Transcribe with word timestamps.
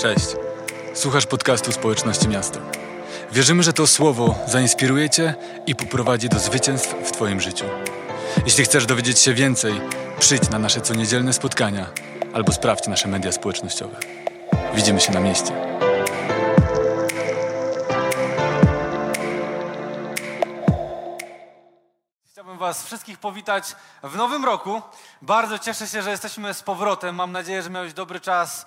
Cześć. 0.00 0.26
Słuchasz 0.94 1.26
podcastu 1.26 1.72
Społeczności 1.72 2.28
Miasta. 2.28 2.60
Wierzymy, 3.32 3.62
że 3.62 3.72
to 3.72 3.86
słowo 3.86 4.34
zainspiruje 4.46 5.10
Cię 5.10 5.34
i 5.66 5.74
poprowadzi 5.74 6.28
do 6.28 6.38
zwycięstw 6.38 6.94
w 7.04 7.12
Twoim 7.12 7.40
życiu. 7.40 7.64
Jeśli 8.44 8.64
chcesz 8.64 8.86
dowiedzieć 8.86 9.18
się 9.18 9.34
więcej, 9.34 9.80
przyjdź 10.18 10.50
na 10.50 10.58
nasze 10.58 10.80
coniedzielne 10.80 11.32
spotkania 11.32 11.86
albo 12.34 12.52
sprawdź 12.52 12.86
nasze 12.86 13.08
media 13.08 13.32
społecznościowe. 13.32 13.96
Widzimy 14.74 15.00
się 15.00 15.12
na 15.12 15.20
mieście. 15.20 15.52
Was 22.58 22.84
wszystkich 22.84 23.18
powitać 23.18 23.76
w 24.02 24.16
nowym 24.16 24.44
roku. 24.44 24.82
Bardzo 25.22 25.58
cieszę 25.58 25.86
się, 25.86 26.02
że 26.02 26.10
jesteśmy 26.10 26.54
z 26.54 26.62
powrotem. 26.62 27.14
Mam 27.14 27.32
nadzieję, 27.32 27.62
że 27.62 27.70
miałeś 27.70 27.92
dobry 27.92 28.20
czas 28.20 28.66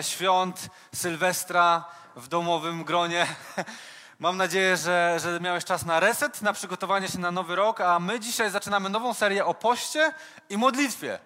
świąt, 0.00 0.68
Sylwestra 0.94 1.84
w 2.16 2.28
domowym 2.28 2.84
gronie. 2.84 3.26
Mam 4.18 4.36
nadzieję, 4.36 4.76
że, 4.76 5.18
że 5.22 5.40
miałeś 5.40 5.64
czas 5.64 5.84
na 5.84 6.00
reset, 6.00 6.42
na 6.42 6.52
przygotowanie 6.52 7.08
się 7.08 7.18
na 7.18 7.30
nowy 7.30 7.56
rok, 7.56 7.80
a 7.80 8.00
my 8.00 8.20
dzisiaj 8.20 8.50
zaczynamy 8.50 8.88
nową 8.88 9.14
serię 9.14 9.44
o 9.44 9.54
poście 9.54 10.12
i 10.48 10.58
modlitwie. 10.58 11.18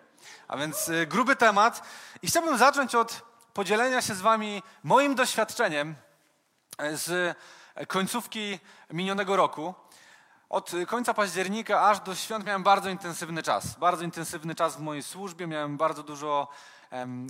A 0.48 0.56
więc 0.56 0.88
y, 0.88 1.06
gruby 1.06 1.36
temat. 1.36 1.82
I 2.22 2.26
chciałbym 2.26 2.58
zacząć 2.58 2.94
od 2.94 3.22
podzielenia 3.54 4.02
się 4.02 4.14
z 4.14 4.20
Wami 4.20 4.62
moim 4.82 5.14
doświadczeniem 5.14 5.94
e, 6.78 6.96
z 6.96 7.36
końcówki 7.88 8.58
minionego 8.90 9.36
roku. 9.36 9.74
Od 10.48 10.70
końca 10.86 11.14
października 11.14 11.88
aż 11.88 12.00
do 12.00 12.14
świąt 12.14 12.46
miałem 12.46 12.62
bardzo 12.62 12.88
intensywny 12.88 13.42
czas. 13.42 13.78
Bardzo 13.78 14.04
intensywny 14.04 14.54
czas 14.54 14.76
w 14.76 14.80
mojej 14.80 15.02
służbie. 15.02 15.46
Miałem 15.46 15.76
bardzo 15.76 16.02
dużo 16.02 16.48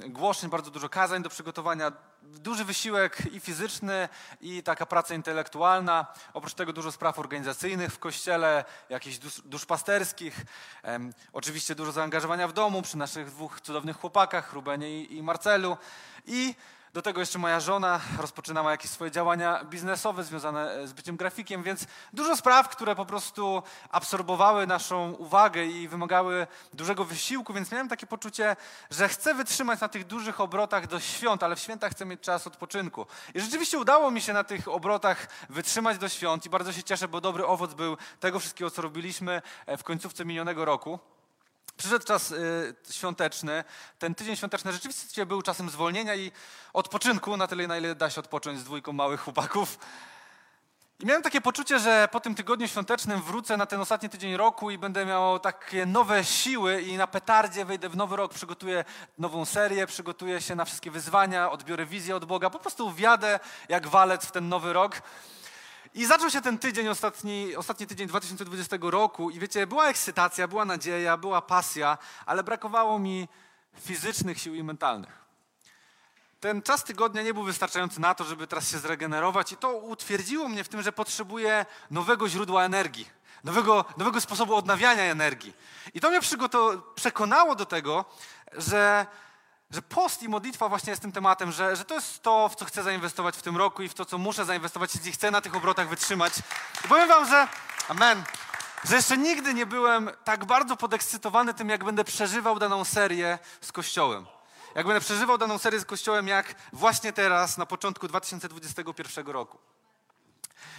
głoszeń, 0.09 0.50
bardzo 0.50 0.70
dużo 0.70 0.88
kazań 0.88 1.23
do 1.23 1.28
przygotowania. 1.28 1.92
Duży 2.23 2.64
wysiłek 2.64 3.32
i 3.32 3.41
fizyczny, 3.41 4.09
i 4.40 4.62
taka 4.62 4.87
praca 4.87 5.15
intelektualna. 5.15 6.06
Oprócz 6.34 6.54
tego 6.54 6.73
dużo 6.73 6.93
spraw 6.93 7.18
organizacyjnych 7.18 7.93
w 7.93 7.98
kościele, 7.98 8.65
jakichś 8.88 9.18
dusz, 9.18 9.43
duszpasterskich. 9.45 10.45
Oczywiście 11.32 11.74
dużo 11.74 11.93
zaangażowania 11.93 12.48
w 12.48 12.52
domu 12.52 12.82
przy 12.82 12.98
naszych 12.98 13.30
dwóch 13.30 13.60
cudownych 13.60 13.96
chłopakach, 13.96 14.52
Rubenie 14.52 15.02
i, 15.02 15.16
i 15.16 15.23
Marcelu. 15.23 15.76
I 16.26 16.54
do 16.95 17.02
tego 17.02 17.20
jeszcze 17.20 17.38
moja 17.38 17.60
żona 17.60 18.00
rozpoczynała 18.18 18.70
jakieś 18.70 18.90
swoje 18.90 19.10
działania 19.10 19.64
biznesowe 19.64 20.24
związane 20.24 20.73
e, 20.73 20.87
z 20.87 20.92
byciem 20.92 21.16
grafikiem, 21.16 21.62
więc 21.62 21.87
dużo 22.12 22.37
spraw, 22.37 22.68
które 22.68 22.96
po 22.96 23.06
prostu 23.06 23.62
absorbowały 23.90 24.66
naszą 24.66 25.12
uwagę 25.12 25.65
i 25.65 25.88
wymagały 25.88 26.46
dużego 26.74 27.04
wysiłku, 27.04 27.52
więc 27.52 27.72
miałem 27.72 27.88
takie 27.88 28.06
poczucie, 28.06 28.56
że 28.90 29.09
chcę 29.09 29.34
wytrzymać 29.34 29.80
na 29.80 29.88
tych 29.88 30.06
dużych 30.06 30.40
obrotach 30.40 30.87
do 30.87 31.00
świąt, 31.00 31.42
ale 31.42 31.56
w 31.56 31.60
świętach 31.60 31.92
chcę 31.92 32.04
mieć 32.04 32.20
czas 32.20 32.46
odpoczynku. 32.46 33.06
I 33.34 33.40
rzeczywiście 33.40 33.78
udało 33.78 34.10
mi 34.10 34.20
się 34.20 34.32
na 34.32 34.45
tych 34.45 34.68
obrotach 34.68 35.26
wytrzymać 35.50 35.98
do 35.98 36.09
świąt 36.09 36.46
i 36.46 36.50
bardzo 36.50 36.72
się 36.72 36.82
cieszę, 36.82 37.09
bo 37.09 37.20
dobry 37.20 37.46
owoc 37.46 37.74
był 37.74 37.96
tego 38.20 38.40
wszystkiego, 38.40 38.70
co 38.70 38.82
robiliśmy 38.82 39.42
e, 39.66 39.76
w 39.76 39.84
końcówce 39.84 40.24
minionego 40.24 40.65
roku. 40.65 40.98
Przyszedł 41.77 42.05
czas 42.05 42.30
y, 42.30 42.75
świąteczny. 42.91 43.65
Ten 43.99 44.15
tydzień 44.15 44.37
świąteczny 44.37 44.73
rzeczywiście 44.73 45.27
był 45.27 45.43
czasem 45.43 45.71
zwolnienia 45.71 46.15
i 46.15 46.33
odpoczynku, 46.73 47.37
na 47.37 47.47
tyle, 47.47 47.67
na 47.67 47.79
ile 47.79 47.95
da 47.95 48.11
się 48.11 48.21
odpocząć 48.21 48.59
z 48.59 48.65
dwójką 48.65 48.93
małych 48.93 49.21
chłopaków. 49.21 49.79
I 51.01 51.07
miałem 51.07 51.23
takie 51.23 51.41
poczucie, 51.41 51.79
że 51.79 52.09
po 52.13 52.21
tym 52.21 52.35
tygodniu 52.35 52.69
świątecznym 52.69 53.23
wrócę 53.23 53.57
na 53.57 53.67
ten 53.67 53.80
ostatni 53.80 54.09
tydzień 54.09 54.37
roku 54.37 54.71
i 54.71 54.79
będę 54.79 55.07
miał 55.07 55.39
takie 55.39 55.87
nowe 55.87 56.25
siły 56.25 56.83
i 56.83 56.97
na 56.97 57.07
petardzie 57.07 57.65
wejdę 57.65 57.89
w 57.89 57.97
nowy 57.97 58.17
rok, 58.17 58.35
przygotuję 58.35 58.85
nową 59.19 59.45
serię, 59.45 59.87
przygotuję 59.87 60.41
się 60.41 60.55
na 60.55 60.65
wszystkie 60.65 60.91
wyzwania, 60.91 61.51
odbiorę 61.51 61.87
wizję 61.87 62.17
od 62.17 62.25
Boga, 62.25 62.51
po 62.51 62.59
prostu 62.59 62.91
wjadę 62.91 63.41
jak 63.69 63.87
walec 63.89 64.27
w 64.27 64.33
ten 64.33 64.49
nowy 64.49 64.72
rok. 64.72 65.03
I 65.94 66.06
zaczął 66.06 66.31
się 66.31 66.41
ten 66.41 66.59
tydzień, 66.59 66.88
ostatni, 66.88 67.56
ostatni 67.56 67.87
tydzień 67.87 68.09
2020 68.09 68.77
roku 68.81 69.31
i 69.31 69.38
wiecie, 69.38 69.66
była 69.66 69.88
ekscytacja, 69.88 70.49
była 70.49 70.65
nadzieja, 70.65 71.16
była 71.16 71.43
pasja, 71.43 71.99
ale 72.27 72.44
brakowało 72.44 72.99
mi 72.99 73.28
fizycznych 73.81 74.38
sił 74.38 74.54
i 74.54 74.62
mentalnych. 74.62 75.25
Ten 76.41 76.62
czas 76.62 76.84
tygodnia 76.84 77.22
nie 77.22 77.34
był 77.34 77.43
wystarczający 77.43 78.00
na 78.00 78.15
to, 78.15 78.25
żeby 78.25 78.47
teraz 78.47 78.71
się 78.71 78.78
zregenerować 78.78 79.53
i 79.53 79.56
to 79.56 79.77
utwierdziło 79.77 80.49
mnie 80.49 80.65
w 80.65 80.69
tym, 80.69 80.83
że 80.83 80.93
potrzebuję 80.93 81.66
nowego 81.91 82.28
źródła 82.28 82.65
energii, 82.65 83.09
nowego, 83.44 83.84
nowego 83.97 84.21
sposobu 84.21 84.54
odnawiania 84.54 85.03
energii. 85.03 85.54
I 85.94 86.00
to 86.00 86.10
mnie 86.10 86.21
przekonało 86.94 87.54
do 87.54 87.66
tego, 87.66 88.04
że 88.53 89.06
że 89.71 89.83
post 89.83 90.23
i 90.23 90.29
modlitwa 90.29 90.69
właśnie 90.69 90.91
jest 90.91 91.03
tym 91.03 91.13
tematem, 91.13 91.53
że, 91.53 91.77
że 91.77 91.85
to 91.85 91.95
jest 91.95 92.23
to, 92.23 92.49
w 92.49 92.57
co 92.57 92.65
chcę 92.65 92.83
zainwestować 92.83 93.37
w 93.37 93.43
tym 93.43 93.57
roku 93.57 93.83
i 93.83 93.89
w 93.89 93.95
to, 93.95 94.05
co 94.05 94.19
muszę 94.19 94.45
zainwestować, 94.45 94.95
jeśli 94.95 95.13
chcę 95.13 95.31
na 95.31 95.41
tych 95.41 95.57
obrotach 95.57 95.89
wytrzymać. 95.89 96.33
I 96.85 96.89
powiem 96.89 97.09
wam, 97.09 97.29
że 97.29 97.49
amen, 97.89 98.25
że 98.85 98.97
jeszcze 98.97 99.19
nigdy 99.19 99.55
nie 99.55 99.67
byłem 99.67 100.11
tak 100.25 100.45
bardzo 100.45 100.77
podekscytowany 100.77 101.55
tym, 101.55 101.69
jak 101.69 101.85
będę 101.85 102.05
przeżywał 102.05 102.59
daną 102.59 102.85
serię 102.85 103.39
z 103.61 103.73
Kościołem. 103.73 104.27
Jak 104.75 104.87
będę 104.87 105.01
przeżywał 105.01 105.39
daną 105.39 105.59
serię 105.59 105.81
z 105.81 105.85
Kościołem, 105.85 106.29
jak 106.29 106.55
właśnie 106.73 107.13
teraz, 107.13 107.59
na 107.59 107.67
początku 107.67 108.09
2021 108.09 109.27
roku. 109.27 109.59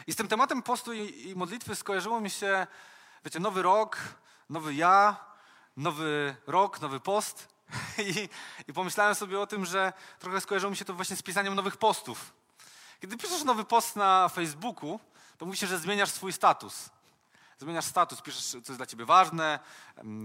I 0.07 0.13
z 0.13 0.15
tym 0.15 0.27
tematem 0.27 0.61
postu 0.61 0.93
i, 0.93 1.29
i 1.29 1.35
modlitwy 1.35 1.75
skojarzyło 1.75 2.21
mi 2.21 2.29
się, 2.29 2.67
wiecie, 3.25 3.39
nowy 3.39 3.61
rok, 3.61 3.97
nowy 4.49 4.73
ja, 4.73 5.15
nowy 5.77 6.35
rok, 6.47 6.81
nowy 6.81 6.99
post. 6.99 7.54
I, 7.97 8.29
I, 8.67 8.73
pomyślałem 8.73 9.15
sobie 9.15 9.39
o 9.39 9.47
tym, 9.47 9.65
że 9.65 9.93
trochę 10.19 10.41
skojarzyło 10.41 10.69
mi 10.69 10.77
się 10.77 10.85
to 10.85 10.93
właśnie 10.93 11.15
z 11.15 11.21
pisaniem 11.21 11.55
nowych 11.55 11.77
postów. 11.77 12.33
Kiedy 13.01 13.17
piszesz 13.17 13.43
nowy 13.43 13.65
post 13.65 13.95
na 13.95 14.29
Facebooku, 14.29 14.99
to 15.37 15.45
mówi 15.45 15.57
się, 15.57 15.67
że 15.67 15.79
zmieniasz 15.79 16.09
swój 16.09 16.33
status. 16.33 16.89
Zmieniasz 17.59 17.85
status, 17.85 18.21
piszesz, 18.21 18.45
co 18.45 18.57
jest 18.57 18.77
dla 18.77 18.85
ciebie 18.85 19.05
ważne, 19.05 19.59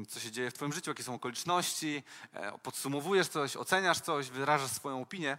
co 0.08 0.20
się 0.20 0.30
dzieje 0.30 0.50
w 0.50 0.54
twoim 0.54 0.72
życiu, 0.72 0.90
jakie 0.90 1.02
są 1.02 1.14
okoliczności, 1.14 2.02
e, 2.32 2.58
podsumowujesz 2.58 3.28
coś, 3.28 3.56
oceniasz 3.56 4.00
coś, 4.00 4.30
wyrażasz 4.30 4.70
swoją 4.70 5.02
opinię. 5.02 5.38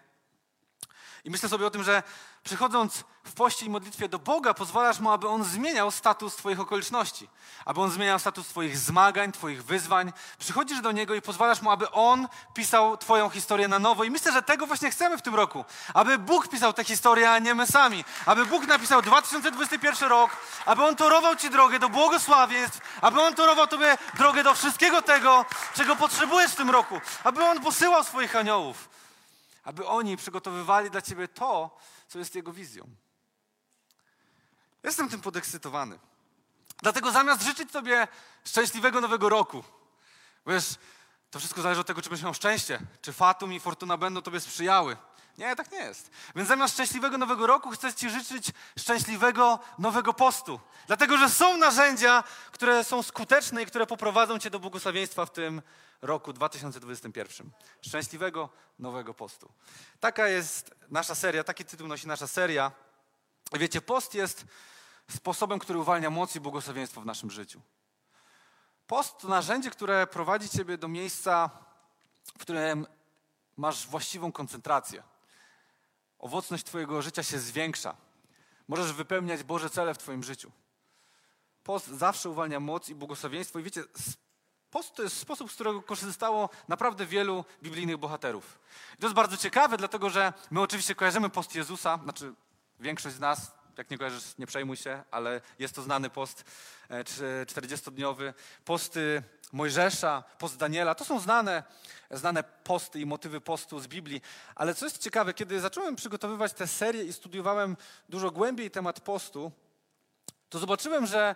I 1.23 1.29
myślę 1.29 1.49
sobie 1.49 1.67
o 1.67 1.69
tym, 1.69 1.83
że 1.83 2.03
przychodząc 2.43 3.03
w 3.23 3.33
poście 3.33 3.65
i 3.65 3.69
modlitwie 3.69 4.09
do 4.09 4.19
Boga, 4.19 4.53
pozwalasz 4.53 4.99
Mu, 4.99 5.11
aby 5.11 5.27
On 5.27 5.43
zmieniał 5.43 5.91
status 5.91 6.35
Twoich 6.35 6.59
okoliczności, 6.59 7.29
aby 7.65 7.81
On 7.81 7.91
zmieniał 7.91 8.19
status 8.19 8.47
Twoich 8.47 8.77
zmagań, 8.77 9.31
Twoich 9.31 9.63
wyzwań. 9.63 10.13
Przychodzisz 10.39 10.81
do 10.81 10.91
Niego 10.91 11.15
i 11.15 11.21
pozwalasz 11.21 11.61
Mu, 11.61 11.71
aby 11.71 11.91
On 11.91 12.27
pisał 12.53 12.97
Twoją 12.97 13.29
historię 13.29 13.67
na 13.67 13.79
nowo. 13.79 14.03
I 14.03 14.11
myślę, 14.11 14.31
że 14.31 14.41
tego 14.41 14.67
właśnie 14.67 14.91
chcemy 14.91 15.17
w 15.17 15.21
tym 15.21 15.35
roku. 15.35 15.65
Aby 15.93 16.17
Bóg 16.17 16.47
pisał 16.47 16.73
tę 16.73 16.83
historię, 16.83 17.31
a 17.31 17.39
nie 17.39 17.55
my 17.55 17.67
sami. 17.67 18.05
Aby 18.25 18.45
Bóg 18.45 18.67
napisał 18.67 19.01
2021 19.01 20.09
rok, 20.09 20.31
aby 20.65 20.83
On 20.83 20.95
torował 20.95 21.35
Ci 21.35 21.49
drogę 21.49 21.79
do 21.79 21.89
błogosławieństw, 21.89 22.79
aby 23.01 23.21
On 23.21 23.35
torował 23.35 23.67
Tobie 23.67 23.97
drogę 24.17 24.43
do 24.43 24.53
wszystkiego 24.53 25.01
tego, 25.01 25.45
czego 25.75 25.95
potrzebujesz 25.95 26.51
w 26.51 26.55
tym 26.55 26.69
roku. 26.69 27.01
Aby 27.23 27.43
On 27.43 27.61
posyłał 27.61 28.03
swoich 28.03 28.35
aniołów 28.35 28.91
aby 29.63 29.87
oni 29.87 30.17
przygotowywali 30.17 30.89
dla 30.89 31.01
ciebie 31.01 31.27
to, 31.27 31.77
co 32.07 32.19
jest 32.19 32.35
jego 32.35 32.53
wizją. 32.53 32.87
Jestem 34.83 35.09
tym 35.09 35.21
podekscytowany. 35.21 35.99
Dlatego 36.81 37.11
zamiast 37.11 37.43
życzyć 37.43 37.71
Tobie 37.71 38.07
szczęśliwego 38.45 39.01
nowego 39.01 39.29
roku, 39.29 39.63
wiesz, 40.47 40.75
to 41.31 41.39
wszystko 41.39 41.61
zależy 41.61 41.81
od 41.81 41.87
tego, 41.87 42.01
czy 42.01 42.09
będziesz 42.09 42.23
miał 42.23 42.33
szczęście, 42.33 42.79
czy 43.01 43.13
fatum 43.13 43.53
i 43.53 43.59
fortuna 43.59 43.97
będą 43.97 44.21
Tobie 44.21 44.39
sprzyjały. 44.39 44.97
Nie, 45.37 45.55
tak 45.55 45.71
nie 45.71 45.77
jest. 45.77 46.11
Więc 46.35 46.47
zamiast 46.47 46.73
szczęśliwego 46.73 47.17
nowego 47.17 47.47
roku 47.47 47.71
chcę 47.71 47.93
Ci 47.93 48.09
życzyć 48.09 48.51
szczęśliwego 48.79 49.59
nowego 49.77 50.13
postu. 50.13 50.59
Dlatego, 50.87 51.17
że 51.17 51.29
są 51.29 51.57
narzędzia, 51.57 52.23
które 52.51 52.83
są 52.83 53.03
skuteczne 53.03 53.63
i 53.63 53.65
które 53.65 53.87
poprowadzą 53.87 54.39
Cię 54.39 54.49
do 54.49 54.59
błogosławieństwa 54.59 55.25
w 55.25 55.31
tym 55.31 55.61
roku 56.01 56.33
2021. 56.33 57.51
Szczęśliwego 57.81 58.49
nowego 58.79 59.13
postu. 59.13 59.51
Taka 59.99 60.27
jest 60.27 60.75
nasza 60.89 61.15
seria, 61.15 61.43
taki 61.43 61.65
tytuł 61.65 61.87
nosi 61.87 62.07
nasza 62.07 62.27
seria. 62.27 62.71
Wiecie, 63.53 63.81
post 63.81 64.13
jest 64.13 64.45
sposobem, 65.09 65.59
który 65.59 65.79
uwalnia 65.79 66.09
moc 66.09 66.35
i 66.35 66.39
błogosławieństwo 66.39 67.01
w 67.01 67.05
naszym 67.05 67.31
życiu. 67.31 67.61
Post 68.87 69.17
to 69.17 69.27
narzędzie, 69.27 69.69
które 69.69 70.07
prowadzi 70.07 70.49
Ciebie 70.49 70.77
do 70.77 70.87
miejsca, 70.87 71.49
w 72.35 72.39
którym 72.39 72.87
masz 73.57 73.87
właściwą 73.87 74.31
koncentrację. 74.31 75.03
Owocność 76.21 76.63
Twojego 76.63 77.01
życia 77.01 77.23
się 77.23 77.39
zwiększa. 77.39 77.95
Możesz 78.67 78.93
wypełniać 78.93 79.43
Boże 79.43 79.69
cele 79.69 79.93
w 79.93 79.97
Twoim 79.97 80.23
życiu. 80.23 80.51
Post 81.63 81.87
zawsze 81.87 82.29
uwalnia 82.29 82.59
moc 82.59 82.89
i 82.89 82.95
błogosławieństwo. 82.95 83.59
I 83.59 83.63
wiecie, 83.63 83.83
Post 84.71 84.95
to 84.95 85.03
jest 85.03 85.17
sposób, 85.17 85.51
z 85.51 85.55
którego 85.55 85.81
korzystało 85.81 86.49
naprawdę 86.67 87.05
wielu 87.05 87.45
biblijnych 87.63 87.97
bohaterów. 87.97 88.59
I 88.93 88.97
to 88.97 89.07
jest 89.07 89.15
bardzo 89.15 89.37
ciekawe, 89.37 89.77
dlatego 89.77 90.09
że 90.09 90.33
my 90.51 90.61
oczywiście 90.61 90.95
kojarzymy 90.95 91.29
post 91.29 91.55
Jezusa, 91.55 91.99
znaczy 92.03 92.33
większość 92.79 93.15
z 93.15 93.19
nas, 93.19 93.51
jak 93.77 93.89
nie 93.89 93.97
kojarzysz, 93.97 94.37
nie 94.37 94.47
przejmuj 94.47 94.77
się, 94.77 95.03
ale 95.11 95.41
jest 95.59 95.75
to 95.75 95.81
znany 95.81 96.09
post 96.09 96.43
40-dniowy. 97.45 98.23
E, 98.23 98.33
Posty 98.65 99.23
Mojżesza, 99.51 100.23
post 100.37 100.57
Daniela. 100.57 100.95
To 100.95 101.05
są 101.05 101.19
znane, 101.19 101.63
znane 102.11 102.43
posty 102.43 102.99
i 102.99 103.05
motywy 103.05 103.41
postu 103.41 103.79
z 103.79 103.87
Biblii. 103.87 104.21
Ale 104.55 104.75
co 104.75 104.85
jest 104.85 104.97
ciekawe, 104.97 105.33
kiedy 105.33 105.59
zacząłem 105.59 105.95
przygotowywać 105.95 106.53
tę 106.53 106.67
serię 106.67 107.03
i 107.03 107.13
studiowałem 107.13 107.77
dużo 108.09 108.31
głębiej 108.31 108.71
temat 108.71 108.99
postu, 108.99 109.51
to 110.49 110.59
zobaczyłem, 110.59 111.05
że 111.05 111.35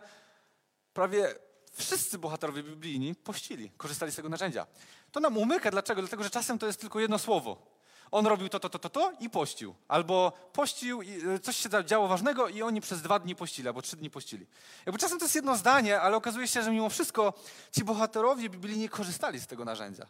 prawie 0.93 1.35
wszyscy 1.73 2.17
bohaterowie 2.17 2.63
biblijni 2.63 3.15
pościli, 3.15 3.71
korzystali 3.77 4.11
z 4.11 4.15
tego 4.15 4.29
narzędzia. 4.29 4.67
To 5.11 5.19
nam 5.19 5.37
umyka. 5.37 5.71
Dlaczego? 5.71 6.01
Dlatego, 6.01 6.23
że 6.23 6.29
czasem 6.29 6.59
to 6.59 6.67
jest 6.67 6.79
tylko 6.79 6.99
jedno 6.99 7.19
słowo. 7.19 7.74
On 8.15 8.27
robił 8.27 8.49
to, 8.49 8.59
to, 8.59 8.69
to, 8.69 8.79
to, 8.79 8.89
to 8.89 9.11
i 9.19 9.29
pościł. 9.29 9.75
Albo 9.87 10.31
pościł, 10.53 11.01
e, 11.35 11.39
coś 11.39 11.57
się 11.57 11.69
działo 11.85 12.07
ważnego 12.07 12.47
i 12.47 12.61
oni 12.61 12.81
przez 12.81 13.01
dwa 13.01 13.19
dni 13.19 13.35
pościli, 13.35 13.67
albo 13.67 13.81
trzy 13.81 13.95
dni 13.95 14.09
pościli. 14.09 14.47
Jakby 14.85 14.99
czasem 14.99 15.19
to 15.19 15.25
jest 15.25 15.35
jedno 15.35 15.57
zdanie, 15.57 16.01
ale 16.01 16.17
okazuje 16.17 16.47
się, 16.47 16.63
że 16.63 16.71
mimo 16.71 16.89
wszystko 16.89 17.33
ci 17.71 17.83
bohaterowie 17.83 18.49
biblijni 18.49 18.89
korzystali 18.89 19.39
z 19.39 19.47
tego 19.47 19.65
narzędzia. 19.65 20.07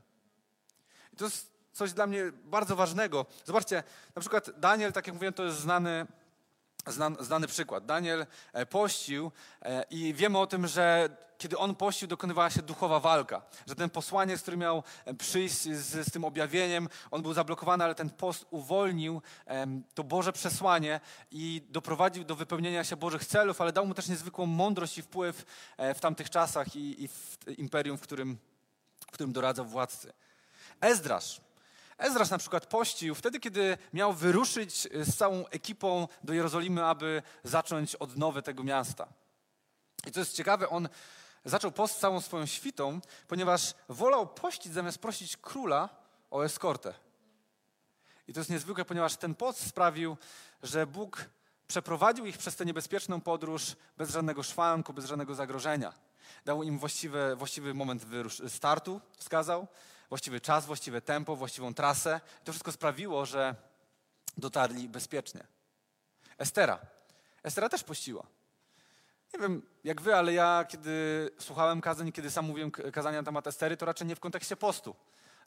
I 1.13 1.15
to 1.15 1.25
jest 1.25 1.51
coś 1.71 1.93
dla 1.93 2.07
mnie 2.07 2.31
bardzo 2.43 2.75
ważnego. 2.75 3.25
Zobaczcie, 3.45 3.83
na 4.15 4.19
przykład 4.19 4.59
Daniel, 4.59 4.93
tak 4.93 5.07
jak 5.07 5.13
mówiłem, 5.13 5.33
to 5.33 5.43
jest 5.43 5.59
znany 5.59 6.07
znany 7.19 7.47
przykład. 7.47 7.85
Daniel 7.85 8.25
e, 8.53 8.65
pościł 8.65 9.31
e, 9.61 9.83
i 9.89 10.13
wiemy 10.13 10.37
o 10.37 10.47
tym, 10.47 10.67
że 10.67 11.09
kiedy 11.37 11.57
on 11.57 11.75
pościł, 11.75 12.07
dokonywała 12.07 12.49
się 12.49 12.61
duchowa 12.61 12.99
walka. 12.99 13.41
Że 13.67 13.75
ten 13.75 13.89
posłaniec, 13.89 14.41
który 14.41 14.57
miał 14.57 14.83
e, 15.05 15.13
przyjść 15.13 15.55
z, 15.55 16.07
z 16.07 16.11
tym 16.11 16.25
objawieniem, 16.25 16.89
on 17.11 17.21
był 17.21 17.33
zablokowany, 17.33 17.83
ale 17.83 17.95
ten 17.95 18.09
post 18.09 18.45
uwolnił 18.49 19.21
to 19.93 20.03
Boże 20.03 20.33
przesłanie 20.33 20.99
i 21.31 21.61
doprowadził 21.69 22.23
do 22.23 22.35
wypełnienia 22.35 22.83
się 22.83 22.95
Bożych 22.95 23.25
celów, 23.25 23.61
ale 23.61 23.71
dał 23.71 23.87
mu 23.87 23.93
też 23.93 24.07
niezwykłą 24.07 24.45
mądrość 24.45 24.97
i 24.97 25.01
wpływ 25.01 25.45
w 25.95 25.99
tamtych 25.99 26.29
czasach 26.29 26.75
i, 26.75 27.03
i 27.03 27.07
w 27.07 27.37
imperium, 27.57 27.97
w 27.97 28.01
którym, 28.01 28.37
w 29.07 29.11
którym 29.11 29.33
doradzał 29.33 29.65
władcy. 29.65 30.13
Ezdrasz 30.81 31.41
Ezrasz 31.97 32.29
na 32.29 32.37
przykład 32.37 32.65
pościł 32.65 33.15
wtedy, 33.15 33.39
kiedy 33.39 33.77
miał 33.93 34.13
wyruszyć 34.13 34.85
y, 34.85 35.05
z 35.05 35.17
całą 35.17 35.47
ekipą 35.47 36.07
do 36.23 36.33
Jerozolimy, 36.33 36.85
aby 36.85 37.21
zacząć 37.43 37.95
odnowę 37.95 38.41
tego 38.41 38.63
miasta. 38.63 39.07
I 40.07 40.11
co 40.11 40.19
jest 40.19 40.35
ciekawe, 40.35 40.69
on 40.69 40.89
zaczął 41.45 41.71
post 41.71 41.99
całą 41.99 42.21
swoją 42.21 42.45
świtą, 42.45 42.99
ponieważ 43.27 43.73
wolał 43.89 44.27
pościć 44.27 44.73
zamiast 44.73 44.97
prosić 44.97 45.37
króla 45.37 45.89
o 46.31 46.45
eskortę. 46.45 46.93
I 48.27 48.33
to 48.33 48.39
jest 48.39 48.49
niezwykłe, 48.49 48.85
ponieważ 48.85 49.15
ten 49.15 49.35
post 49.35 49.67
sprawił, 49.67 50.17
że 50.63 50.87
Bóg 50.87 51.25
przeprowadził 51.67 52.25
ich 52.25 52.37
przez 52.37 52.55
tę 52.55 52.65
niebezpieczną 52.65 53.21
podróż 53.21 53.75
bez 53.97 54.09
żadnego 54.09 54.43
szwanku, 54.43 54.93
bez 54.93 55.05
żadnego 55.05 55.35
zagrożenia. 55.35 55.93
Dał 56.45 56.63
im 56.63 56.79
właściwy, 56.79 57.35
właściwy 57.35 57.73
moment 57.73 58.05
startu, 58.47 59.01
wskazał, 59.17 59.67
właściwy 60.09 60.41
czas, 60.41 60.65
właściwe 60.65 61.01
tempo, 61.01 61.35
właściwą 61.35 61.73
trasę. 61.73 62.21
To 62.43 62.51
wszystko 62.51 62.71
sprawiło, 62.71 63.25
że 63.25 63.55
dotarli 64.37 64.89
bezpiecznie. 64.89 65.47
Estera. 66.37 66.79
Estera 67.43 67.69
też 67.69 67.83
pościła. 67.83 68.34
Nie 69.35 69.41
wiem 69.41 69.61
jak 69.83 70.01
wy, 70.01 70.15
ale 70.15 70.33
ja 70.33 70.65
kiedy 70.69 71.29
słuchałem 71.39 71.81
kazań, 71.81 72.11
kiedy 72.11 72.31
sam 72.31 72.45
mówiłem 72.45 72.71
kazania 72.71 73.17
na 73.17 73.25
temat 73.25 73.47
Estery, 73.47 73.77
to 73.77 73.85
raczej 73.85 74.07
nie 74.07 74.15
w 74.15 74.19
kontekście 74.19 74.55
postu. 74.55 74.95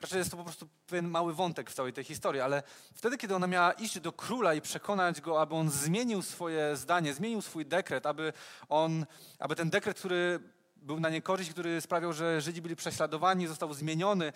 Raczej 0.00 0.18
jest 0.18 0.30
to 0.30 0.36
po 0.36 0.44
prostu 0.44 0.68
pewien 0.86 1.08
mały 1.08 1.34
wątek 1.34 1.70
w 1.70 1.74
całej 1.74 1.92
tej 1.92 2.04
historii, 2.04 2.40
ale 2.40 2.62
wtedy, 2.94 3.18
kiedy 3.18 3.34
ona 3.34 3.46
miała 3.46 3.72
iść 3.72 4.00
do 4.00 4.12
króla 4.12 4.54
i 4.54 4.60
przekonać 4.60 5.20
go, 5.20 5.40
aby 5.40 5.54
on 5.54 5.70
zmienił 5.70 6.22
swoje 6.22 6.76
zdanie, 6.76 7.14
zmienił 7.14 7.42
swój 7.42 7.66
dekret, 7.66 8.06
aby, 8.06 8.32
on, 8.68 9.06
aby 9.38 9.56
ten 9.56 9.70
dekret, 9.70 9.98
który 9.98 10.40
był 10.76 11.00
na 11.00 11.10
niekorzyść, 11.10 11.50
który 11.50 11.80
sprawiał, 11.80 12.12
że 12.12 12.40
Żydzi 12.40 12.62
byli 12.62 12.76
prześladowani, 12.76 13.46
został 13.46 13.74
zmieniony. 13.74 14.32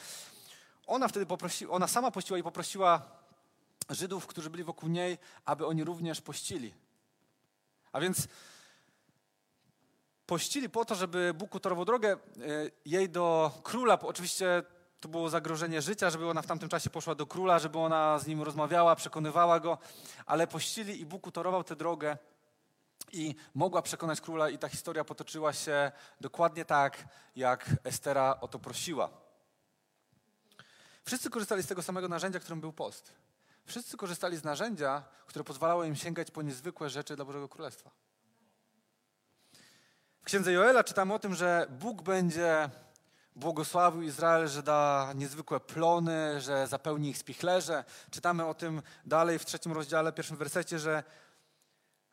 Ona 0.86 1.08
wtedy 1.08 1.26
poprosiła, 1.26 1.74
ona 1.74 1.88
sama 1.88 2.10
pościła 2.10 2.38
i 2.38 2.42
poprosiła 2.42 3.02
Żydów, 3.90 4.26
którzy 4.26 4.50
byli 4.50 4.64
wokół 4.64 4.88
niej, 4.88 5.18
aby 5.44 5.66
oni 5.66 5.84
również 5.84 6.20
pościli. 6.20 6.74
A 7.92 8.00
więc 8.00 8.28
pościli 10.26 10.68
po 10.68 10.84
to, 10.84 10.94
żeby 10.94 11.34
Bóg 11.34 11.54
utorował 11.54 11.84
drogę 11.84 12.12
e, 12.12 12.18
jej 12.84 13.08
do 13.08 13.52
króla. 13.62 13.98
Oczywiście 14.00 14.62
to 15.00 15.08
było 15.08 15.30
zagrożenie 15.30 15.82
życia, 15.82 16.10
żeby 16.10 16.28
ona 16.28 16.42
w 16.42 16.46
tamtym 16.46 16.68
czasie 16.68 16.90
poszła 16.90 17.14
do 17.14 17.26
króla, 17.26 17.58
żeby 17.58 17.78
ona 17.78 18.18
z 18.18 18.26
nim 18.26 18.42
rozmawiała, 18.42 18.96
przekonywała 18.96 19.60
go, 19.60 19.78
ale 20.26 20.46
pościli 20.46 21.00
i 21.00 21.06
Bóg 21.06 21.26
utorował 21.26 21.64
tę 21.64 21.76
drogę 21.76 22.16
i 23.12 23.34
mogła 23.54 23.82
przekonać 23.82 24.20
króla 24.20 24.50
i 24.50 24.58
ta 24.58 24.68
historia 24.68 25.04
potoczyła 25.04 25.52
się 25.52 25.92
dokładnie 26.20 26.64
tak, 26.64 27.04
jak 27.36 27.70
Estera 27.84 28.38
o 28.40 28.48
to 28.48 28.58
prosiła. 28.58 29.10
Wszyscy 31.04 31.30
korzystali 31.30 31.62
z 31.62 31.66
tego 31.66 31.82
samego 31.82 32.08
narzędzia, 32.08 32.40
którym 32.40 32.60
był 32.60 32.72
post. 32.72 33.12
Wszyscy 33.64 33.96
korzystali 33.96 34.36
z 34.36 34.44
narzędzia, 34.44 35.02
które 35.26 35.44
pozwalało 35.44 35.84
im 35.84 35.96
sięgać 35.96 36.30
po 36.30 36.42
niezwykłe 36.42 36.90
rzeczy 36.90 37.16
dla 37.16 37.24
Bożego 37.24 37.48
Królestwa. 37.48 37.90
W 40.22 40.24
księdze 40.24 40.52
Joela 40.52 40.84
czytamy 40.84 41.14
o 41.14 41.18
tym, 41.18 41.34
że 41.34 41.66
Bóg 41.70 42.02
będzie 42.02 42.70
błogosławił 43.36 44.02
Izrael, 44.02 44.48
że 44.48 44.62
da 44.62 45.12
niezwykłe 45.14 45.60
plony, 45.60 46.40
że 46.40 46.66
zapełni 46.66 47.08
ich 47.08 47.18
spichlerze. 47.18 47.84
Czytamy 48.10 48.46
o 48.46 48.54
tym 48.54 48.82
dalej 49.06 49.38
w 49.38 49.44
trzecim 49.44 49.72
rozdziale, 49.72 50.12
pierwszym 50.12 50.36
wersecie, 50.36 50.78
że 50.78 51.02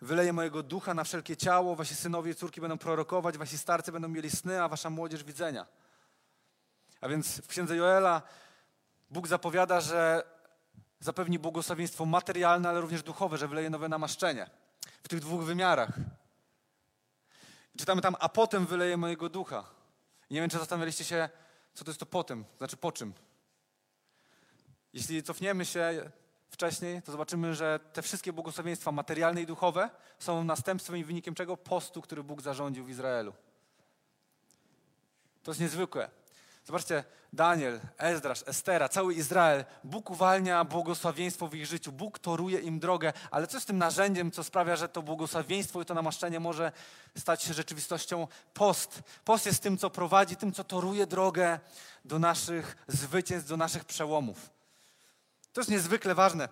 Wyleję 0.01 0.33
mojego 0.33 0.63
ducha 0.63 0.93
na 0.93 1.03
wszelkie 1.03 1.37
ciało, 1.37 1.75
wasi 1.75 1.95
synowie 1.95 2.31
i 2.31 2.35
córki 2.35 2.61
będą 2.61 2.77
prorokować, 2.77 3.37
wasi 3.37 3.57
starcy 3.57 3.91
będą 3.91 4.07
mieli 4.07 4.31
sny, 4.31 4.63
a 4.63 4.67
wasza 4.67 4.89
młodzież 4.89 5.23
widzenia. 5.23 5.65
A 7.01 7.07
więc 7.07 7.41
w 7.41 7.47
księdze 7.47 7.75
Joela 7.75 8.21
Bóg 9.09 9.27
zapowiada, 9.27 9.81
że 9.81 10.23
zapewni 10.99 11.39
błogosławieństwo 11.39 12.05
materialne, 12.05 12.69
ale 12.69 12.81
również 12.81 13.03
duchowe, 13.03 13.37
że 13.37 13.47
wyleje 13.47 13.69
nowe 13.69 13.89
namaszczenie 13.89 14.49
w 15.03 15.07
tych 15.07 15.19
dwóch 15.19 15.43
wymiarach. 15.43 15.91
Czytamy 17.79 18.01
tam, 18.01 18.15
a 18.19 18.29
potem 18.29 18.65
wyleję 18.65 18.97
mojego 18.97 19.29
ducha. 19.29 19.63
I 20.29 20.33
nie 20.33 20.41
wiem, 20.41 20.49
czy 20.49 20.57
zastanawialiście 20.57 21.03
się, 21.03 21.29
co 21.73 21.85
to 21.85 21.91
jest 21.91 21.99
to 21.99 22.05
potem, 22.05 22.45
znaczy 22.57 22.77
po 22.77 22.91
czym. 22.91 23.13
Jeśli 24.93 25.23
cofniemy 25.23 25.65
się 25.65 26.11
wcześniej, 26.49 27.01
to 27.01 27.11
zobaczymy, 27.11 27.55
że 27.55 27.79
te 27.93 28.01
wszystkie 28.01 28.33
błogosławieństwa 28.33 28.91
materialne 28.91 29.41
i 29.41 29.45
duchowe 29.45 29.89
są 30.19 30.43
następstwem 30.43 30.97
i 30.97 31.03
wynikiem 31.03 31.35
czego? 31.35 31.57
Postu, 31.57 32.01
który 32.01 32.23
Bóg 32.23 32.41
zarządził 32.41 32.85
w 32.85 32.89
Izraelu. 32.89 33.33
To 35.43 35.51
jest 35.51 35.61
niezwykłe. 35.61 36.09
Zobaczcie, 36.65 37.03
Daniel, 37.33 37.79
Ezdrasz, 37.97 38.43
Estera, 38.47 38.89
cały 38.89 39.13
Izrael. 39.13 39.65
Bóg 39.83 40.09
uwalnia 40.09 40.63
błogosławieństwo 40.63 41.47
w 41.47 41.55
ich 41.55 41.65
życiu. 41.65 41.91
Bóg 41.91 42.19
toruje 42.19 42.59
im 42.59 42.79
drogę. 42.79 43.13
Ale 43.31 43.47
co 43.47 43.59
z 43.59 43.65
tym 43.65 43.77
narzędziem, 43.77 44.31
co 44.31 44.43
sprawia, 44.43 44.75
że 44.75 44.89
to 44.89 45.01
błogosławieństwo 45.01 45.81
i 45.81 45.85
to 45.85 45.93
namaszczenie 45.93 46.39
może 46.39 46.71
stać 47.17 47.43
się 47.43 47.53
rzeczywistością? 47.53 48.27
Post. 48.53 49.01
Post 49.25 49.45
jest 49.45 49.63
tym, 49.63 49.77
co 49.77 49.89
prowadzi, 49.89 50.35
tym, 50.35 50.53
co 50.53 50.63
toruje 50.63 51.07
drogę 51.07 51.59
do 52.05 52.19
naszych 52.19 52.75
zwycięstw, 52.87 53.49
do 53.49 53.57
naszych 53.57 53.85
przełomów. 53.85 54.49
To 55.53 55.61
jest 55.61 55.71
niezwykle 55.71 56.15
ważne. 56.15 56.49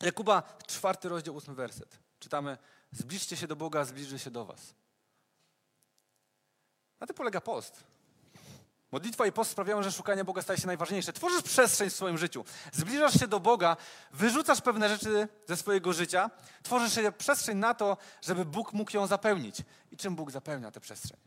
Jakuba, 0.00 0.42
czwarty 0.66 1.08
rozdział, 1.08 1.34
ósmy 1.34 1.54
werset. 1.54 1.98
Czytamy, 2.18 2.58
zbliżcie 2.92 3.36
się 3.36 3.46
do 3.46 3.56
Boga, 3.56 3.84
zbliży 3.84 4.18
się 4.18 4.30
do 4.30 4.44
was. 4.44 4.74
Na 7.00 7.06
tym 7.06 7.16
polega 7.16 7.40
post. 7.40 7.84
Modlitwa 8.92 9.26
i 9.26 9.32
post 9.32 9.50
sprawiają, 9.50 9.82
że 9.82 9.92
szukanie 9.92 10.24
Boga 10.24 10.42
staje 10.42 10.58
się 10.58 10.66
najważniejsze. 10.66 11.12
Tworzysz 11.12 11.42
przestrzeń 11.42 11.90
w 11.90 11.94
swoim 11.94 12.18
życiu. 12.18 12.44
Zbliżasz 12.72 13.20
się 13.20 13.26
do 13.28 13.40
Boga, 13.40 13.76
wyrzucasz 14.12 14.60
pewne 14.60 14.88
rzeczy 14.88 15.28
ze 15.48 15.56
swojego 15.56 15.92
życia, 15.92 16.30
tworzysz 16.62 16.94
się 16.94 17.12
przestrzeń 17.12 17.58
na 17.58 17.74
to, 17.74 17.96
żeby 18.22 18.44
Bóg 18.44 18.72
mógł 18.72 18.96
ją 18.96 19.06
zapełnić. 19.06 19.56
I 19.92 19.96
czym 19.96 20.16
Bóg 20.16 20.30
zapełnia 20.30 20.70
tę 20.70 20.80
przestrzeń? 20.80 21.18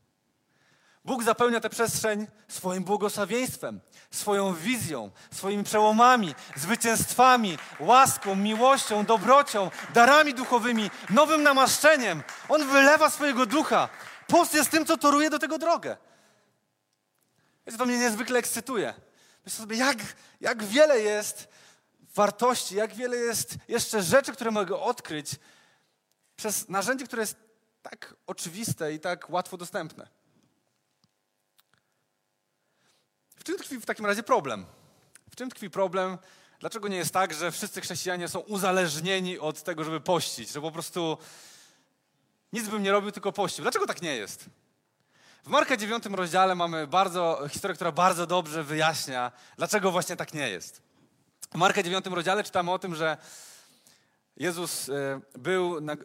Bóg 1.05 1.23
zapełnia 1.23 1.59
tę 1.59 1.69
przestrzeń 1.69 2.27
swoim 2.47 2.83
błogosławieństwem, 2.83 3.81
swoją 4.11 4.53
wizją, 4.53 5.11
swoimi 5.31 5.63
przełomami, 5.63 6.35
zwycięstwami, 6.55 7.57
łaską, 7.79 8.35
miłością, 8.35 9.05
dobrocią, 9.05 9.71
darami 9.93 10.33
duchowymi, 10.33 10.89
nowym 11.09 11.43
namaszczeniem. 11.43 12.23
On 12.49 12.67
wylewa 12.67 13.09
swojego 13.09 13.45
ducha. 13.45 13.89
Post 14.27 14.53
jest 14.53 14.71
tym, 14.71 14.85
co 14.85 14.97
toruje 14.97 15.29
do 15.29 15.39
tego 15.39 15.57
drogę. 15.57 15.97
Wiecie, 17.65 17.77
to 17.77 17.85
mnie 17.85 17.97
niezwykle 17.97 18.39
ekscytuje. 18.39 18.93
Myślę 19.45 19.59
sobie, 19.59 19.77
jak, 19.77 19.97
jak 20.41 20.63
wiele 20.63 20.99
jest 20.99 21.47
wartości, 22.15 22.75
jak 22.75 22.95
wiele 22.95 23.17
jest 23.17 23.55
jeszcze 23.67 24.03
rzeczy, 24.03 24.33
które 24.33 24.51
mogę 24.51 24.79
odkryć 24.79 25.35
przez 26.35 26.69
narzędzie, 26.69 27.05
które 27.05 27.21
jest 27.21 27.35
tak 27.81 28.15
oczywiste 28.27 28.93
i 28.93 28.99
tak 28.99 29.29
łatwo 29.29 29.57
dostępne. 29.57 30.07
W 33.35 33.43
czym 33.43 33.57
tkwi 33.57 33.77
w 33.77 33.85
takim 33.85 34.05
razie 34.05 34.23
problem? 34.23 34.65
W 35.31 35.35
czym 35.35 35.49
tkwi 35.49 35.69
problem? 35.69 36.17
Dlaczego 36.59 36.87
nie 36.87 36.97
jest 36.97 37.13
tak, 37.13 37.33
że 37.33 37.51
wszyscy 37.51 37.81
chrześcijanie 37.81 38.27
są 38.27 38.39
uzależnieni 38.39 39.39
od 39.39 39.63
tego, 39.63 39.83
żeby 39.83 40.01
pościć? 40.01 40.49
Że 40.51 40.61
po 40.61 40.71
prostu 40.71 41.17
nic 42.53 42.67
bym 42.67 42.83
nie 42.83 42.91
robił, 42.91 43.11
tylko 43.11 43.31
pościł. 43.31 43.61
Dlaczego 43.61 43.87
tak 43.87 44.01
nie 44.01 44.15
jest? 44.15 44.45
W 45.43 45.47
Marka 45.47 45.77
9 45.77 46.05
rozdziale 46.05 46.55
mamy 46.55 46.87
bardzo, 46.87 47.41
historię, 47.49 47.75
która 47.75 47.91
bardzo 47.91 48.27
dobrze 48.27 48.63
wyjaśnia, 48.63 49.31
dlaczego 49.57 49.91
właśnie 49.91 50.15
tak 50.15 50.33
nie 50.33 50.49
jest. 50.49 50.81
W 51.51 51.55
Marka 51.55 51.83
9 51.83 52.05
rozdziale 52.05 52.43
czytamy 52.43 52.71
o 52.71 52.79
tym, 52.79 52.95
że 52.95 53.17
Jezus 54.37 54.89
e, 54.89 55.21
był 55.35 55.81
na 55.81 55.95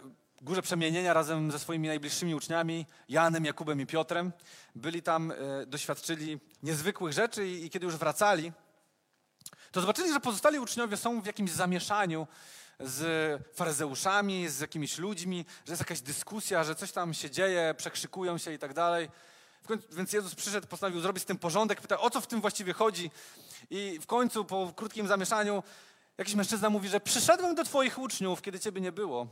górze 0.42 0.62
przemienienia 0.62 1.12
razem 1.12 1.52
ze 1.52 1.58
swoimi 1.58 1.88
najbliższymi 1.88 2.34
uczniami, 2.34 2.86
Janem, 3.08 3.44
Jakubem 3.44 3.80
i 3.80 3.86
Piotrem. 3.86 4.32
Byli 4.74 5.02
tam, 5.02 5.32
e, 5.32 5.66
doświadczyli 5.66 6.40
niezwykłych 6.62 7.12
rzeczy 7.12 7.48
i 7.48 7.70
kiedy 7.70 7.86
już 7.86 7.96
wracali, 7.96 8.52
to 9.72 9.80
zobaczyli, 9.80 10.12
że 10.12 10.20
pozostali 10.20 10.58
uczniowie 10.58 10.96
są 10.96 11.20
w 11.20 11.26
jakimś 11.26 11.50
zamieszaniu 11.50 12.26
z 12.80 13.56
faryzeuszami, 13.56 14.48
z 14.48 14.60
jakimiś 14.60 14.98
ludźmi, 14.98 15.44
że 15.66 15.72
jest 15.72 15.80
jakaś 15.80 16.00
dyskusja, 16.00 16.64
że 16.64 16.74
coś 16.74 16.92
tam 16.92 17.14
się 17.14 17.30
dzieje, 17.30 17.74
przekrzykują 17.76 18.38
się 18.38 18.52
i 18.52 18.58
tak 18.58 18.74
dalej. 18.74 19.10
Więc 19.92 20.12
Jezus 20.12 20.34
przyszedł, 20.34 20.66
postanowił 20.66 21.00
zrobić 21.00 21.22
z 21.22 21.26
tym 21.26 21.38
porządek, 21.38 21.80
pyta, 21.80 21.98
o 21.98 22.10
co 22.10 22.20
w 22.20 22.26
tym 22.26 22.40
właściwie 22.40 22.72
chodzi. 22.72 23.10
I 23.70 23.98
w 24.02 24.06
końcu, 24.06 24.44
po 24.44 24.72
krótkim 24.76 25.08
zamieszaniu, 25.08 25.62
jakiś 26.18 26.34
mężczyzna 26.34 26.70
mówi, 26.70 26.88
że 26.88 27.00
przyszedłem 27.00 27.54
do 27.54 27.64
twoich 27.64 27.98
uczniów, 27.98 28.42
kiedy 28.42 28.60
ciebie 28.60 28.80
nie 28.80 28.92
było 28.92 29.26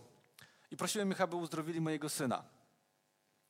i 0.71 0.77
prosiłem 0.77 1.13
ich, 1.13 1.21
aby 1.21 1.37
uzdrowili 1.37 1.81
mojego 1.81 2.09
syna, 2.09 2.45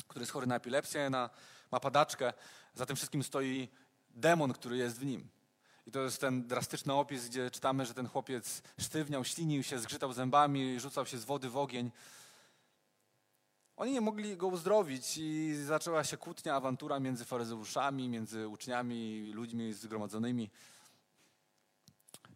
który 0.08 0.22
jest 0.22 0.32
chory 0.32 0.46
na 0.46 0.56
epilepsję, 0.56 1.10
na, 1.10 1.30
ma 1.70 1.80
padaczkę. 1.80 2.32
Za 2.74 2.86
tym 2.86 2.96
wszystkim 2.96 3.22
stoi 3.22 3.68
demon, 4.10 4.52
który 4.52 4.76
jest 4.76 4.98
w 4.98 5.04
nim. 5.04 5.28
I 5.86 5.90
to 5.90 6.00
jest 6.00 6.20
ten 6.20 6.46
drastyczny 6.46 6.92
opis, 6.92 7.28
gdzie 7.28 7.50
czytamy, 7.50 7.86
że 7.86 7.94
ten 7.94 8.08
chłopiec 8.08 8.62
sztywniał, 8.80 9.24
ślinił 9.24 9.62
się, 9.62 9.78
zgrzytał 9.78 10.12
zębami, 10.12 10.80
rzucał 10.80 11.06
się 11.06 11.18
z 11.18 11.24
wody 11.24 11.50
w 11.50 11.56
ogień. 11.56 11.90
Oni 13.76 13.92
nie 13.92 14.00
mogli 14.00 14.36
go 14.36 14.46
uzdrowić 14.46 15.18
i 15.18 15.54
zaczęła 15.64 16.04
się 16.04 16.16
kłótnia, 16.16 16.54
awantura 16.54 17.00
między 17.00 17.24
faryzeuszami, 17.24 18.08
między 18.08 18.48
uczniami, 18.48 19.30
ludźmi 19.34 19.72
zgromadzonymi. 19.72 20.50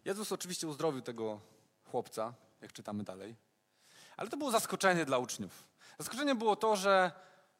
Jezus 0.05 0.31
oczywiście 0.31 0.67
uzdrowił 0.67 1.01
tego 1.01 1.39
chłopca, 1.91 2.33
jak 2.61 2.73
czytamy 2.73 3.03
dalej. 3.03 3.35
Ale 4.17 4.29
to 4.29 4.37
było 4.37 4.51
zaskoczenie 4.51 5.05
dla 5.05 5.17
uczniów. 5.17 5.63
Zaskoczenie 5.99 6.35
było 6.35 6.55
to, 6.55 6.75
że 6.75 7.11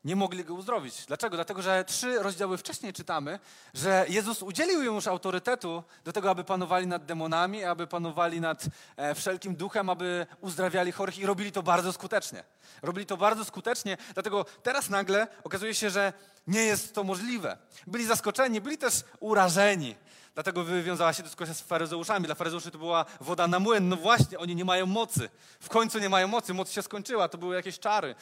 nie 0.03 0.15
mogli 0.15 0.43
go 0.43 0.53
uzdrowić. 0.53 1.05
Dlaczego? 1.05 1.35
Dlatego, 1.35 1.61
że 1.61 1.83
trzy 1.83 2.23
rozdziały 2.23 2.57
wcześniej 2.57 2.93
czytamy, 2.93 3.39
że 3.73 4.05
Jezus 4.09 4.43
udzielił 4.43 4.81
im 4.81 4.95
już 4.95 5.07
autorytetu 5.07 5.83
do 6.03 6.13
tego, 6.13 6.29
aby 6.29 6.43
panowali 6.43 6.87
nad 6.87 7.05
demonami, 7.05 7.63
aby 7.63 7.87
panowali 7.87 8.41
nad 8.41 8.65
e, 8.97 9.15
wszelkim 9.15 9.55
duchem, 9.55 9.89
aby 9.89 10.27
uzdrawiali 10.41 10.91
chorych 10.91 11.19
i 11.19 11.25
robili 11.25 11.51
to 11.51 11.63
bardzo 11.63 11.93
skutecznie. 11.93 12.43
Robili 12.81 13.05
to 13.05 13.17
bardzo 13.17 13.45
skutecznie, 13.45 13.97
dlatego 14.13 14.45
teraz 14.63 14.89
nagle 14.89 15.27
okazuje 15.43 15.75
się, 15.75 15.89
że 15.89 16.13
nie 16.47 16.61
jest 16.61 16.95
to 16.95 17.03
możliwe. 17.03 17.57
Byli 17.87 18.05
zaskoczeni, 18.05 18.61
byli 18.61 18.77
też 18.77 18.93
urażeni. 19.19 19.95
Dlatego 20.33 20.63
wywiązała 20.63 21.13
się 21.13 21.23
dyskusja 21.23 21.53
z 21.53 21.61
faryzeuszami. 21.61 22.25
Dla 22.25 22.35
faryzeuszy 22.35 22.71
to 22.71 22.77
była 22.77 23.05
woda 23.19 23.47
na 23.47 23.59
młyn. 23.59 23.89
No 23.89 23.95
właśnie, 23.95 24.39
oni 24.39 24.55
nie 24.55 24.65
mają 24.65 24.85
mocy. 24.85 25.29
W 25.59 25.69
końcu 25.69 25.99
nie 25.99 26.09
mają 26.09 26.27
mocy, 26.27 26.53
moc 26.53 26.71
się 26.71 26.81
skończyła, 26.81 27.29
to 27.29 27.37
były 27.37 27.55
jakieś 27.55 27.79
czary. 27.79 28.15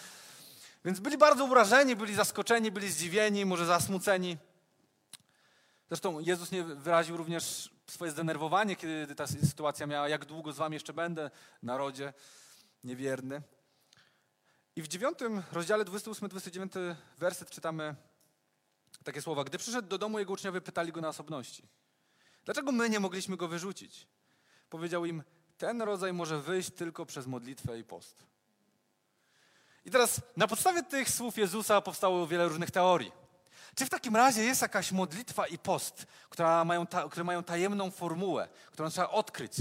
Więc 0.85 0.99
byli 0.99 1.17
bardzo 1.17 1.45
urażeni, 1.45 1.95
byli 1.95 2.15
zaskoczeni, 2.15 2.71
byli 2.71 2.91
zdziwieni, 2.91 3.45
może 3.45 3.65
zasmuceni. 3.65 4.37
Zresztą 5.87 6.19
Jezus 6.19 6.51
nie 6.51 6.63
wyraził 6.63 7.17
również 7.17 7.69
swoje 7.87 8.11
zdenerwowanie, 8.11 8.75
kiedy 8.75 9.15
ta 9.15 9.27
sytuacja 9.27 9.87
miała, 9.87 10.09
jak 10.09 10.25
długo 10.25 10.53
z 10.53 10.57
wami 10.57 10.73
jeszcze 10.73 10.93
będę, 10.93 11.31
narodzie 11.63 12.13
niewierny. 12.83 13.41
I 14.75 14.81
w 14.81 14.87
dziewiątym 14.87 15.43
rozdziale 15.51 15.85
28-29 15.85 16.95
werset 17.17 17.49
czytamy 17.49 17.95
takie 19.03 19.21
słowa. 19.21 19.43
Gdy 19.43 19.57
przyszedł 19.57 19.87
do 19.87 19.97
domu, 19.97 20.19
jego 20.19 20.33
uczniowie 20.33 20.61
pytali 20.61 20.91
go 20.91 21.01
na 21.01 21.07
osobności. 21.07 21.63
Dlaczego 22.45 22.71
my 22.71 22.89
nie 22.89 22.99
mogliśmy 22.99 23.37
go 23.37 23.47
wyrzucić? 23.47 24.07
Powiedział 24.69 25.05
im, 25.05 25.23
ten 25.57 25.81
rodzaj 25.81 26.13
może 26.13 26.41
wyjść 26.41 26.71
tylko 26.71 27.05
przez 27.05 27.27
modlitwę 27.27 27.79
i 27.79 27.83
post. 27.83 28.25
I 29.85 29.91
teraz 29.91 30.21
na 30.37 30.47
podstawie 30.47 30.83
tych 30.83 31.09
słów 31.09 31.37
Jezusa 31.37 31.81
powstało 31.81 32.27
wiele 32.27 32.47
różnych 32.47 32.71
teorii. 32.71 33.11
Czy 33.75 33.85
w 33.85 33.89
takim 33.89 34.15
razie 34.15 34.43
jest 34.43 34.61
jakaś 34.61 34.91
modlitwa 34.91 35.47
i 35.47 35.57
post, 35.57 36.05
która 36.29 36.65
mają 36.65 36.87
ta, 36.87 37.09
które 37.09 37.23
mają 37.23 37.43
tajemną 37.43 37.91
formułę, 37.91 38.47
którą 38.71 38.89
trzeba 38.89 39.09
odkryć? 39.09 39.53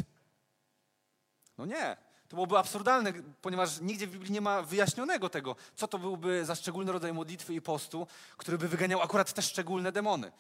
No 1.59 1.67
nie. 1.67 1.97
To 2.29 2.37
byłoby 2.37 2.59
absurdalne, 2.59 3.13
ponieważ 3.43 3.81
nigdzie 3.81 4.07
w 4.07 4.11
Biblii 4.11 4.33
nie 4.33 4.41
ma 4.41 4.63
wyjaśnionego 4.63 5.29
tego, 5.29 5.57
co 5.77 5.89
to 5.89 5.99
byłby 5.99 6.45
za 6.45 6.55
szczególny 6.55 6.93
rodzaj 6.93 7.13
modlitwy 7.13 7.55
i 7.55 7.61
postu, 7.61 8.07
który 8.37 8.59
by 8.59 8.69
wyganiał 8.69 9.03
akurat 9.03 9.33
te 9.33 9.43
szczególne 9.43 9.93
demony. 9.93 10.33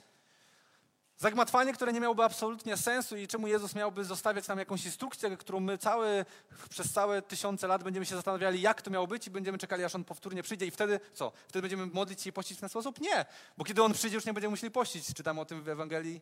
Zagmatwanie, 1.21 1.73
które 1.73 1.93
nie 1.93 2.01
miałoby 2.01 2.25
absolutnie 2.25 2.77
sensu 2.77 3.17
i 3.17 3.29
czemu 3.29 3.47
Jezus 3.47 3.75
miałby 3.75 4.05
zostawiać 4.05 4.49
nam 4.49 4.59
jakąś 4.59 4.85
instrukcję, 4.85 5.37
którą 5.37 5.61
my 5.61 5.79
cały, 5.79 6.25
przez 6.71 6.93
całe 6.93 7.23
tysiące 7.23 7.67
lat 7.67 7.85
będziemy 7.85 8.07
się 8.07 8.15
zastanawiali, 8.15 8.61
jak 8.61 8.83
to 8.83 8.91
miało 8.91 9.07
być 9.07 9.27
i 9.27 9.31
będziemy 9.31 9.59
czekali, 9.59 9.85
aż 9.85 9.95
On 9.95 10.05
powtórnie 10.05 10.43
przyjdzie 10.43 10.67
i 10.67 10.71
wtedy 10.71 11.01
co? 11.15 11.33
Wtedy 11.49 11.63
będziemy 11.63 11.87
modlić 11.87 12.23
się 12.23 12.31
i 12.31 12.33
pościć 12.33 12.59
w 12.59 12.61
ten 12.61 12.69
sposób? 12.69 13.01
Nie, 13.01 13.27
bo 13.57 13.65
kiedy 13.65 13.83
On 13.83 13.93
przyjdzie, 13.93 14.15
już 14.15 14.25
nie 14.25 14.33
będziemy 14.33 14.51
musieli 14.51 14.71
pościć. 14.71 15.15
Czytamy 15.15 15.41
o 15.41 15.45
tym 15.45 15.63
w 15.63 15.69
Ewangelii 15.69 16.21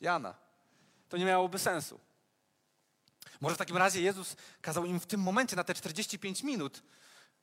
Jana. 0.00 0.34
To 1.08 1.16
nie 1.16 1.24
miałoby 1.24 1.58
sensu. 1.58 2.00
Może 3.40 3.54
w 3.54 3.58
takim 3.58 3.76
razie 3.76 4.00
Jezus 4.00 4.36
kazał 4.60 4.84
im 4.84 5.00
w 5.00 5.06
tym 5.06 5.20
momencie, 5.20 5.56
na 5.56 5.64
te 5.64 5.74
45 5.74 6.42
minut 6.42 6.82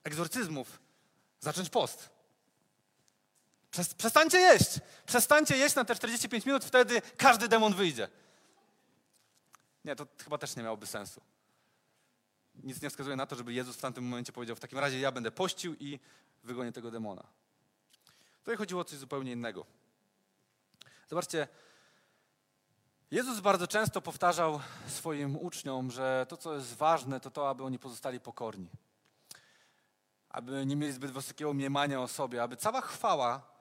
egzorcyzmów, 0.03 0.79
zacząć 1.39 1.69
post. 1.69 2.09
Przestańcie 3.97 4.39
jeść. 4.39 4.79
Przestańcie 5.05 5.57
jeść 5.57 5.75
na 5.75 5.85
te 5.85 5.95
45 5.95 6.45
minut, 6.45 6.65
wtedy 6.65 7.01
każdy 7.17 7.47
demon 7.47 7.73
wyjdzie. 7.73 8.07
Nie, 9.85 9.95
to 9.95 10.07
chyba 10.23 10.37
też 10.37 10.55
nie 10.55 10.63
miałoby 10.63 10.87
sensu. 10.87 11.21
Nic 12.55 12.81
nie 12.81 12.89
wskazuje 12.89 13.15
na 13.15 13.25
to, 13.25 13.35
żeby 13.35 13.53
Jezus 13.53 13.75
w 13.75 13.81
tamtym 13.81 14.03
momencie 14.03 14.33
powiedział, 14.33 14.55
w 14.55 14.59
takim 14.59 14.79
razie 14.79 14.99
ja 14.99 15.11
będę 15.11 15.31
pościł 15.31 15.75
i 15.79 15.99
wygonię 16.43 16.71
tego 16.71 16.91
demona. 16.91 17.23
Tutaj 18.39 18.57
chodziło 18.57 18.81
o 18.81 18.83
coś 18.83 18.99
zupełnie 18.99 19.31
innego. 19.31 19.65
Zobaczcie, 21.09 21.47
Jezus 23.11 23.39
bardzo 23.39 23.67
często 23.67 24.01
powtarzał 24.01 24.59
swoim 24.87 25.37
uczniom, 25.37 25.91
że 25.91 26.25
to, 26.29 26.37
co 26.37 26.55
jest 26.55 26.73
ważne, 26.73 27.19
to 27.19 27.31
to, 27.31 27.49
aby 27.49 27.63
oni 27.63 27.79
pozostali 27.79 28.19
pokorni. 28.19 28.69
Aby 30.29 30.65
nie 30.65 30.75
mieli 30.75 30.93
zbyt 30.93 31.11
wysokiego 31.11 31.53
mniemania 31.53 32.01
o 32.01 32.07
sobie, 32.07 32.43
aby 32.43 32.57
cała 32.57 32.81
chwała 32.81 33.52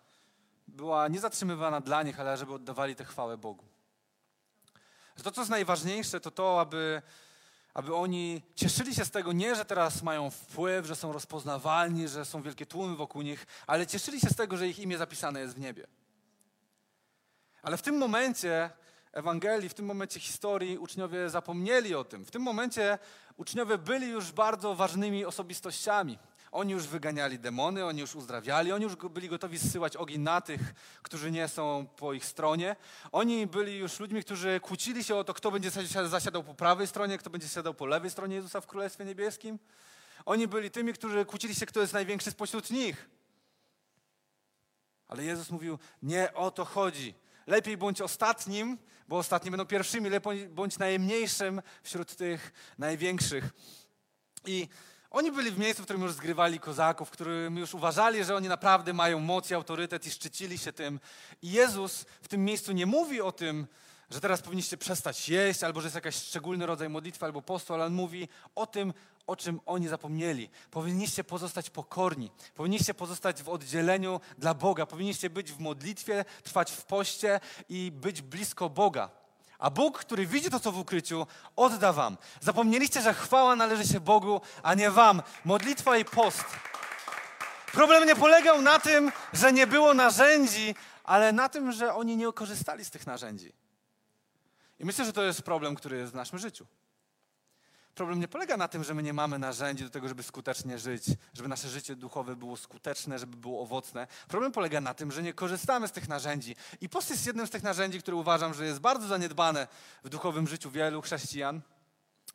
była 0.72 1.08
niezatrzymywana 1.08 1.80
dla 1.80 2.02
nich, 2.02 2.20
ale 2.20 2.36
żeby 2.36 2.54
oddawali 2.54 2.96
tę 2.96 3.04
chwałę 3.04 3.38
Bogu. 3.38 3.64
Że 5.16 5.22
to, 5.22 5.30
co 5.30 5.40
jest 5.40 5.50
najważniejsze, 5.50 6.20
to 6.20 6.30
to, 6.30 6.60
aby, 6.60 7.02
aby 7.74 7.94
oni 7.94 8.42
cieszyli 8.54 8.94
się 8.94 9.04
z 9.04 9.10
tego 9.10 9.32
nie, 9.32 9.56
że 9.56 9.64
teraz 9.64 10.02
mają 10.02 10.30
wpływ, 10.30 10.86
że 10.86 10.96
są 10.96 11.12
rozpoznawalni, 11.12 12.08
że 12.08 12.24
są 12.24 12.42
wielkie 12.42 12.66
tłumy 12.66 12.96
wokół 12.96 13.22
nich, 13.22 13.46
ale 13.66 13.86
cieszyli 13.86 14.20
się 14.20 14.30
z 14.30 14.36
tego, 14.36 14.56
że 14.56 14.68
ich 14.68 14.78
imię 14.78 14.98
zapisane 14.98 15.40
jest 15.40 15.54
w 15.54 15.60
niebie. 15.60 15.86
Ale 17.62 17.76
w 17.76 17.82
tym 17.82 17.98
momencie 17.98 18.70
Ewangelii, 19.12 19.68
w 19.68 19.74
tym 19.74 19.86
momencie 19.86 20.20
historii 20.20 20.78
uczniowie 20.78 21.30
zapomnieli 21.30 21.94
o 21.94 22.04
tym. 22.04 22.24
W 22.24 22.30
tym 22.30 22.42
momencie 22.42 22.98
uczniowie 23.36 23.78
byli 23.78 24.08
już 24.08 24.32
bardzo 24.32 24.74
ważnymi 24.74 25.24
osobistościami. 25.24 26.18
Oni 26.52 26.72
już 26.72 26.86
wyganiali 26.86 27.38
demony, 27.38 27.84
oni 27.84 28.00
już 28.00 28.14
uzdrawiali, 28.14 28.72
oni 28.72 28.84
już 28.84 28.96
byli 28.96 29.28
gotowi 29.28 29.58
zsyłać 29.58 29.96
ogień 29.96 30.20
na 30.20 30.40
tych, 30.40 30.60
którzy 31.02 31.30
nie 31.30 31.48
są 31.48 31.86
po 31.96 32.12
ich 32.12 32.24
stronie. 32.24 32.76
Oni 33.12 33.46
byli 33.46 33.78
już 33.78 34.00
ludźmi, 34.00 34.22
którzy 34.22 34.60
kłócili 34.60 35.04
się 35.04 35.16
o 35.16 35.24
to, 35.24 35.34
kto 35.34 35.50
będzie 35.50 35.70
zasiadał 36.08 36.44
po 36.44 36.54
prawej 36.54 36.86
stronie, 36.86 37.18
kto 37.18 37.30
będzie 37.30 37.46
zasiadał 37.46 37.74
po 37.74 37.86
lewej 37.86 38.10
stronie 38.10 38.36
Jezusa 38.36 38.60
w 38.60 38.66
Królestwie 38.66 39.04
Niebieskim. 39.04 39.58
Oni 40.24 40.48
byli 40.48 40.70
tymi, 40.70 40.92
którzy 40.92 41.24
kłócili 41.24 41.54
się, 41.54 41.66
kto 41.66 41.80
jest 41.80 41.92
największy 41.92 42.30
spośród 42.30 42.70
nich. 42.70 43.08
Ale 45.08 45.24
Jezus 45.24 45.50
mówił, 45.50 45.78
nie 46.02 46.34
o 46.34 46.50
to 46.50 46.64
chodzi. 46.64 47.14
Lepiej 47.46 47.76
bądź 47.76 48.00
ostatnim, 48.00 48.78
bo 49.08 49.18
ostatni 49.18 49.50
będą 49.50 49.66
pierwszymi, 49.66 50.10
lepiej 50.10 50.48
bądź 50.48 50.78
najmniejszym 50.78 51.62
wśród 51.82 52.16
tych 52.16 52.52
największych. 52.78 53.50
I 54.46 54.68
oni 55.12 55.32
byli 55.32 55.50
w 55.50 55.58
miejscu, 55.58 55.82
w 55.82 55.84
którym 55.84 56.02
już 56.02 56.12
zgrywali 56.12 56.60
kozaków, 56.60 57.08
w 57.08 57.10
którym 57.10 57.56
już 57.56 57.74
uważali, 57.74 58.24
że 58.24 58.36
oni 58.36 58.48
naprawdę 58.48 58.92
mają 58.92 59.20
moc 59.20 59.50
i 59.50 59.54
autorytet 59.54 60.06
i 60.06 60.10
szczycili 60.10 60.58
się 60.58 60.72
tym. 60.72 61.00
I 61.42 61.50
Jezus 61.50 62.04
w 62.22 62.28
tym 62.28 62.44
miejscu 62.44 62.72
nie 62.72 62.86
mówi 62.86 63.20
o 63.20 63.32
tym, 63.32 63.66
że 64.10 64.20
teraz 64.20 64.42
powinniście 64.42 64.76
przestać 64.76 65.28
jeść, 65.28 65.64
albo 65.64 65.80
że 65.80 65.86
jest 65.86 65.94
jakiś 65.94 66.14
szczególny 66.14 66.66
rodzaj 66.66 66.88
modlitwy 66.88 67.24
albo 67.24 67.42
postu, 67.42 67.74
ale 67.74 67.84
on 67.84 67.92
mówi 67.92 68.28
o 68.54 68.66
tym, 68.66 68.92
o 69.26 69.36
czym 69.36 69.60
oni 69.66 69.88
zapomnieli. 69.88 70.50
Powinniście 70.70 71.24
pozostać 71.24 71.70
pokorni, 71.70 72.30
powinniście 72.54 72.94
pozostać 72.94 73.42
w 73.42 73.48
oddzieleniu 73.48 74.20
dla 74.38 74.54
Boga, 74.54 74.86
powinniście 74.86 75.30
być 75.30 75.52
w 75.52 75.58
modlitwie, 75.58 76.24
trwać 76.42 76.72
w 76.72 76.84
poście 76.84 77.40
i 77.68 77.92
być 77.94 78.22
blisko 78.22 78.70
Boga. 78.70 79.21
A 79.62 79.70
Bóg, 79.70 79.98
który 79.98 80.26
widzi 80.26 80.50
to, 80.50 80.60
co 80.60 80.72
w 80.72 80.78
ukryciu, 80.78 81.26
odda 81.56 81.92
wam. 81.92 82.16
Zapomnieliście, 82.40 83.02
że 83.02 83.14
chwała 83.14 83.56
należy 83.56 83.86
się 83.86 84.00
Bogu, 84.00 84.40
a 84.62 84.74
nie 84.74 84.90
wam. 84.90 85.22
Modlitwa 85.44 85.96
i 85.96 86.04
post. 86.04 86.44
Problem 87.72 88.06
nie 88.06 88.16
polegał 88.16 88.62
na 88.62 88.78
tym, 88.78 89.12
że 89.32 89.52
nie 89.52 89.66
było 89.66 89.94
narzędzi, 89.94 90.74
ale 91.04 91.32
na 91.32 91.48
tym, 91.48 91.72
że 91.72 91.94
oni 91.94 92.16
nie 92.16 92.32
korzystali 92.32 92.84
z 92.84 92.90
tych 92.90 93.06
narzędzi. 93.06 93.52
I 94.78 94.84
myślę, 94.84 95.04
że 95.04 95.12
to 95.12 95.22
jest 95.22 95.42
problem, 95.42 95.74
który 95.74 95.96
jest 95.96 96.12
w 96.12 96.16
naszym 96.16 96.38
życiu. 96.38 96.66
Problem 97.94 98.20
nie 98.20 98.28
polega 98.28 98.56
na 98.56 98.68
tym, 98.68 98.84
że 98.84 98.94
my 98.94 99.02
nie 99.02 99.12
mamy 99.12 99.38
narzędzi 99.38 99.84
do 99.84 99.90
tego, 99.90 100.08
żeby 100.08 100.22
skutecznie 100.22 100.78
żyć, 100.78 101.04
żeby 101.34 101.48
nasze 101.48 101.68
życie 101.68 101.96
duchowe 101.96 102.36
było 102.36 102.56
skuteczne, 102.56 103.18
żeby 103.18 103.36
było 103.36 103.62
owocne. 103.62 104.06
Problem 104.28 104.52
polega 104.52 104.80
na 104.80 104.94
tym, 104.94 105.12
że 105.12 105.22
nie 105.22 105.32
korzystamy 105.32 105.88
z 105.88 105.92
tych 105.92 106.08
narzędzi. 106.08 106.56
I 106.80 106.88
post 106.88 107.10
jest 107.10 107.26
jednym 107.26 107.46
z 107.46 107.50
tych 107.50 107.62
narzędzi, 107.62 107.98
które 108.00 108.16
uważam, 108.16 108.54
że 108.54 108.66
jest 108.66 108.80
bardzo 108.80 109.06
zaniedbane 109.06 109.68
w 110.04 110.08
duchowym 110.08 110.48
życiu 110.48 110.70
wielu 110.70 111.02
chrześcijan. 111.02 111.60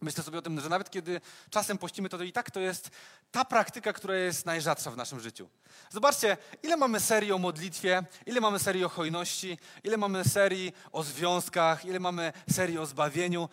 Myślę 0.02 0.24
sobie 0.24 0.38
o 0.38 0.42
tym, 0.42 0.60
że 0.60 0.70
nawet 0.70 0.90
kiedy 0.90 1.22
czasem 1.50 1.78
pościmy, 1.78 2.10
to, 2.10 2.18
to 2.18 2.24
i 2.24 2.32
tak 2.32 2.52
to 2.52 2.60
jest 2.60 2.90
ta 3.32 3.46
praktyka, 3.46 3.94
która 3.94 4.16
jest 4.16 4.46
najrzadsza 4.46 4.92
w 4.92 4.98
naszym 4.98 5.20
życiu. 5.20 5.50
Zobaczcie, 5.90 6.38
ile 6.64 6.78
mamy 6.78 7.00
serii 7.00 7.32
o 7.32 7.38
modlitwie, 7.38 8.04
ile 8.26 8.42
mamy 8.42 8.60
serii 8.60 8.84
o 8.84 8.90
hojności, 8.90 9.58
ile 9.84 9.98
mamy 9.98 10.26
serii 10.26 10.74
o 10.92 11.04
związkach, 11.04 11.86
ile 11.86 12.00
mamy 12.00 12.34
serii 12.50 12.78
o 12.78 12.86
zbawieniu, 12.86 13.50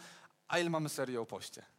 a 0.48 0.58
ile 0.58 0.70
mamy 0.70 0.88
serii 0.88 1.16
o 1.16 1.26
poście. 1.26 1.73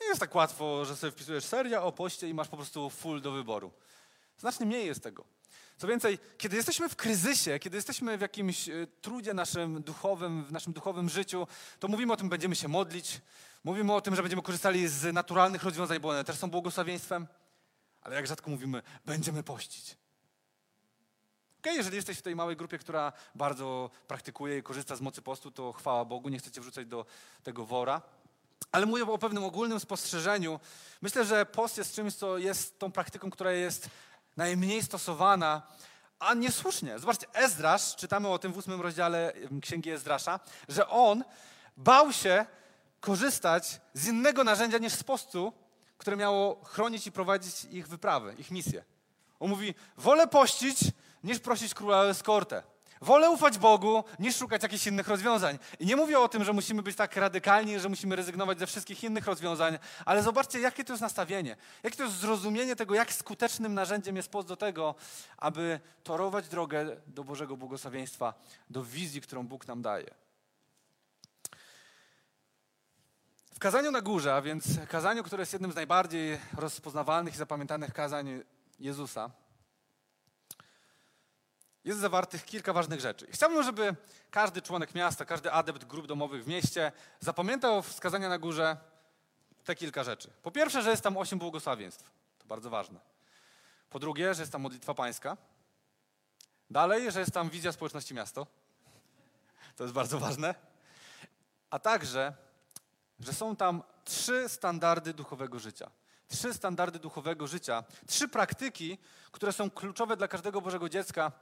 Nie 0.00 0.06
jest 0.06 0.20
tak 0.20 0.34
łatwo, 0.34 0.84
że 0.84 0.96
sobie 0.96 1.10
wpisujesz 1.10 1.44
seria 1.44 1.82
o 1.82 1.92
poście 1.92 2.28
i 2.28 2.34
masz 2.34 2.48
po 2.48 2.56
prostu 2.56 2.90
full 2.90 3.20
do 3.20 3.32
wyboru. 3.32 3.72
Znacznie 4.38 4.66
mniej 4.66 4.86
jest 4.86 5.02
tego. 5.02 5.24
Co 5.76 5.86
więcej, 5.86 6.18
kiedy 6.38 6.56
jesteśmy 6.56 6.88
w 6.88 6.96
kryzysie, 6.96 7.58
kiedy 7.58 7.76
jesteśmy 7.76 8.18
w 8.18 8.20
jakimś 8.20 8.68
e, 8.68 8.86
trudzie 9.00 9.34
naszym 9.34 9.82
duchowym, 9.82 10.44
w 10.44 10.52
naszym 10.52 10.72
duchowym 10.72 11.08
życiu, 11.08 11.46
to 11.78 11.88
mówimy 11.88 12.12
o 12.12 12.16
tym, 12.16 12.28
będziemy 12.28 12.56
się 12.56 12.68
modlić, 12.68 13.20
mówimy 13.64 13.94
o 13.94 14.00
tym, 14.00 14.16
że 14.16 14.22
będziemy 14.22 14.42
korzystali 14.42 14.88
z 14.88 15.14
naturalnych 15.14 15.62
rozwiązań, 15.62 16.00
bo 16.00 16.08
one 16.08 16.24
też 16.24 16.36
są 16.36 16.50
błogosławieństwem, 16.50 17.26
ale 18.02 18.16
jak 18.16 18.26
rzadko 18.26 18.50
mówimy, 18.50 18.82
będziemy 19.06 19.42
pościć. 19.42 19.96
Ok, 21.58 21.66
jeżeli 21.66 21.96
jesteś 21.96 22.18
w 22.18 22.22
tej 22.22 22.36
małej 22.36 22.56
grupie, 22.56 22.78
która 22.78 23.12
bardzo 23.34 23.90
praktykuje 24.08 24.58
i 24.58 24.62
korzysta 24.62 24.96
z 24.96 25.00
mocy 25.00 25.22
postu, 25.22 25.50
to 25.50 25.72
chwała 25.72 26.04
Bogu, 26.04 26.28
nie 26.28 26.38
chcecie 26.38 26.60
wrzucać 26.60 26.86
do 26.86 27.06
tego 27.42 27.66
wora. 27.66 28.02
Ale 28.72 28.86
mówię 28.86 29.04
o 29.04 29.18
pewnym 29.18 29.44
ogólnym 29.44 29.80
spostrzeżeniu. 29.80 30.60
Myślę, 31.02 31.24
że 31.24 31.46
post 31.46 31.78
jest 31.78 31.94
czymś, 31.94 32.14
co 32.14 32.38
jest 32.38 32.78
tą 32.78 32.92
praktyką, 32.92 33.30
która 33.30 33.52
jest 33.52 33.88
najmniej 34.36 34.82
stosowana, 34.82 35.62
a 36.18 36.34
niesłusznie. 36.34 36.98
Zobaczcie, 36.98 37.26
Ezdrasz, 37.32 37.96
czytamy 37.96 38.28
o 38.28 38.38
tym 38.38 38.52
w 38.52 38.56
ósmym 38.56 38.80
rozdziale 38.80 39.32
Księgi 39.62 39.90
Ezdrasza, 39.90 40.40
że 40.68 40.88
on 40.88 41.24
bał 41.76 42.12
się 42.12 42.46
korzystać 43.00 43.80
z 43.94 44.06
innego 44.06 44.44
narzędzia 44.44 44.78
niż 44.78 44.92
z 44.92 45.04
postu, 45.04 45.52
które 45.98 46.16
miało 46.16 46.64
chronić 46.64 47.06
i 47.06 47.12
prowadzić 47.12 47.64
ich 47.64 47.88
wyprawy, 47.88 48.34
ich 48.38 48.50
misje. 48.50 48.84
On 49.40 49.50
mówi, 49.50 49.74
wolę 49.96 50.28
pościć, 50.28 50.78
niż 51.24 51.38
prosić 51.38 51.74
króla 51.74 52.00
o 52.00 52.10
eskortę. 52.10 52.62
Wolę 53.00 53.30
ufać 53.30 53.58
Bogu, 53.58 54.04
niż 54.18 54.36
szukać 54.36 54.62
jakichś 54.62 54.86
innych 54.86 55.08
rozwiązań. 55.08 55.58
I 55.78 55.86
nie 55.86 55.96
mówię 55.96 56.18
o 56.18 56.28
tym, 56.28 56.44
że 56.44 56.52
musimy 56.52 56.82
być 56.82 56.96
tak 56.96 57.16
radykalni, 57.16 57.80
że 57.80 57.88
musimy 57.88 58.16
rezygnować 58.16 58.58
ze 58.58 58.66
wszystkich 58.66 59.04
innych 59.04 59.26
rozwiązań, 59.26 59.78
ale 60.04 60.22
zobaczcie, 60.22 60.60
jakie 60.60 60.84
to 60.84 60.92
jest 60.92 61.02
nastawienie, 61.02 61.56
jakie 61.82 61.96
to 61.96 62.04
jest 62.04 62.16
zrozumienie 62.16 62.76
tego, 62.76 62.94
jak 62.94 63.12
skutecznym 63.12 63.74
narzędziem 63.74 64.16
jest 64.16 64.28
post 64.28 64.48
do 64.48 64.56
tego, 64.56 64.94
aby 65.36 65.80
torować 66.04 66.48
drogę 66.48 66.96
do 67.06 67.24
Bożego 67.24 67.56
błogosławieństwa, 67.56 68.34
do 68.70 68.84
wizji, 68.84 69.20
którą 69.20 69.46
Bóg 69.46 69.66
nam 69.66 69.82
daje. 69.82 70.10
W 73.54 73.58
kazaniu 73.58 73.90
na 73.90 74.00
górze, 74.00 74.34
a 74.34 74.42
więc 74.42 74.64
kazaniu, 74.88 75.22
które 75.24 75.42
jest 75.42 75.52
jednym 75.52 75.72
z 75.72 75.74
najbardziej 75.74 76.38
rozpoznawalnych 76.56 77.34
i 77.34 77.36
zapamiętanych 77.36 77.92
kazań 77.92 78.42
Jezusa, 78.78 79.30
jest 81.86 82.00
zawartych 82.00 82.44
kilka 82.44 82.72
ważnych 82.72 83.00
rzeczy. 83.00 83.26
Chciałbym, 83.30 83.62
żeby 83.62 83.96
każdy 84.30 84.62
członek 84.62 84.94
miasta, 84.94 85.24
każdy 85.24 85.52
adept 85.52 85.84
grup 85.84 86.06
domowych 86.06 86.44
w 86.44 86.48
mieście 86.48 86.92
zapamiętał 87.20 87.82
wskazania 87.82 88.28
na 88.28 88.38
górze 88.38 88.76
te 89.64 89.74
kilka 89.74 90.04
rzeczy. 90.04 90.30
Po 90.42 90.50
pierwsze, 90.50 90.82
że 90.82 90.90
jest 90.90 91.02
tam 91.02 91.16
osiem 91.16 91.38
błogosławieństw. 91.38 92.10
To 92.38 92.46
bardzo 92.46 92.70
ważne. 92.70 93.00
Po 93.90 93.98
drugie, 93.98 94.34
że 94.34 94.42
jest 94.42 94.52
tam 94.52 94.62
modlitwa 94.62 94.94
pańska. 94.94 95.36
Dalej, 96.70 97.12
że 97.12 97.20
jest 97.20 97.32
tam 97.32 97.50
wizja 97.50 97.72
społeczności 97.72 98.14
miasto. 98.14 98.46
To 99.76 99.84
jest 99.84 99.94
bardzo 99.94 100.18
ważne. 100.18 100.54
A 101.70 101.78
także, 101.78 102.32
że 103.20 103.32
są 103.32 103.56
tam 103.56 103.82
trzy 104.04 104.48
standardy 104.48 105.14
duchowego 105.14 105.58
życia. 105.58 105.90
Trzy 106.28 106.54
standardy 106.54 106.98
duchowego 106.98 107.46
życia, 107.46 107.84
trzy 108.06 108.28
praktyki, 108.28 108.98
które 109.32 109.52
są 109.52 109.70
kluczowe 109.70 110.16
dla 110.16 110.28
każdego 110.28 110.60
Bożego 110.60 110.88
dziecka, 110.88 111.32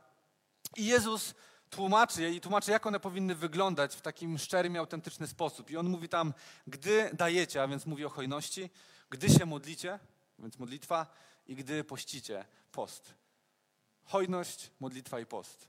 i 0.77 0.87
Jezus 0.87 1.35
tłumaczy 1.71 2.23
je 2.23 2.31
i 2.31 2.41
tłumaczy, 2.41 2.71
jak 2.71 2.87
one 2.87 3.01
powinny 3.01 3.35
wyglądać 3.35 3.97
w 3.97 4.01
takim 4.01 4.39
szczerym 4.39 4.75
i 4.75 4.79
autentyczny 4.79 5.27
sposób. 5.27 5.71
I 5.71 5.77
on 5.77 5.89
mówi 5.89 6.09
tam, 6.09 6.35
gdy 6.67 7.11
dajecie, 7.13 7.63
a 7.63 7.69
więc 7.69 7.87
mówi 7.87 8.05
o 8.05 8.09
hojności, 8.09 8.71
gdy 9.11 9.29
się 9.29 9.47
modlicie, 9.47 9.99
więc 10.39 10.59
modlitwa, 10.59 11.07
i 11.47 11.57
gdy 11.57 11.85
pościcie, 11.85 12.45
post. 12.73 13.15
Hojność, 14.05 14.71
modlitwa 14.81 15.21
i 15.21 15.27
post. 15.27 15.69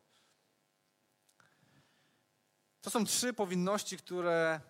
To 2.82 2.90
są 2.90 3.06
trzy 3.06 3.34
powinności, 3.34 3.98
które 3.98 4.62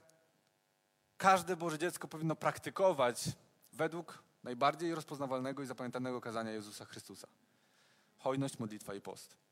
każde 1.18 1.56
Boże 1.56 1.80
dziecko 1.80 2.08
powinno 2.08 2.36
praktykować 2.36 3.24
według 3.74 4.24
najbardziej 4.44 4.96
rozpoznawalnego 4.96 5.64
i 5.64 5.66
zapamiętanego 5.66 6.22
kazania 6.22 6.52
Jezusa 6.52 6.86
Chrystusa. 6.86 7.28
Hojność, 8.18 8.60
modlitwa 8.60 8.94
i 8.94 9.02
post. 9.02 9.45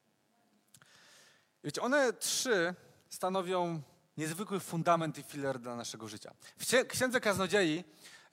Wiecie, 1.64 1.82
one 1.82 2.14
trzy 2.14 2.76
stanowią 3.10 3.82
niezwykły 4.18 4.60
fundament 4.60 5.18
i 5.18 5.24
filar 5.24 5.60
dla 5.60 5.76
naszego 5.76 6.08
życia. 6.08 6.34
W 6.58 6.88
Księdze 6.88 7.22
Kaznodziei 7.22 7.84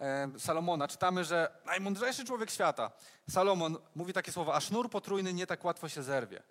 e, 0.01 0.31
Salomona 0.39 0.89
czytamy, 0.89 1.25
że 1.25 1.51
najmądrzejszy 1.67 2.25
człowiek 2.25 2.51
świata, 2.51 2.91
Salomon, 3.31 3.79
mówi 3.95 4.13
takie 4.13 4.33
słowa, 4.33 4.55
a 4.55 4.61
sznur 4.61 4.91
potrójny 4.91 5.33
nie 5.35 5.47
tak 5.47 5.65
łatwo 5.65 5.89
się 5.89 6.03
zerwie. 6.03 6.43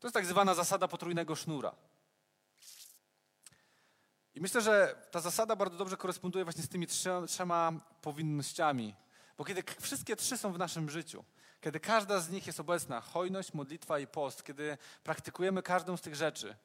To 0.00 0.06
jest 0.06 0.14
tak 0.14 0.26
zwana 0.26 0.54
zasada 0.54 0.88
potrójnego 0.88 1.36
sznura. 1.36 1.74
I 4.34 4.40
myślę, 4.40 4.60
że 4.60 5.06
ta 5.10 5.20
zasada 5.20 5.56
bardzo 5.56 5.76
dobrze 5.76 5.96
koresponduje 5.96 6.44
właśnie 6.44 6.62
z 6.62 6.68
tymi 6.68 6.86
trzema 7.26 7.72
powinnościami. 8.02 8.94
Bo 9.38 9.44
kiedy 9.44 9.62
wszystkie 9.80 10.16
trzy 10.16 10.38
są 10.38 10.52
w 10.52 10.58
naszym 10.58 10.90
życiu, 10.90 11.24
kiedy 11.66 11.80
każda 11.80 12.20
z 12.20 12.30
nich 12.30 12.46
jest 12.46 12.60
obecna, 12.60 13.00
hojność, 13.00 13.54
modlitwa 13.54 13.98
i 13.98 14.06
post, 14.06 14.44
kiedy 14.44 14.78
praktykujemy 15.04 15.62
każdą 15.62 15.96
z 15.96 16.00
tych 16.00 16.14
rzeczy, 16.14 16.56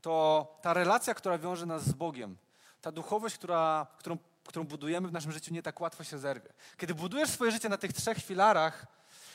to 0.00 0.46
ta 0.62 0.74
relacja, 0.74 1.14
która 1.14 1.38
wiąże 1.38 1.66
nas 1.66 1.84
z 1.84 1.92
Bogiem, 1.92 2.36
ta 2.80 2.92
duchowość, 2.92 3.34
która, 3.34 3.86
którą, 3.98 4.18
którą 4.44 4.64
budujemy 4.64 5.08
w 5.08 5.12
naszym 5.12 5.32
życiu, 5.32 5.54
nie 5.54 5.62
tak 5.62 5.80
łatwo 5.80 6.04
się 6.04 6.18
zerwie. 6.18 6.52
Kiedy 6.76 6.94
budujesz 6.94 7.30
swoje 7.30 7.50
życie 7.50 7.68
na 7.68 7.76
tych 7.76 7.92
trzech 7.92 8.18
filarach, 8.18 8.86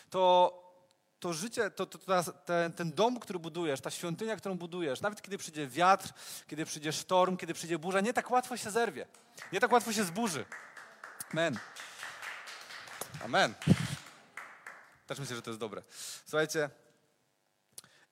to 0.10 0.54
to 1.20 1.34
życie, 1.34 1.72
to, 1.72 1.86
to, 1.86 1.98
to 1.98 2.24
ten, 2.24 2.74
ten, 2.74 2.92
dom, 2.92 3.20
który 3.20 3.40
budujesz, 3.40 3.82
ta 3.82 3.92
świątynia, 3.92 4.36
którą 4.36 4.58
budujesz, 4.58 5.02
nawet 5.02 5.22
kiedy 5.22 5.38
przyjdzie 5.38 5.68
wiatr, 5.68 6.10
kiedy 6.48 6.66
przyjdzie 6.66 6.94
sztorm, 6.94 7.38
kiedy 7.38 7.54
przyjdzie 7.54 7.80
burza, 7.80 8.02
nie 8.02 8.14
tak 8.14 8.32
łatwo 8.32 8.58
się 8.58 8.72
zerwie. 8.72 9.06
Nie 9.52 9.60
tak 9.60 9.72
łatwo 9.72 9.94
się 9.94 10.04
zburzy. 10.04 10.46
Amen. 11.32 11.60
Amen. 13.26 13.54
Też 15.08 15.20
myślę, 15.20 15.36
że 15.36 15.42
to 15.42 15.50
jest 15.50 15.60
dobre. 15.60 15.84
Słuchajcie, 16.26 16.70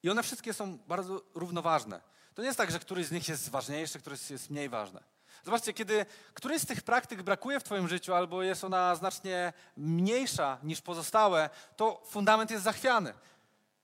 i 0.02 0.10
one 0.10 0.22
wszystkie 0.22 0.54
są 0.54 0.78
bardzo 0.78 1.22
równoważne. 1.34 2.00
To 2.34 2.42
nie 2.42 2.46
jest 2.46 2.58
tak, 2.58 2.70
że 2.70 2.78
któryś 2.78 3.06
z 3.06 3.10
nich 3.10 3.28
jest 3.28 3.48
ważniejszy, 3.48 3.98
któryś 3.98 4.30
jest 4.30 4.50
mniej 4.50 4.68
ważny. 4.68 5.00
Zobaczcie, 5.44 5.72
kiedy 5.72 6.06
któryś 6.34 6.62
z 6.62 6.66
tych 6.66 6.82
praktyk 6.82 7.22
brakuje 7.22 7.60
w 7.60 7.64
Twoim 7.64 7.88
życiu, 7.88 8.14
albo 8.14 8.42
jest 8.42 8.64
ona 8.64 8.94
znacznie 8.94 9.52
mniejsza 9.76 10.58
niż 10.62 10.80
pozostałe, 10.80 11.50
to 11.76 12.02
fundament 12.06 12.50
jest 12.50 12.64
zachwiany. 12.64 13.14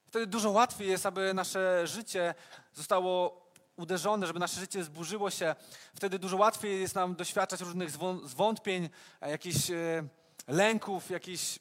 Wtedy 0.07 0.27
dużo 0.27 0.51
łatwiej 0.51 0.89
jest, 0.89 1.07
aby 1.07 1.35
nasze 1.35 1.87
życie 1.87 2.35
zostało 2.73 3.43
uderzone, 3.77 4.27
żeby 4.27 4.39
nasze 4.39 4.61
życie 4.61 4.85
zburzyło 4.85 5.31
się. 5.31 5.55
Wtedy 5.95 6.19
dużo 6.19 6.37
łatwiej 6.37 6.81
jest 6.81 6.95
nam 6.95 7.15
doświadczać 7.15 7.61
różnych 7.61 7.91
zwątpień, 8.25 8.89
jakichś 9.21 9.71
e, 9.71 10.05
lęków, 10.49 11.11
jakichś 11.11 11.59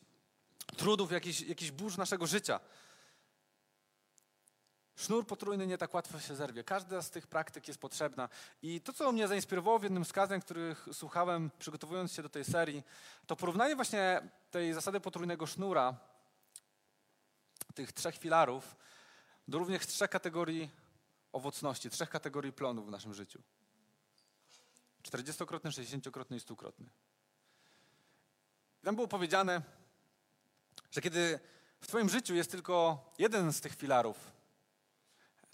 trudów, 0.78 1.12
jakichś, 1.12 1.42
jakichś 1.42 1.72
burz 1.72 1.98
naszego 1.98 2.28
życia. 2.28 2.60
Sznur 4.96 5.28
potrójny 5.28 5.68
nie 5.68 5.78
tak 5.78 5.94
łatwo 5.94 6.20
się 6.20 6.36
zerwie. 6.36 6.64
Każda 6.64 7.02
z 7.02 7.10
tych 7.10 7.28
praktyk 7.28 7.68
jest 7.68 7.80
potrzebna. 7.80 8.30
I 8.62 8.82
to, 8.82 8.94
co 8.94 9.12
mnie 9.12 9.28
zainspirowało 9.28 9.80
w 9.80 9.84
jednym 9.84 10.06
z 10.06 10.14
kazań, 10.14 10.42
których 10.42 10.88
słuchałem, 10.94 11.52
przygotowując 11.60 12.14
się 12.14 12.24
do 12.24 12.30
tej 12.30 12.46
serii, 12.46 12.84
to 13.28 13.36
porównanie 13.36 13.76
właśnie 13.76 14.22
tej 14.52 14.74
zasady 14.74 15.00
potrójnego 15.00 15.48
sznura, 15.48 15.96
tych 17.76 17.92
trzech 17.92 18.18
filarów, 18.18 18.76
do 19.48 19.60
również 19.60 19.88
trzech 19.88 20.10
kategorii 20.10 20.70
owocności, 21.32 21.90
trzech 21.90 22.10
kategorii 22.10 22.54
plonów 22.54 22.88
w 22.88 22.92
naszym 22.92 23.14
życiu. 23.14 23.42
40-krotny, 25.04 25.70
60-krotny 25.70 26.36
i 26.36 26.40
100-krotny. 26.40 26.86
Tam 28.84 28.96
było 28.96 29.08
powiedziane, 29.08 29.62
że 30.92 31.02
kiedy 31.02 31.40
w 31.80 31.88
Twoim 31.88 32.10
życiu 32.10 32.36
jest 32.36 32.52
tylko 32.52 33.06
jeden 33.18 33.54
z 33.54 33.62
tych 33.62 33.76
filarów, 33.76 34.32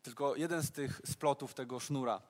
tylko 0.01 0.35
jeden 0.35 0.63
z 0.63 0.71
tych 0.71 1.01
splotów 1.05 1.53
tego 1.53 1.79
sznura, 1.79 2.21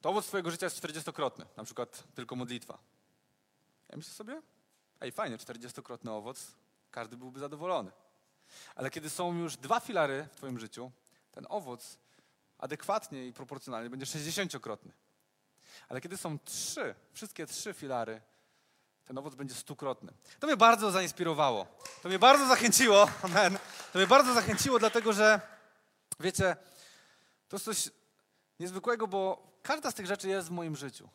to 0.00 0.10
owoc 0.10 0.26
Twojego 0.26 0.50
życia 0.50 0.66
jest 0.66 0.76
czterdziestokrotny, 0.76 1.46
na 1.56 1.64
przykład 1.64 2.04
tylko 2.14 2.36
modlitwa. 2.36 2.78
Ja 3.88 3.96
myślę 3.96 4.12
sobie, 4.12 4.42
ej, 5.00 5.12
fajnie, 5.12 5.38
czterdziestokrotny 5.38 6.10
owoc, 6.12 6.46
każdy 6.90 7.16
byłby 7.16 7.40
zadowolony. 7.40 7.90
Ale 8.74 8.90
kiedy 8.90 9.10
są 9.10 9.34
już 9.34 9.56
dwa 9.56 9.80
filary 9.80 10.28
w 10.32 10.36
Twoim 10.36 10.58
życiu, 10.58 10.90
ten 11.32 11.46
owoc 11.48 11.98
adekwatnie 12.58 13.26
i 13.26 13.32
proporcjonalnie 13.32 13.90
będzie 13.90 14.06
sześćdziesięciokrotny. 14.06 14.92
Ale 15.88 16.00
kiedy 16.00 16.16
są 16.16 16.38
trzy, 16.38 16.94
wszystkie 17.12 17.46
trzy 17.46 17.74
filary, 17.74 18.20
ten 19.08 19.18
owoc 19.18 19.34
będzie 19.34 19.54
stukrotny. 19.54 20.12
To 20.40 20.46
mnie 20.46 20.56
bardzo 20.56 20.90
zainspirowało. 20.90 21.66
To 22.02 22.08
mnie 22.08 22.18
bardzo 22.18 22.46
zachęciło. 22.46 23.08
Amen. 23.22 23.58
To 23.92 23.98
mnie 23.98 24.06
bardzo 24.06 24.34
zachęciło, 24.34 24.78
dlatego 24.78 25.12
że, 25.12 25.40
wiecie, 26.20 26.56
to 27.48 27.56
jest 27.56 27.64
coś 27.64 27.90
niezwykłego, 28.60 29.06
bo 29.06 29.48
każda 29.62 29.90
z 29.90 29.94
tych 29.94 30.06
rzeczy 30.06 30.28
jest 30.28 30.48
w 30.48 30.50
moim 30.50 30.76
życiu. 30.76 31.08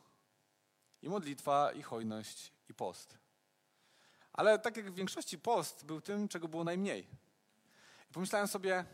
I 1.01 1.10
modlitwa, 1.10 1.71
i 1.71 1.82
hojność, 1.82 2.51
i 2.69 2.73
post. 2.73 3.17
Ale 4.34 4.60
tak 4.60 4.77
jak 4.77 4.91
w 4.91 4.95
większości 4.95 5.39
post 5.39 5.86
był 5.86 6.01
tym, 6.01 6.27
czego 6.27 6.47
było 6.47 6.63
najmniej. 6.63 7.08
I 8.10 8.13
pomyślałem 8.13 8.47
sobie, 8.47 8.86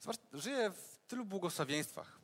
zobacz, 0.00 0.20
żyję 0.32 0.70
w 0.70 0.98
tylu 1.08 1.24
błogosławieństwach. 1.24 2.18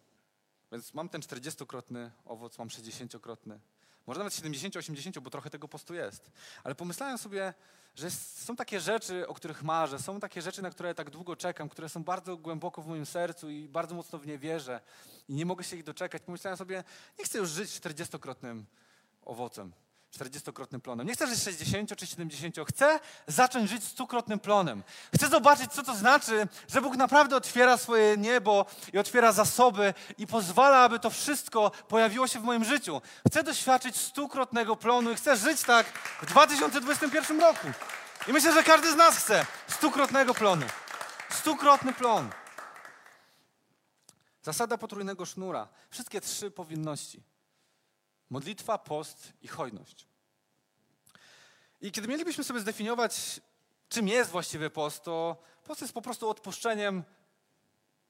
Więc 0.72 0.94
mam 0.94 1.08
ten 1.08 1.20
40-krotny 1.20 2.10
owoc, 2.24 2.58
mam 2.58 2.68
60-krotny. 2.68 3.58
Może 4.06 4.18
nawet 4.18 4.32
70-80, 4.32 5.20
bo 5.20 5.30
trochę 5.30 5.50
tego 5.50 5.68
postu 5.68 5.94
jest. 5.94 6.30
Ale 6.64 6.74
pomyślałem 6.74 7.18
sobie, 7.18 7.54
że 7.94 8.10
są 8.10 8.56
takie 8.56 8.80
rzeczy, 8.80 9.28
o 9.28 9.34
których 9.34 9.62
marzę, 9.62 9.98
są 9.98 10.20
takie 10.20 10.42
rzeczy, 10.42 10.62
na 10.62 10.70
które 10.70 10.94
tak 10.94 11.10
długo 11.10 11.36
czekam, 11.36 11.68
które 11.68 11.88
są 11.88 12.04
bardzo 12.04 12.36
głęboko 12.36 12.82
w 12.82 12.86
moim 12.86 13.06
sercu 13.06 13.50
i 13.50 13.68
bardzo 13.68 13.94
mocno 13.94 14.18
w 14.18 14.26
nie 14.26 14.38
wierzę 14.38 14.80
i 15.28 15.34
nie 15.34 15.46
mogę 15.46 15.64
się 15.64 15.76
ich 15.76 15.84
doczekać. 15.84 16.22
Pomyślałem 16.22 16.56
sobie, 16.56 16.84
nie 17.18 17.24
chcę 17.24 17.38
już 17.38 17.50
żyć 17.50 17.70
40-krotnym 17.70 18.62
owocem. 19.24 19.72
40-krotnym 20.18 20.80
plonem. 20.80 21.06
Nie 21.06 21.14
chcę 21.14 21.26
żyć 21.26 21.42
60 21.42 21.96
czy 21.96 22.06
70. 22.06 22.56
Chcę 22.68 23.00
zacząć 23.26 23.70
żyć 23.70 23.84
stukrotnym 23.84 24.38
plonem. 24.38 24.82
Chcę 25.14 25.28
zobaczyć, 25.28 25.72
co 25.72 25.82
to 25.82 25.94
znaczy, 25.94 26.48
że 26.68 26.82
Bóg 26.82 26.96
naprawdę 26.96 27.36
otwiera 27.36 27.76
swoje 27.76 28.16
niebo 28.16 28.66
i 28.92 28.98
otwiera 28.98 29.32
zasoby 29.32 29.94
i 30.18 30.26
pozwala, 30.26 30.78
aby 30.78 30.98
to 30.98 31.10
wszystko 31.10 31.70
pojawiło 31.88 32.26
się 32.26 32.40
w 32.40 32.44
moim 32.44 32.64
życiu. 32.64 33.00
Chcę 33.28 33.42
doświadczyć 33.42 33.96
stukrotnego 33.96 34.76
plonu 34.76 35.12
i 35.12 35.14
chcę 35.14 35.36
żyć 35.36 35.62
tak 35.62 35.86
w 36.22 36.26
2021 36.26 37.40
roku. 37.40 37.68
I 38.28 38.32
myślę, 38.32 38.52
że 38.52 38.62
każdy 38.62 38.92
z 38.92 38.96
nas 38.96 39.16
chce 39.16 39.46
stukrotnego 39.68 40.34
plonu. 40.34 40.66
Stukrotny 41.30 41.92
plon. 41.92 42.30
Zasada 44.42 44.78
potrójnego 44.78 45.26
sznura. 45.26 45.68
Wszystkie 45.90 46.20
trzy 46.20 46.50
powinności. 46.50 47.31
Modlitwa, 48.32 48.78
post 48.78 49.32
i 49.42 49.48
hojność. 49.48 50.06
I 51.80 51.92
kiedy 51.92 52.08
mielibyśmy 52.08 52.44
sobie 52.44 52.60
zdefiniować, 52.60 53.40
czym 53.88 54.08
jest 54.08 54.30
właściwy 54.30 54.70
post, 54.70 55.02
to 55.02 55.36
post 55.64 55.80
jest 55.80 55.92
po 55.92 56.02
prostu 56.02 56.30
odpuszczeniem 56.30 57.04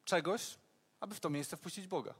czegoś, 0.04 0.58
aby 1.00 1.14
w 1.14 1.20
to 1.20 1.30
miejsce 1.30 1.56
wpuścić 1.56 1.86
Boga. 1.86 2.14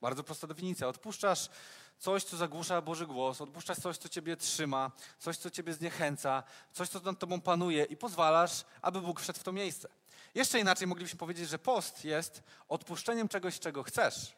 Bardzo 0.00 0.24
prosta 0.24 0.46
definicja. 0.46 0.88
Odpuszczasz 0.88 1.50
coś, 1.98 2.24
co 2.24 2.36
zagłusza 2.36 2.82
Boży 2.82 3.06
głos, 3.06 3.40
odpuszczasz 3.40 3.78
coś, 3.78 3.98
co 3.98 4.08
ciebie 4.08 4.36
trzyma, 4.36 4.90
coś, 5.18 5.36
co 5.36 5.50
ciebie 5.50 5.74
zniechęca, 5.74 6.42
coś, 6.72 6.88
co 6.88 7.00
nad 7.00 7.18
tobą 7.18 7.40
panuje 7.40 7.84
i 7.84 7.96
pozwalasz, 7.96 8.64
aby 8.82 9.00
Bóg 9.00 9.20
wszedł 9.20 9.38
w 9.38 9.42
to 9.42 9.52
miejsce. 9.52 9.88
Jeszcze 10.34 10.60
inaczej 10.60 10.86
moglibyśmy 10.86 11.18
powiedzieć, 11.18 11.48
że 11.48 11.58
post 11.58 12.04
jest 12.04 12.42
odpuszczeniem 12.68 13.28
czegoś, 13.28 13.58
czego 13.58 13.82
chcesz, 13.82 14.36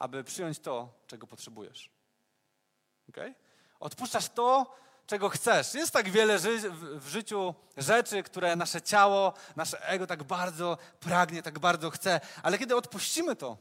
aby 0.00 0.24
przyjąć 0.24 0.58
to, 0.58 0.88
czego 1.06 1.26
potrzebujesz. 1.26 1.90
Okay? 3.08 3.34
Odpuszczasz 3.80 4.28
to, 4.28 4.74
czego 5.06 5.28
chcesz. 5.28 5.74
Jest 5.74 5.92
tak 5.92 6.10
wiele 6.10 6.38
ży 6.38 6.70
w 6.98 7.08
życiu 7.08 7.54
rzeczy, 7.76 8.22
które 8.22 8.56
nasze 8.56 8.82
ciało, 8.82 9.32
nasze 9.56 9.88
ego 9.88 10.06
tak 10.06 10.22
bardzo 10.22 10.78
pragnie, 11.00 11.42
tak 11.42 11.58
bardzo 11.58 11.90
chce, 11.90 12.20
ale 12.42 12.58
kiedy 12.58 12.76
odpuścimy 12.76 13.36
to, 13.36 13.56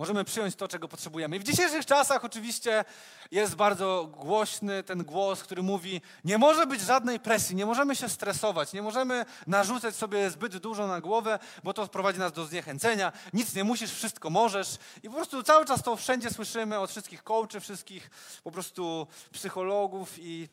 Możemy 0.00 0.24
przyjąć 0.24 0.56
to, 0.56 0.68
czego 0.68 0.88
potrzebujemy. 0.88 1.36
I 1.36 1.38
w 1.38 1.42
dzisiejszych 1.42 1.86
czasach 1.86 2.24
oczywiście 2.24 2.84
jest 3.30 3.54
bardzo 3.54 4.06
głośny 4.06 4.82
ten 4.82 5.04
głos, 5.04 5.42
który 5.42 5.62
mówi: 5.62 6.00
Nie 6.24 6.38
może 6.38 6.66
być 6.66 6.80
żadnej 6.80 7.20
presji, 7.20 7.56
nie 7.56 7.66
możemy 7.66 7.96
się 7.96 8.08
stresować, 8.08 8.72
nie 8.72 8.82
możemy 8.82 9.24
narzucać 9.46 9.96
sobie 9.96 10.30
zbyt 10.30 10.56
dużo 10.56 10.86
na 10.86 11.00
głowę, 11.00 11.38
bo 11.64 11.72
to 11.72 11.88
prowadzi 11.88 12.18
nas 12.18 12.32
do 12.32 12.46
zniechęcenia. 12.46 13.12
Nic 13.32 13.54
nie 13.54 13.64
musisz, 13.64 13.92
wszystko 13.92 14.30
możesz. 14.30 14.76
I 15.02 15.08
po 15.08 15.14
prostu 15.14 15.42
cały 15.42 15.64
czas 15.64 15.82
to 15.82 15.96
wszędzie 15.96 16.30
słyszymy 16.30 16.78
od 16.78 16.90
wszystkich 16.90 17.22
coachy, 17.22 17.60
wszystkich 17.60 18.10
po 18.44 18.50
prostu 18.50 19.06
psychologów 19.32 20.18
i 20.18 20.48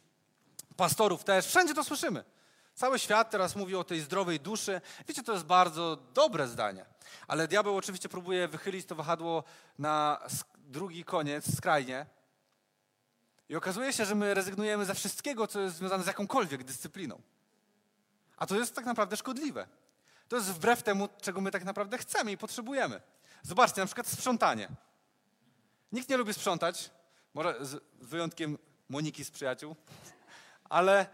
pastorów 0.78 1.24
też. 1.24 1.46
Wszędzie 1.46 1.74
to 1.74 1.84
słyszymy. 1.84 2.24
Cały 2.78 3.00
świat 3.00 3.30
teraz 3.30 3.56
mówi 3.56 3.76
o 3.76 3.84
tej 3.84 4.00
zdrowej 4.00 4.40
duszy. 4.40 4.82
Wiecie, 5.08 5.24
to 5.24 5.34
jest 5.34 5.46
bardzo 5.46 5.96
dobre 6.14 6.48
zdanie. 6.48 6.86
Ale 7.28 7.48
diabeł 7.48 7.78
oczywiście 7.78 8.10
próbuje 8.10 8.48
wychylić 8.48 8.86
to 8.86 8.96
wahadło 8.96 9.44
na 9.80 10.20
drugi 10.58 11.04
koniec, 11.04 11.56
skrajnie. 11.56 12.06
I 13.50 13.56
okazuje 13.56 13.94
się, 13.94 14.06
że 14.06 14.16
my 14.16 14.34
rezygnujemy 14.34 14.86
ze 14.86 14.94
wszystkiego, 14.94 15.48
co 15.48 15.60
jest 15.60 15.76
związane 15.76 16.04
z 16.04 16.08
jakąkolwiek 16.08 16.64
dyscypliną. 16.64 17.22
A 18.38 18.46
to 18.46 18.56
jest 18.56 18.76
tak 18.76 18.86
naprawdę 18.86 19.18
szkodliwe. 19.18 19.68
To 20.28 20.36
jest 20.36 20.48
wbrew 20.48 20.84
temu, 20.84 21.10
czego 21.22 21.42
my 21.42 21.52
tak 21.52 21.64
naprawdę 21.64 21.98
chcemy 21.98 22.32
i 22.32 22.38
potrzebujemy. 22.38 23.02
Zobaczcie, 23.44 23.82
na 23.82 23.86
przykład 23.86 24.08
sprzątanie. 24.08 24.70
Nikt 25.92 26.10
nie 26.10 26.18
lubi 26.18 26.34
sprzątać, 26.34 26.92
może 27.34 27.66
z 27.66 27.84
wyjątkiem 27.94 28.58
Moniki 28.90 29.26
z 29.26 29.32
przyjaciół, 29.32 29.76
ale 30.70 31.08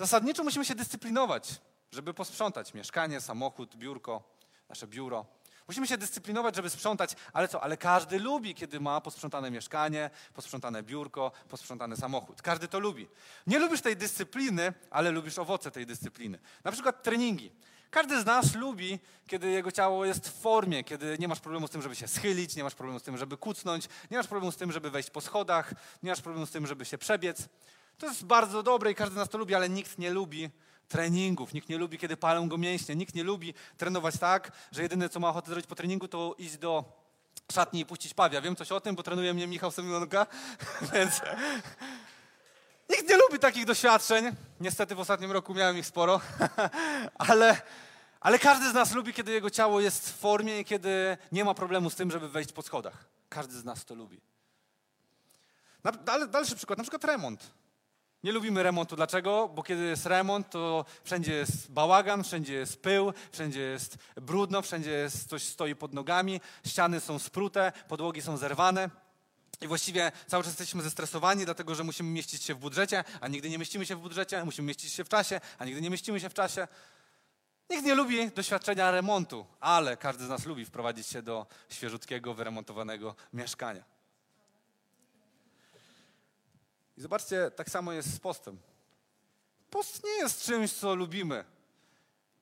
zasadniczo 0.00 0.44
musimy 0.44 0.64
się 0.64 0.74
dyscyplinować, 0.74 1.60
żeby 1.92 2.14
posprzątać 2.14 2.74
mieszkanie, 2.74 3.20
samochód, 3.20 3.76
biurko, 3.76 4.22
nasze 4.68 4.86
biuro. 4.86 5.26
Musimy 5.68 5.86
się 5.86 5.98
dyscyplinować, 5.98 6.56
żeby 6.56 6.70
sprzątać, 6.70 7.16
ale 7.32 7.48
co? 7.48 7.62
Ale 7.62 7.76
każdy 7.76 8.18
lubi, 8.18 8.54
kiedy 8.54 8.80
ma 8.80 9.00
posprzątane 9.00 9.50
mieszkanie, 9.50 10.10
posprzątane 10.34 10.82
biurko, 10.82 11.32
posprzątany 11.48 11.96
samochód. 11.96 12.42
Każdy 12.42 12.68
to 12.68 12.78
lubi. 12.78 13.08
Nie 13.46 13.58
lubisz 13.58 13.80
tej 13.80 13.96
dyscypliny, 13.96 14.72
ale 14.90 15.10
lubisz 15.10 15.38
owoce 15.38 15.70
tej 15.70 15.86
dyscypliny. 15.86 16.38
Na 16.64 16.72
przykład 16.72 17.02
treningi. 17.02 17.52
Każdy 17.90 18.20
z 18.20 18.26
nas 18.26 18.54
lubi, 18.54 18.98
kiedy 19.26 19.50
jego 19.50 19.72
ciało 19.72 20.04
jest 20.04 20.28
w 20.28 20.40
formie, 20.40 20.84
kiedy 20.84 21.16
nie 21.18 21.28
masz 21.28 21.40
problemu 21.40 21.66
z 21.66 21.70
tym, 21.70 21.82
żeby 21.82 21.96
się 21.96 22.08
schylić, 22.08 22.56
nie 22.56 22.64
masz 22.64 22.74
problemu 22.74 23.00
z 23.00 23.02
tym, 23.02 23.18
żeby 23.18 23.36
kucnąć, 23.36 23.88
nie 24.10 24.16
masz 24.16 24.26
problemu 24.26 24.52
z 24.52 24.56
tym, 24.56 24.72
żeby 24.72 24.90
wejść 24.90 25.10
po 25.10 25.20
schodach, 25.20 25.74
nie 26.02 26.10
masz 26.10 26.20
problemu 26.20 26.46
z 26.46 26.50
tym, 26.50 26.66
żeby 26.66 26.84
się 26.84 26.98
przebiec. 26.98 27.48
To 27.98 28.06
jest 28.06 28.24
bardzo 28.24 28.62
dobre 28.62 28.90
i 28.90 28.94
każdy 28.94 29.14
z 29.14 29.18
nas 29.18 29.28
to 29.28 29.38
lubi, 29.38 29.54
ale 29.54 29.68
nikt 29.68 29.98
nie 29.98 30.10
lubi 30.10 30.50
treningów. 30.90 31.54
Nikt 31.54 31.68
nie 31.68 31.78
lubi, 31.78 31.98
kiedy 31.98 32.16
palą 32.16 32.48
go 32.48 32.58
mięśnie. 32.58 32.96
Nikt 32.96 33.14
nie 33.14 33.24
lubi 33.24 33.54
trenować 33.76 34.18
tak, 34.18 34.52
że 34.72 34.82
jedyne, 34.82 35.08
co 35.08 35.20
ma 35.20 35.28
ochotę 35.28 35.48
zrobić 35.48 35.66
po 35.66 35.74
treningu, 35.74 36.08
to 36.08 36.34
iść 36.38 36.56
do 36.56 36.84
szatni 37.52 37.80
i 37.80 37.86
puścić 37.86 38.14
pawia. 38.14 38.40
Wiem 38.40 38.56
coś 38.56 38.72
o 38.72 38.80
tym, 38.80 38.96
bo 38.96 39.02
trenuje 39.02 39.34
mnie 39.34 39.46
Michał 39.46 39.70
Semionka, 39.70 40.26
więc... 40.94 41.20
Nikt 42.90 43.08
nie 43.08 43.16
lubi 43.16 43.38
takich 43.38 43.64
doświadczeń. 43.64 44.36
Niestety 44.60 44.94
w 44.94 45.00
ostatnim 45.00 45.32
roku 45.32 45.54
miałem 45.54 45.78
ich 45.78 45.86
sporo, 45.86 46.20
ale, 47.28 47.62
ale 48.20 48.38
każdy 48.38 48.70
z 48.70 48.74
nas 48.74 48.92
lubi, 48.92 49.12
kiedy 49.12 49.32
jego 49.32 49.50
ciało 49.50 49.80
jest 49.80 50.10
w 50.10 50.18
formie 50.18 50.60
i 50.60 50.64
kiedy 50.64 51.16
nie 51.32 51.44
ma 51.44 51.54
problemu 51.54 51.90
z 51.90 51.94
tym, 51.94 52.10
żeby 52.10 52.28
wejść 52.28 52.52
po 52.52 52.62
schodach. 52.62 53.04
Każdy 53.28 53.54
z 53.54 53.64
nas 53.64 53.84
to 53.84 53.94
lubi. 53.94 54.20
Dalszy 56.30 56.56
przykład, 56.56 56.78
na 56.78 56.84
przykład 56.84 57.04
remont. 57.04 57.50
Nie 58.24 58.32
lubimy 58.32 58.62
remontu. 58.62 58.96
Dlaczego? 58.96 59.48
Bo 59.54 59.62
kiedy 59.62 59.82
jest 59.82 60.06
remont, 60.06 60.50
to 60.50 60.84
wszędzie 61.04 61.32
jest 61.32 61.72
bałagan, 61.72 62.24
wszędzie 62.24 62.54
jest 62.54 62.82
pył, 62.82 63.12
wszędzie 63.32 63.60
jest 63.60 63.98
brudno, 64.16 64.62
wszędzie 64.62 64.90
jest 64.90 65.28
coś 65.28 65.42
stoi 65.42 65.74
pod 65.74 65.94
nogami, 65.94 66.40
ściany 66.66 67.00
są 67.00 67.18
sprute, 67.18 67.72
podłogi 67.88 68.22
są 68.22 68.36
zerwane. 68.36 68.90
I 69.60 69.66
właściwie 69.66 70.12
cały 70.26 70.44
czas 70.44 70.52
jesteśmy 70.52 70.82
zestresowani, 70.82 71.44
dlatego 71.44 71.74
że 71.74 71.84
musimy 71.84 72.10
mieścić 72.10 72.42
się 72.42 72.54
w 72.54 72.58
budżecie, 72.58 73.04
a 73.20 73.28
nigdy 73.28 73.50
nie 73.50 73.58
mieścimy 73.58 73.86
się 73.86 73.96
w 73.96 74.00
budżecie, 74.00 74.44
musimy 74.44 74.68
mieścić 74.68 74.92
się 74.92 75.04
w 75.04 75.08
czasie, 75.08 75.40
a 75.58 75.64
nigdy 75.64 75.80
nie 75.80 75.90
mieścimy 75.90 76.20
się 76.20 76.28
w 76.28 76.34
czasie. 76.34 76.68
Nikt 77.70 77.84
nie 77.84 77.94
lubi 77.94 78.30
doświadczenia 78.30 78.90
remontu, 78.90 79.46
ale 79.60 79.96
każdy 79.96 80.24
z 80.24 80.28
nas 80.28 80.46
lubi 80.46 80.64
wprowadzić 80.64 81.06
się 81.06 81.22
do 81.22 81.46
świeżutkiego, 81.68 82.34
wyremontowanego 82.34 83.14
mieszkania. 83.32 83.99
I 87.00 87.02
zobaczcie, 87.02 87.50
tak 87.50 87.70
samo 87.70 87.92
jest 87.92 88.14
z 88.14 88.18
postem. 88.18 88.58
Post 89.70 90.04
nie 90.04 90.10
jest 90.10 90.44
czymś, 90.44 90.72
co 90.72 90.94
lubimy. 90.94 91.44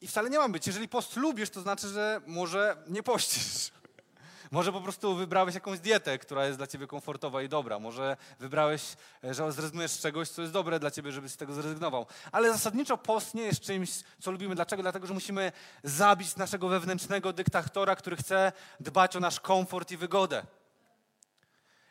I 0.01 0.09
wcale 0.09 0.31
nie 0.31 0.39
ma 0.39 0.49
być. 0.49 0.67
Jeżeli 0.67 0.89
post 0.89 1.17
lubisz, 1.17 1.51
to 1.51 1.61
znaczy, 1.61 1.89
że 1.89 2.21
może 2.27 2.77
nie 2.87 3.03
pościsz. 3.03 3.71
Może 4.51 4.73
po 4.73 4.81
prostu 4.81 5.15
wybrałeś 5.15 5.55
jakąś 5.55 5.81
dietę, 5.81 6.19
która 6.19 6.47
jest 6.47 6.59
dla 6.59 6.67
ciebie 6.67 6.87
komfortowa 6.87 7.43
i 7.43 7.49
dobra. 7.49 7.79
Może 7.79 8.17
wybrałeś, 8.39 8.83
e, 9.25 9.35
że 9.35 9.53
zrezygnujesz 9.53 9.91
z 9.91 10.01
czegoś, 10.01 10.29
co 10.29 10.43
jest 10.43 10.55
dobre 10.55 10.81
dla 10.81 10.91
ciebie, 10.91 11.13
żebyś 11.13 11.33
z 11.33 11.37
tego 11.37 11.53
zrezygnował. 11.53 12.07
Ale 12.33 12.53
zasadniczo 12.53 12.99
post 12.99 13.35
nie 13.35 13.43
jest 13.43 13.61
czymś, 13.61 13.91
co 14.21 14.31
lubimy. 14.31 14.55
Dlaczego? 14.55 14.83
Dlatego, 14.83 15.07
że 15.07 15.15
musimy 15.15 15.53
zabić 15.83 16.37
naszego 16.37 16.69
wewnętrznego 16.69 17.33
dyktatora, 17.33 17.97
który 17.97 18.17
chce 18.17 18.53
dbać 18.81 19.17
o 19.17 19.21
nasz 19.21 19.41
komfort 19.41 19.91
i 19.91 19.97
wygodę. 19.97 20.43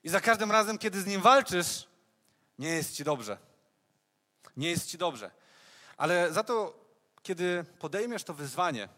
I 0.03 0.10
za 0.10 0.21
każdym 0.21 0.51
razem, 0.51 0.77
kiedy 0.77 1.01
z 1.01 1.06
nim 1.06 1.21
walczysz, 1.21 1.88
nie 2.59 2.69
jest 2.69 2.95
ci 2.95 3.03
dobrze. 3.03 3.37
Nie 4.57 4.69
jest 4.69 4.87
ci 4.87 4.97
dobrze. 4.97 5.31
Ale 5.97 6.33
za 6.33 6.43
to, 6.43 6.73
kiedy 7.23 7.65
podejmiesz 7.79 8.23
to 8.23 8.33
wyzwanie, 8.33 8.89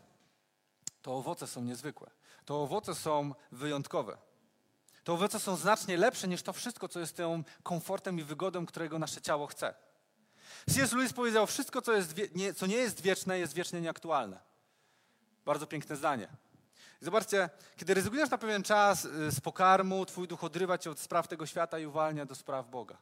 to 1.01 1.17
owoce 1.17 1.47
są 1.47 1.61
niezwykłe. 1.61 2.09
To 2.45 2.63
owoce 2.63 2.95
są 2.95 3.33
wyjątkowe. 3.51 4.17
To 5.03 5.13
owoce 5.13 5.39
są 5.39 5.55
znacznie 5.55 5.97
lepsze 5.97 6.27
niż 6.27 6.41
to 6.41 6.53
wszystko, 6.53 6.87
co 6.87 6.99
jest 6.99 7.15
tym 7.15 7.43
komfortem 7.63 8.19
i 8.19 8.23
wygodą, 8.23 8.65
którego 8.65 8.99
nasze 8.99 9.21
ciało 9.21 9.47
chce. 9.47 9.73
C.S. 10.69 10.91
Lewis 10.91 11.13
powiedział, 11.13 11.47
wszystko, 11.47 11.81
co, 11.81 11.93
jest, 11.93 12.15
nie, 12.35 12.53
co 12.53 12.65
nie 12.65 12.75
jest 12.75 13.01
wieczne, 13.01 13.39
jest 13.39 13.53
wiecznie 13.53 13.81
nieaktualne. 13.81 14.39
Bardzo 15.45 15.67
piękne 15.67 15.95
zdanie. 15.95 16.27
I 17.01 17.05
zobaczcie, 17.05 17.49
kiedy 17.77 17.93
rezygnujesz 17.93 18.29
na 18.29 18.37
pewien 18.37 18.63
czas 18.63 19.05
y, 19.05 19.31
z 19.31 19.41
pokarmu, 19.41 20.05
twój 20.05 20.27
duch 20.27 20.43
odrywa 20.43 20.77
cię 20.77 20.91
od 20.91 20.99
spraw 20.99 21.27
tego 21.27 21.45
świata 21.45 21.79
i 21.79 21.85
uwalnia 21.85 22.25
do 22.25 22.35
spraw 22.35 22.69
Boga. 22.69 22.97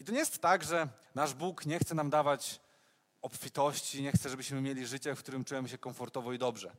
I 0.00 0.04
to 0.04 0.12
nie 0.12 0.18
jest 0.18 0.38
tak, 0.38 0.64
że 0.64 0.88
nasz 1.14 1.34
Bóg 1.34 1.66
nie 1.66 1.78
chce 1.78 1.94
nam 1.94 2.10
dawać 2.10 2.60
obfitości, 3.22 4.02
nie 4.02 4.12
chce, 4.12 4.28
żebyśmy 4.30 4.60
mieli 4.60 4.86
życie, 4.86 5.14
w 5.14 5.18
którym 5.18 5.44
czujemy 5.44 5.68
się 5.68 5.78
komfortowo 5.78 6.32
i 6.32 6.38
dobrze. 6.38 6.76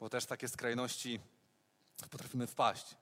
Bo 0.00 0.08
też 0.08 0.26
takie 0.26 0.48
skrajności 0.48 1.20
potrafimy 2.10 2.46
wpaść. 2.46 2.96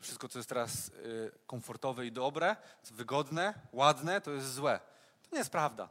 Wszystko, 0.00 0.28
co 0.28 0.38
jest 0.38 0.48
teraz 0.48 0.88
y, 0.88 1.32
komfortowe 1.46 2.06
i 2.06 2.12
dobre, 2.12 2.56
wygodne, 2.90 3.54
ładne, 3.72 4.20
to 4.20 4.30
jest 4.30 4.54
złe. 4.54 4.80
To 5.22 5.28
nie 5.32 5.38
jest 5.38 5.50
prawda. 5.50 5.88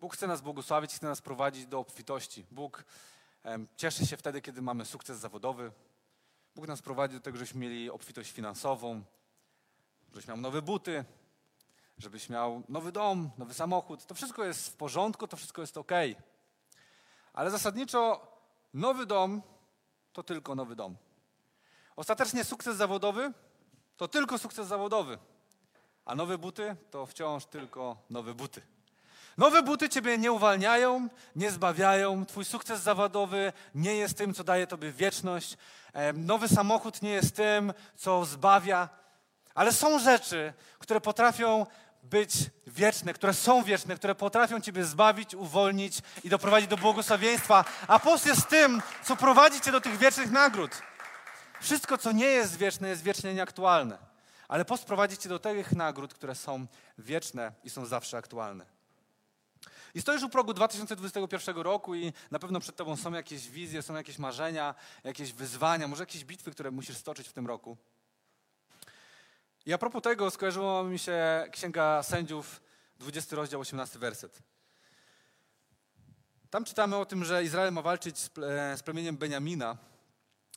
Bóg 0.00 0.14
chce 0.14 0.26
nas 0.26 0.40
błogosławić, 0.40 0.94
chce 0.94 1.06
nas 1.06 1.20
prowadzić 1.20 1.66
do 1.66 1.78
obfitości. 1.78 2.46
Bóg 2.50 2.84
cieszy 3.76 4.06
się 4.06 4.16
wtedy, 4.16 4.42
kiedy 4.42 4.62
mamy 4.62 4.84
sukces 4.84 5.18
zawodowy. 5.18 5.72
Bóg 6.54 6.66
nas 6.66 6.82
prowadzi 6.82 7.14
do 7.14 7.20
tego, 7.20 7.38
żebyśmy 7.38 7.60
mieli 7.60 7.90
obfitość 7.90 8.32
finansową, 8.32 9.02
żebyśmy 10.08 10.34
miał 10.34 10.40
nowe 10.40 10.62
buty, 10.62 11.04
żebyś 12.00 12.28
miał 12.28 12.62
nowy 12.68 12.92
dom, 12.92 13.30
nowy 13.38 13.54
samochód. 13.54 14.06
To 14.06 14.14
wszystko 14.14 14.44
jest 14.44 14.68
w 14.68 14.76
porządku, 14.76 15.28
to 15.28 15.36
wszystko 15.36 15.60
jest 15.60 15.76
ok. 15.76 15.92
Ale 17.32 17.50
zasadniczo 17.50 18.26
nowy 18.74 19.06
dom 19.06 19.42
to 20.12 20.22
tylko 20.22 20.54
nowy 20.54 20.76
dom. 20.76 20.96
Ostatecznie 21.96 22.44
sukces 22.44 22.76
zawodowy 22.76 23.32
to 23.96 24.08
tylko 24.08 24.38
sukces 24.38 24.66
zawodowy. 24.66 25.18
A 26.04 26.14
nowe 26.14 26.38
buty 26.38 26.76
to 26.90 27.06
wciąż 27.06 27.44
tylko 27.44 27.96
nowe 28.10 28.34
buty. 28.34 28.62
Nowe 29.38 29.62
buty 29.62 29.88
ciebie 29.88 30.18
nie 30.18 30.32
uwalniają, 30.32 31.08
nie 31.36 31.50
zbawiają. 31.50 32.26
Twój 32.26 32.44
sukces 32.44 32.80
zawodowy 32.80 33.52
nie 33.74 33.94
jest 33.94 34.18
tym, 34.18 34.34
co 34.34 34.44
daje 34.44 34.66
tobie 34.66 34.92
wieczność. 34.92 35.56
Nowy 36.14 36.48
samochód 36.48 37.02
nie 37.02 37.10
jest 37.10 37.36
tym, 37.36 37.72
co 37.96 38.24
zbawia. 38.24 38.88
Ale 39.54 39.72
są 39.72 39.98
rzeczy, 39.98 40.52
które 40.78 41.00
potrafią 41.00 41.66
być 42.02 42.32
wieczne, 42.66 43.14
które 43.14 43.34
są 43.34 43.62
wieczne, 43.62 43.96
które 43.96 44.14
potrafią 44.14 44.60
Ciebie 44.60 44.84
zbawić, 44.84 45.34
uwolnić 45.34 45.98
i 46.24 46.28
doprowadzić 46.28 46.70
do 46.70 46.76
błogosławieństwa. 46.76 47.64
A 47.88 47.98
post 47.98 48.26
jest 48.26 48.48
tym, 48.48 48.82
co 49.04 49.16
prowadzi 49.16 49.60
Cię 49.60 49.72
do 49.72 49.80
tych 49.80 49.98
wiecznych 49.98 50.30
nagród. 50.30 50.82
Wszystko, 51.60 51.98
co 51.98 52.12
nie 52.12 52.26
jest 52.26 52.56
wieczne, 52.56 52.88
jest 52.88 53.02
wiecznie 53.02 53.34
nieaktualne. 53.34 53.98
Ale 54.48 54.64
post 54.64 54.84
prowadzi 54.84 55.18
Cię 55.18 55.28
do 55.28 55.38
tych 55.38 55.72
nagród, 55.72 56.14
które 56.14 56.34
są 56.34 56.66
wieczne 56.98 57.52
i 57.64 57.70
są 57.70 57.86
zawsze 57.86 58.16
aktualne. 58.16 58.66
I 59.94 60.00
stoisz 60.00 60.22
u 60.22 60.28
progu 60.28 60.54
2021 60.54 61.56
roku 61.56 61.94
i 61.94 62.12
na 62.30 62.38
pewno 62.38 62.60
przed 62.60 62.76
Tobą 62.76 62.96
są 62.96 63.12
jakieś 63.12 63.48
wizje, 63.48 63.82
są 63.82 63.94
jakieś 63.94 64.18
marzenia, 64.18 64.74
jakieś 65.04 65.32
wyzwania, 65.32 65.88
może 65.88 66.02
jakieś 66.02 66.24
bitwy, 66.24 66.50
które 66.50 66.70
musisz 66.70 66.96
stoczyć 66.96 67.28
w 67.28 67.32
tym 67.32 67.46
roku. 67.46 67.76
I 69.66 69.72
a 69.72 69.78
propos 69.78 70.02
tego 70.02 70.30
skojarzyła 70.30 70.82
mi 70.82 70.98
się 70.98 71.46
Księga 71.52 72.02
Sędziów, 72.02 72.60
20 72.98 73.36
rozdział, 73.36 73.60
18 73.60 73.98
werset. 73.98 74.42
Tam 76.50 76.64
czytamy 76.64 76.96
o 76.96 77.06
tym, 77.06 77.24
że 77.24 77.44
Izrael 77.44 77.72
ma 77.72 77.82
walczyć 77.82 78.18
z, 78.18 78.28
ple, 78.28 78.76
z 78.76 78.82
plemieniem 78.82 79.16
Beniamina. 79.16 79.76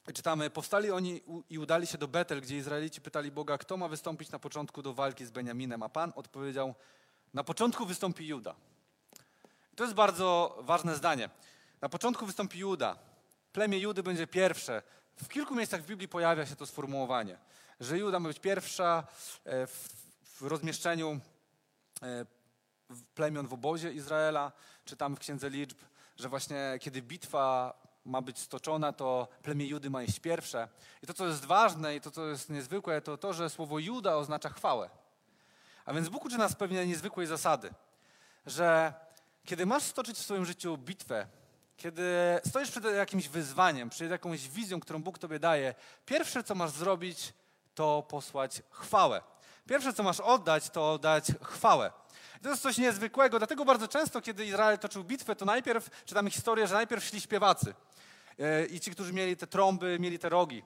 I 0.10 0.14
czytamy, 0.14 0.50
powstali 0.50 0.92
oni 0.92 1.22
i 1.50 1.60
udali 1.60 1.88
się 1.88 1.98
do 1.98 2.08
Betel, 2.08 2.42
gdzie 2.42 2.58
Izraelici 2.58 3.02
pytali 3.02 3.32
Boga, 3.32 3.58
kto 3.58 3.78
ma 3.78 3.88
wystąpić 3.88 4.32
na 4.32 4.40
początku 4.40 4.82
do 4.82 4.94
walki 4.94 5.26
z 5.26 5.32
Beniaminem. 5.32 5.84
A 5.84 5.90
Pan 5.90 6.14
odpowiedział, 6.16 6.76
na 7.34 7.44
początku 7.44 7.86
wystąpi 7.86 8.28
Juda. 8.28 8.56
I 9.74 9.76
to 9.76 9.84
jest 9.84 9.96
bardzo 9.96 10.58
ważne 10.62 10.96
zdanie. 10.96 11.30
Na 11.82 11.90
początku 11.90 12.26
wystąpi 12.26 12.60
Juda. 12.60 12.98
Plemię 13.54 13.80
Judy 13.80 14.04
będzie 14.04 14.28
pierwsze. 14.28 14.82
W 15.24 15.28
kilku 15.28 15.56
miejscach 15.56 15.82
w 15.82 15.86
Biblii 15.86 16.08
pojawia 16.08 16.46
się 16.46 16.56
to 16.56 16.66
sformułowanie 16.66 17.38
że 17.80 17.98
Juda 17.98 18.20
ma 18.20 18.30
być 18.30 18.40
pierwsza 18.40 19.04
e, 19.46 19.68
w, 19.68 19.90
w 20.24 20.42
rozmieszczeniu 20.42 21.20
e, 22.02 22.26
plemion 23.16 23.48
w 23.48 23.54
obozie 23.54 23.94
Izraela. 23.94 24.52
Czytamy 24.86 25.16
w 25.16 25.20
Księdze 25.20 25.50
Liczb, 25.50 25.78
że 26.18 26.30
właśnie 26.30 26.78
kiedy 26.80 27.02
bitwa 27.02 27.74
ma 28.06 28.22
być 28.22 28.40
stoczona, 28.40 28.94
to 28.94 29.28
plemię 29.44 29.66
Judy 29.68 29.90
ma 29.90 30.04
iść 30.04 30.20
pierwsze. 30.20 30.68
I 31.04 31.08
to, 31.08 31.14
co 31.14 31.28
jest 31.28 31.46
ważne 31.46 31.96
i 31.96 32.02
to, 32.02 32.12
co 32.12 32.28
jest 32.28 32.50
niezwykłe, 32.50 33.02
to 33.02 33.18
to, 33.18 33.34
że 33.34 33.50
słowo 33.50 33.80
Juda 33.80 34.16
oznacza 34.16 34.50
chwałę. 34.50 34.90
A 35.86 35.94
więc 35.94 36.10
Bóg 36.10 36.26
uczy 36.26 36.38
nas 36.38 36.56
pewnej 36.56 36.88
niezwykłej 36.88 37.28
zasady, 37.28 37.74
że 38.46 38.94
kiedy 39.46 39.66
masz 39.66 39.84
stoczyć 39.84 40.18
w 40.18 40.24
swoim 40.24 40.46
życiu 40.46 40.78
bitwę, 40.78 41.28
kiedy 41.78 42.40
stoisz 42.48 42.72
przed 42.72 42.84
jakimś 42.84 43.28
wyzwaniem, 43.28 43.90
przed 43.90 44.12
jakąś 44.12 44.50
wizją, 44.50 44.80
którą 44.80 45.04
Bóg 45.04 45.20
tobie 45.20 45.40
daje, 45.40 45.76
pierwsze, 46.06 46.44
co 46.44 46.56
masz 46.56 46.72
zrobić, 46.72 47.34
to 47.76 48.04
posłać 48.10 48.62
chwałę. 48.70 49.22
Pierwsze, 49.68 49.94
co 49.94 50.04
masz 50.04 50.20
oddać, 50.20 50.70
to 50.70 50.92
oddać 50.92 51.26
chwałę. 51.42 51.92
to 52.44 52.50
jest 52.50 52.62
coś 52.62 52.78
niezwykłego, 52.78 53.38
dlatego 53.38 53.66
bardzo 53.66 53.88
często, 53.88 54.22
kiedy 54.22 54.46
Izrael 54.46 54.80
toczył 54.80 55.04
bitwę, 55.04 55.36
to 55.36 55.46
najpierw 55.46 56.06
czytamy 56.06 56.30
historię, 56.32 56.68
że 56.68 56.74
najpierw 56.74 57.04
szli 57.04 57.22
śpiewacy. 57.22 57.74
E, 58.40 58.66
I 58.66 58.80
ci, 58.80 58.92
którzy 58.92 59.14
mieli 59.14 59.38
te 59.38 59.48
trąby, 59.48 59.98
mieli 60.00 60.20
te 60.20 60.30
rogi. 60.30 60.64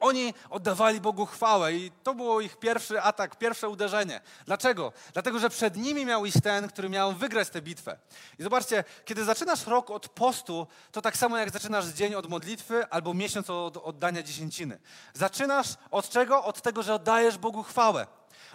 Oni 0.00 0.34
oddawali 0.50 1.00
Bogu 1.00 1.26
chwałę 1.26 1.74
i 1.74 1.92
to 2.02 2.14
było 2.14 2.40
ich 2.40 2.56
pierwszy 2.56 3.02
atak, 3.02 3.36
pierwsze 3.38 3.68
uderzenie. 3.68 4.20
Dlaczego? 4.46 4.92
Dlatego, 5.12 5.38
że 5.38 5.50
przed 5.50 5.76
nimi 5.76 6.06
miał 6.06 6.26
iść 6.26 6.36
ten, 6.42 6.68
który 6.68 6.88
miał 6.88 7.12
wygrać 7.12 7.48
tę 7.48 7.62
bitwę. 7.62 7.98
I 8.38 8.42
zobaczcie, 8.42 8.84
kiedy 9.04 9.24
zaczynasz 9.24 9.66
rok 9.66 9.90
od 9.90 10.08
postu, 10.08 10.66
to 10.92 11.02
tak 11.02 11.16
samo 11.16 11.36
jak 11.36 11.50
zaczynasz 11.50 11.86
dzień 11.86 12.14
od 12.14 12.28
modlitwy 12.28 12.86
albo 12.90 13.14
miesiąc 13.14 13.50
od 13.50 13.76
oddania 13.76 14.22
dziesięciny. 14.22 14.78
Zaczynasz 15.14 15.68
od 15.90 16.08
czego? 16.08 16.44
Od 16.44 16.62
tego, 16.62 16.82
że 16.82 16.94
oddajesz 16.94 17.38
Bogu 17.38 17.62
chwałę. 17.62 18.06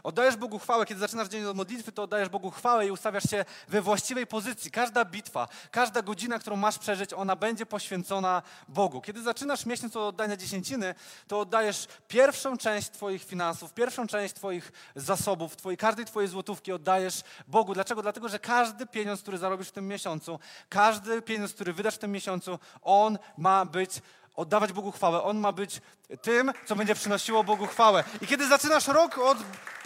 Oddajesz 0.04 0.36
Bogu 0.36 0.60
chwałę, 0.60 0.86
kiedy 0.86 1.00
zaczynasz 1.00 1.28
dzień 1.28 1.46
od 1.46 1.58
modlitwy, 1.58 1.92
to 1.92 2.04
oddajesz 2.04 2.30
Bogu 2.30 2.52
chwałę 2.52 2.88
i 2.88 2.92
ustawiasz 2.92 3.30
się 3.30 3.46
we 3.68 3.82
właściwej 3.82 4.28
pozycji. 4.28 4.72
Każda 4.72 5.06
bitwa, 5.06 5.48
każda 5.72 6.02
godzina, 6.02 6.40
którą 6.40 6.56
masz 6.56 6.78
przeżyć, 6.78 7.14
ona 7.14 7.36
będzie 7.36 7.66
poświęcona 7.66 8.42
Bogu. 8.68 9.02
Kiedy 9.02 9.22
zaczynasz 9.22 9.66
miesiąc 9.66 9.96
od 9.96 10.04
oddania 10.04 10.38
dziesięciny, 10.38 10.96
to 11.28 11.40
oddajesz 11.40 11.88
pierwszą 12.08 12.58
część 12.58 12.90
Twoich 12.90 13.24
finansów, 13.24 13.74
pierwszą 13.74 14.08
część 14.08 14.34
Twoich 14.34 14.72
zasobów, 14.96 15.56
twojej, 15.56 15.78
każdej 15.78 16.06
Twojej 16.06 16.30
złotówki 16.30 16.72
oddajesz 16.72 17.22
Bogu. 17.48 17.74
Dlaczego? 17.74 18.02
Dlatego, 18.02 18.30
że 18.30 18.40
każdy 18.40 18.86
pieniądz, 18.86 19.22
który 19.22 19.38
zarobisz 19.38 19.68
w 19.68 19.72
tym 19.72 19.88
miesiącu, 19.88 20.40
każdy 20.70 21.22
pieniądz, 21.22 21.54
który 21.54 21.74
wydasz 21.74 21.96
w 21.96 21.98
tym 21.98 22.12
miesiącu, 22.12 22.60
on 22.82 23.18
ma 23.38 23.66
być 23.66 24.02
oddawać 24.42 24.74
Bogu 24.74 24.92
chwałę. 24.92 25.24
On 25.24 25.38
ma 25.38 25.52
być 25.52 25.82
tym, 26.22 26.52
co 26.66 26.76
będzie 26.76 26.96
przynosiło 26.96 27.44
Bogu 27.44 27.68
chwałę. 27.68 28.04
I 28.22 28.28
kiedy 28.28 28.48
zaczynasz 28.48 28.88
rok 28.88 29.18
od 29.18 29.38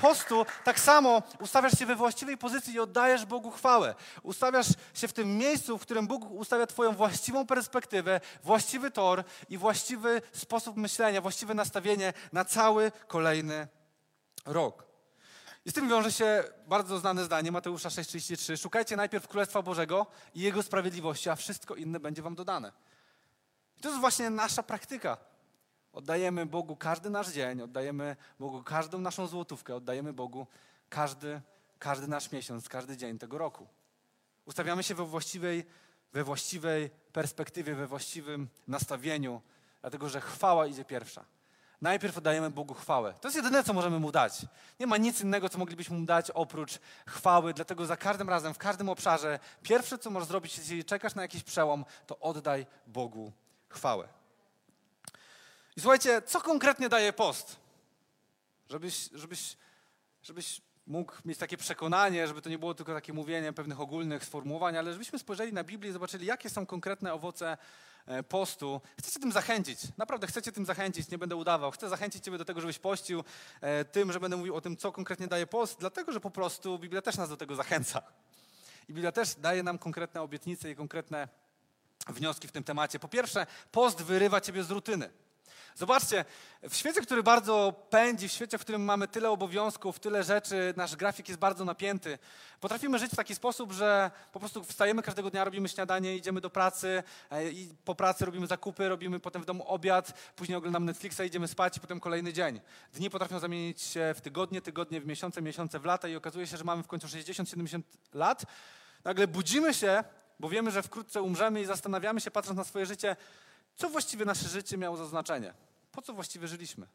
postu, 0.02 0.46
tak 0.64 0.80
samo 0.80 1.22
ustawiasz 1.40 1.80
się 1.80 1.86
we 1.86 1.96
właściwej 1.96 2.38
pozycji 2.38 2.74
i 2.74 2.80
oddajesz 2.80 3.26
Bogu 3.26 3.52
chwałę. 3.52 3.96
Ustawiasz 4.24 4.68
się 4.94 5.08
w 5.08 5.14
tym 5.14 5.38
miejscu, 5.38 5.78
w 5.78 5.82
którym 5.82 6.08
Bóg 6.08 6.32
ustawia 6.32 6.68
Twoją 6.68 6.92
właściwą 6.92 7.48
perspektywę, 7.48 8.22
właściwy 8.44 8.92
tor 8.92 9.24
i 9.50 9.58
właściwy 9.58 10.22
sposób 10.32 10.78
myślenia, 10.78 11.22
właściwe 11.22 11.54
nastawienie 11.54 12.14
na 12.34 12.46
cały 12.46 12.92
kolejny 13.08 13.68
rok. 14.46 14.86
I 15.66 15.70
z 15.70 15.74
tym 15.74 15.90
wiąże 15.90 16.12
się 16.12 16.44
bardzo 16.68 17.00
znane 17.00 17.24
zdanie 17.24 17.52
Mateusza 17.52 17.90
6,33. 17.90 18.62
Szukajcie 18.62 18.96
najpierw 18.96 19.28
Królestwa 19.28 19.62
Bożego 19.62 20.08
i 20.36 20.40
Jego 20.42 20.64
sprawiedliwości, 20.64 21.30
a 21.30 21.36
wszystko 21.36 21.76
inne 21.76 22.00
będzie 22.00 22.22
wam 22.22 22.36
dodane. 22.36 22.72
To 23.86 23.90
jest 23.90 24.02
właśnie 24.02 24.30
nasza 24.30 24.64
praktyka. 24.64 25.18
Oddajemy 25.94 26.46
Bogu 26.46 26.76
każdy 26.76 27.10
nasz 27.10 27.32
dzień, 27.32 27.62
oddajemy 27.62 28.16
Bogu 28.40 28.64
każdą 28.64 29.00
naszą 29.00 29.28
złotówkę, 29.28 29.76
oddajemy 29.76 30.14
Bogu 30.14 30.48
każdy, 30.90 31.42
każdy 31.80 32.08
nasz 32.08 32.32
miesiąc, 32.32 32.70
każdy 32.70 32.98
dzień 32.98 33.18
tego 33.20 33.38
roku. 33.38 33.68
Ustawiamy 34.46 34.84
się 34.84 34.96
we 34.96 35.06
właściwej, 35.06 35.66
we 36.14 36.24
właściwej 36.24 36.90
perspektywie, 37.14 37.76
we 37.76 37.88
właściwym 37.88 38.48
nastawieniu, 38.68 39.42
dlatego 39.82 40.10
że 40.10 40.22
chwała 40.22 40.68
idzie 40.68 40.86
pierwsza. 40.86 41.26
Najpierw 41.82 42.18
oddajemy 42.18 42.50
Bogu 42.50 42.74
chwałę. 42.74 43.14
To 43.22 43.28
jest 43.28 43.36
jedyne, 43.36 43.64
co 43.64 43.74
możemy 43.74 44.00
Mu 44.00 44.12
dać. 44.12 44.46
Nie 44.80 44.88
ma 44.88 44.98
nic 44.98 45.22
innego, 45.22 45.50
co 45.50 45.58
moglibyśmy 45.58 45.98
Mu 45.98 46.06
dać 46.06 46.32
oprócz 46.32 46.80
chwały, 47.08 47.54
dlatego 47.54 47.86
za 47.86 47.98
każdym 47.98 48.30
razem, 48.30 48.54
w 48.54 48.58
każdym 48.58 48.90
obszarze, 48.90 49.40
pierwsze, 49.64 49.98
co 49.98 50.10
możesz 50.10 50.30
zrobić, 50.30 50.58
jeśli 50.58 50.86
czekasz 50.86 51.16
na 51.16 51.22
jakiś 51.22 51.44
przełom, 51.44 51.86
to 52.08 52.20
oddaj 52.20 52.66
Bogu 52.88 53.32
chwałę. 53.76 54.08
I 55.78 55.82
słuchajcie, 55.82 56.22
co 56.22 56.42
konkretnie 56.42 56.90
daje 56.90 57.14
post? 57.14 57.56
Żebyś, 58.70 59.10
żebyś, 59.14 59.58
żebyś 60.24 60.62
mógł 60.88 61.14
mieć 61.26 61.38
takie 61.38 61.58
przekonanie, 61.58 62.28
żeby 62.28 62.42
to 62.42 62.50
nie 62.50 62.60
było 62.60 62.74
tylko 62.74 62.94
takie 62.94 63.14
mówienie 63.14 63.54
pewnych 63.54 63.80
ogólnych 63.80 64.26
sformułowań, 64.26 64.78
ale 64.78 64.94
żebyśmy 64.94 65.20
spojrzeli 65.20 65.54
na 65.54 65.64
Biblię 65.64 65.90
i 65.90 65.94
zobaczyli, 65.94 66.26
jakie 66.26 66.50
są 66.50 66.66
konkretne 66.66 67.14
owoce 67.14 67.58
e, 68.06 68.24
postu. 68.24 68.82
Chcecie 69.00 69.20
tym 69.20 69.32
zachęcić. 69.32 69.80
Naprawdę 69.98 70.28
chcecie 70.28 70.52
tym 70.52 70.66
zachęcić, 70.66 71.10
nie 71.10 71.18
będę 71.18 71.36
udawał. 71.36 71.72
Chcę 71.72 71.90
zachęcić 71.90 72.24
Ciebie 72.24 72.38
do 72.38 72.46
tego, 72.46 72.62
żebyś 72.62 72.80
pościł 72.80 73.24
e, 73.62 73.86
tym, 73.86 74.12
że 74.12 74.20
będę 74.20 74.38
mówił 74.38 74.56
o 74.56 74.62
tym, 74.62 74.78
co 74.78 74.92
konkretnie 74.92 75.28
daje 75.28 75.48
post, 75.48 75.80
dlatego, 75.80 76.12
że 76.12 76.20
po 76.20 76.32
prostu 76.32 76.80
Biblia 76.80 77.02
też 77.02 77.18
nas 77.18 77.30
do 77.30 77.38
tego 77.38 77.56
zachęca. 77.56 78.02
I 78.90 78.94
Biblia 78.94 79.12
też 79.12 79.36
daje 79.36 79.64
nam 79.64 79.78
konkretne 79.78 80.22
obietnice 80.22 80.72
i 80.72 80.76
konkretne 80.76 81.28
wnioski 82.08 82.48
w 82.48 82.52
tym 82.52 82.64
temacie. 82.64 83.00
Po 83.00 83.08
pierwsze, 83.08 83.48
post 83.72 84.02
wyrywa 84.02 84.42
Ciebie 84.42 84.64
z 84.64 84.72
rutyny. 84.72 85.10
Zobaczcie, 85.78 86.26
w 86.70 86.76
świecie, 86.76 87.02
który 87.02 87.24
bardzo 87.24 87.74
pędzi, 87.90 88.28
w 88.28 88.32
świecie, 88.32 88.58
w 88.58 88.62
którym 88.62 88.84
mamy 88.84 89.08
tyle 89.08 89.30
obowiązków, 89.30 90.00
tyle 90.00 90.24
rzeczy, 90.24 90.74
nasz 90.78 90.96
grafik 90.96 91.28
jest 91.28 91.40
bardzo 91.40 91.66
napięty, 91.66 92.18
potrafimy 92.60 93.00
żyć 93.00 93.12
w 93.12 93.16
taki 93.16 93.36
sposób, 93.36 93.72
że 93.72 94.12
po 94.32 94.40
prostu 94.40 94.64
wstajemy 94.64 95.02
każdego 95.02 95.30
dnia, 95.30 95.44
robimy 95.44 95.70
śniadanie, 95.70 96.16
idziemy 96.16 96.42
do 96.42 96.50
pracy 96.50 97.04
e, 97.32 97.52
i 97.52 97.74
po 97.86 97.96
pracy 97.96 98.26
robimy 98.26 98.48
zakupy, 98.48 98.90
robimy 98.90 99.20
potem 99.20 99.42
w 99.42 99.46
domu 99.46 99.64
obiad, 99.68 100.32
później 100.36 100.58
oglądamy 100.58 100.86
Netflixa, 100.86 101.22
idziemy 101.26 101.48
spać 101.48 101.78
i 101.78 101.80
potem 101.80 102.00
kolejny 102.00 102.34
dzień. 102.34 102.62
Dni 102.94 103.10
potrafią 103.10 103.40
zamienić 103.40 103.82
się 103.82 104.14
w 104.18 104.22
tygodnie, 104.22 104.62
tygodnie 104.62 105.02
w 105.02 105.06
miesiące, 105.06 105.42
miesiące 105.42 105.80
w 105.80 105.86
lata 105.86 106.08
i 106.08 106.16
okazuje 106.16 106.48
się, 106.48 106.58
że 106.58 106.64
mamy 106.64 106.84
w 106.84 106.88
końcu 106.88 107.08
60-70 107.08 107.82
lat. 108.14 108.46
Nagle 109.04 109.28
budzimy 109.28 109.74
się, 109.74 110.04
bo 110.40 110.50
wiemy, 110.50 110.72
że 110.72 110.84
wkrótce 110.84 111.22
umrzemy 111.22 111.62
i 111.62 111.66
zastanawiamy 111.66 112.22
się, 112.22 112.32
patrząc 112.32 112.58
na 112.58 112.64
swoje 112.64 112.86
życie, 112.86 113.16
co 113.76 113.90
właściwie 113.90 114.26
nasze 114.26 114.48
życie 114.48 114.78
miało 114.78 114.98
za 114.98 115.06
znaczenie? 115.06 115.54
Po 115.92 116.02
co 116.02 116.14
właściwie 116.14 116.48
żyliśmy? 116.48 116.88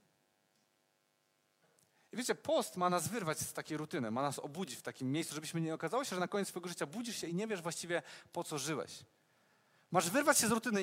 I 2.12 2.16
wiecie, 2.16 2.34
post 2.34 2.76
ma 2.76 2.90
nas 2.90 3.08
wyrwać 3.08 3.38
z 3.38 3.52
takiej 3.52 3.76
rutyny, 3.76 4.10
ma 4.10 4.22
nas 4.22 4.38
obudzić 4.38 4.78
w 4.78 4.82
takim 4.82 5.12
miejscu, 5.12 5.34
żebyśmy 5.34 5.60
nie 5.60 5.74
okazało 5.74 6.04
się, 6.04 6.16
że 6.16 6.20
na 6.20 6.28
koniec 6.28 6.48
swojego 6.48 6.68
życia 6.68 6.86
budzisz 6.86 7.16
się 7.16 7.26
i 7.26 7.34
nie 7.34 7.46
wiesz 7.46 7.62
właściwie 7.62 8.02
po 8.32 8.44
co 8.44 8.58
żyłeś. 8.58 9.04
Masz 9.90 10.10
wyrwać 10.10 10.38
się 10.38 10.48
z 10.48 10.50
rutyny. 10.50 10.82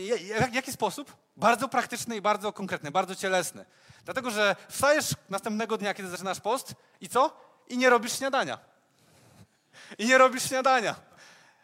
W 0.51 0.53
jaki 0.53 0.71
sposób? 0.71 1.15
Bardzo 1.37 1.67
praktyczny 1.67 2.15
i 2.15 2.21
bardzo 2.21 2.53
konkretny, 2.53 2.91
bardzo 2.91 3.15
cielesny. 3.15 3.65
Dlatego, 4.05 4.31
że 4.31 4.55
wstajesz 4.69 5.05
następnego 5.29 5.77
dnia, 5.77 5.93
kiedy 5.93 6.09
zaczynasz 6.09 6.39
post 6.39 6.75
i 7.01 7.09
co? 7.09 7.39
I 7.67 7.77
nie 7.77 7.89
robisz 7.89 8.17
śniadania. 8.17 8.59
I 9.97 10.07
nie 10.07 10.17
robisz 10.17 10.43
śniadania. 10.43 10.95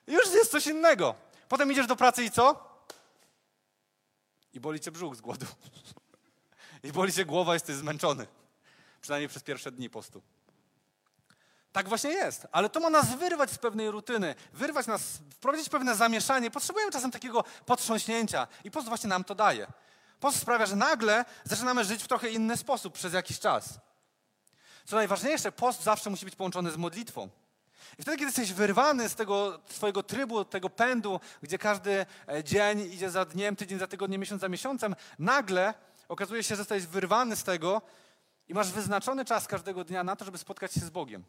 Już 0.07 0.33
jest 0.33 0.51
coś 0.51 0.67
innego. 0.67 1.15
Potem 1.49 1.71
idziesz 1.71 1.87
do 1.87 1.95
pracy 1.95 2.23
i 2.23 2.31
co? 2.31 2.73
i 4.53 4.59
boli 4.59 4.79
cię 4.79 4.91
brzuch 4.91 5.15
z 5.15 5.21
głodu. 5.21 5.45
I 6.83 6.91
boli 6.91 7.13
cię 7.13 7.25
głowa, 7.25 7.53
jesteś 7.53 7.75
zmęczony. 7.75 8.27
Przynajmniej 9.01 9.29
przez 9.29 9.43
pierwsze 9.43 9.71
dni 9.71 9.89
postu. 9.89 10.21
Tak 11.71 11.89
właśnie 11.89 12.09
jest, 12.09 12.47
ale 12.51 12.69
to 12.69 12.79
ma 12.79 12.89
nas 12.89 13.15
wyrwać 13.15 13.51
z 13.51 13.57
pewnej 13.57 13.91
rutyny, 13.91 14.35
wyrwać 14.53 14.87
nas, 14.87 15.01
wprowadzić 15.33 15.69
pewne 15.69 15.95
zamieszanie. 15.95 16.51
Potrzebujemy 16.51 16.91
czasem 16.91 17.11
takiego 17.11 17.43
potrząśnięcia 17.65 18.47
i 18.63 18.71
post 18.71 18.87
właśnie 18.87 19.09
nam 19.09 19.23
to 19.23 19.35
daje. 19.35 19.67
Post 20.19 20.39
sprawia, 20.39 20.65
że 20.65 20.75
nagle 20.75 21.25
zaczynamy 21.43 21.85
żyć 21.85 22.03
w 22.03 22.07
trochę 22.07 22.29
inny 22.29 22.57
sposób 22.57 22.93
przez 22.93 23.13
jakiś 23.13 23.39
czas. 23.39 23.79
Co 24.85 24.95
najważniejsze, 24.95 25.51
post 25.51 25.83
zawsze 25.83 26.09
musi 26.09 26.25
być 26.25 26.35
połączony 26.35 26.71
z 26.71 26.77
modlitwą. 26.77 27.29
I 27.99 28.01
wtedy, 28.01 28.17
kiedy 28.17 28.25
jesteś 28.25 28.53
wyrwany 28.53 29.09
z 29.09 29.15
tego 29.15 29.59
swojego 29.69 30.03
trybu, 30.03 30.45
tego 30.45 30.69
pędu, 30.69 31.19
gdzie 31.41 31.57
każdy 31.57 32.05
e, 32.27 32.43
dzień 32.43 32.79
idzie 32.79 33.09
za 33.09 33.25
dniem, 33.25 33.55
tydzień 33.55 33.79
za 33.79 33.87
tygodniem, 33.87 34.21
miesiąc 34.21 34.41
za 34.41 34.49
miesiącem, 34.49 34.95
nagle 35.19 35.73
okazuje 36.07 36.43
się, 36.43 36.55
że 36.55 36.61
jesteś 36.61 36.85
wyrwany 36.85 37.35
z 37.35 37.43
tego 37.43 37.81
i 38.47 38.53
masz 38.53 38.71
wyznaczony 38.71 39.25
czas 39.25 39.47
każdego 39.47 39.83
dnia 39.83 40.03
na 40.03 40.15
to, 40.15 40.25
żeby 40.25 40.37
spotkać 40.37 40.73
się 40.73 40.79
z 40.79 40.89
Bogiem. 40.89 41.23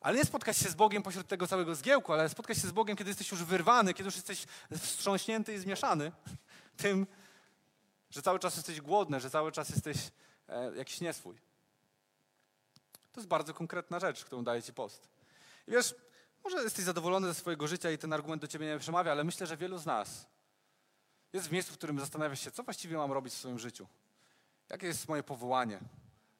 Ale 0.00 0.18
nie 0.18 0.24
spotkać 0.24 0.58
się 0.58 0.68
z 0.68 0.74
Bogiem 0.74 1.02
pośród 1.02 1.28
tego 1.28 1.46
całego 1.46 1.74
zgiełku, 1.74 2.12
ale 2.12 2.28
spotkać 2.28 2.58
się 2.58 2.68
z 2.68 2.72
Bogiem, 2.72 2.96
kiedy 2.96 3.10
jesteś 3.10 3.30
już 3.30 3.44
wyrwany, 3.44 3.94
kiedy 3.94 4.06
już 4.06 4.16
jesteś 4.16 4.46
wstrząśnięty 4.78 5.54
i 5.54 5.58
zmieszany 5.58 6.12
tym, 6.76 7.06
że 8.10 8.22
cały 8.22 8.38
czas 8.38 8.56
jesteś 8.56 8.80
głodny, 8.80 9.20
że 9.20 9.30
cały 9.30 9.52
czas 9.52 9.68
jesteś 9.68 9.96
e, 10.48 10.76
jakiś 10.76 11.00
nieswój. 11.00 11.36
To 13.12 13.20
jest 13.20 13.28
bardzo 13.28 13.54
konkretna 13.54 14.00
rzecz, 14.00 14.24
którą 14.24 14.44
daje 14.44 14.62
ci 14.62 14.72
post. 14.72 15.13
I 15.66 15.70
wiesz, 15.70 15.94
może 16.44 16.62
jesteś 16.62 16.84
zadowolony 16.84 17.26
ze 17.26 17.34
swojego 17.34 17.66
życia 17.66 17.90
i 17.90 17.98
ten 17.98 18.12
argument 18.12 18.42
do 18.42 18.48
ciebie 18.48 18.66
nie 18.66 18.78
przemawia, 18.78 19.12
ale 19.12 19.24
myślę, 19.24 19.46
że 19.46 19.56
wielu 19.56 19.78
z 19.78 19.86
nas 19.86 20.26
jest 21.32 21.48
w 21.48 21.52
miejscu, 21.52 21.72
w 21.72 21.76
którym 21.76 22.00
zastanawia 22.00 22.36
się, 22.36 22.50
co 22.50 22.62
właściwie 22.62 22.96
mam 22.96 23.12
robić 23.12 23.34
w 23.34 23.36
swoim 23.36 23.58
życiu. 23.58 23.86
Jakie 24.70 24.86
jest 24.86 25.08
moje 25.08 25.22
powołanie? 25.22 25.80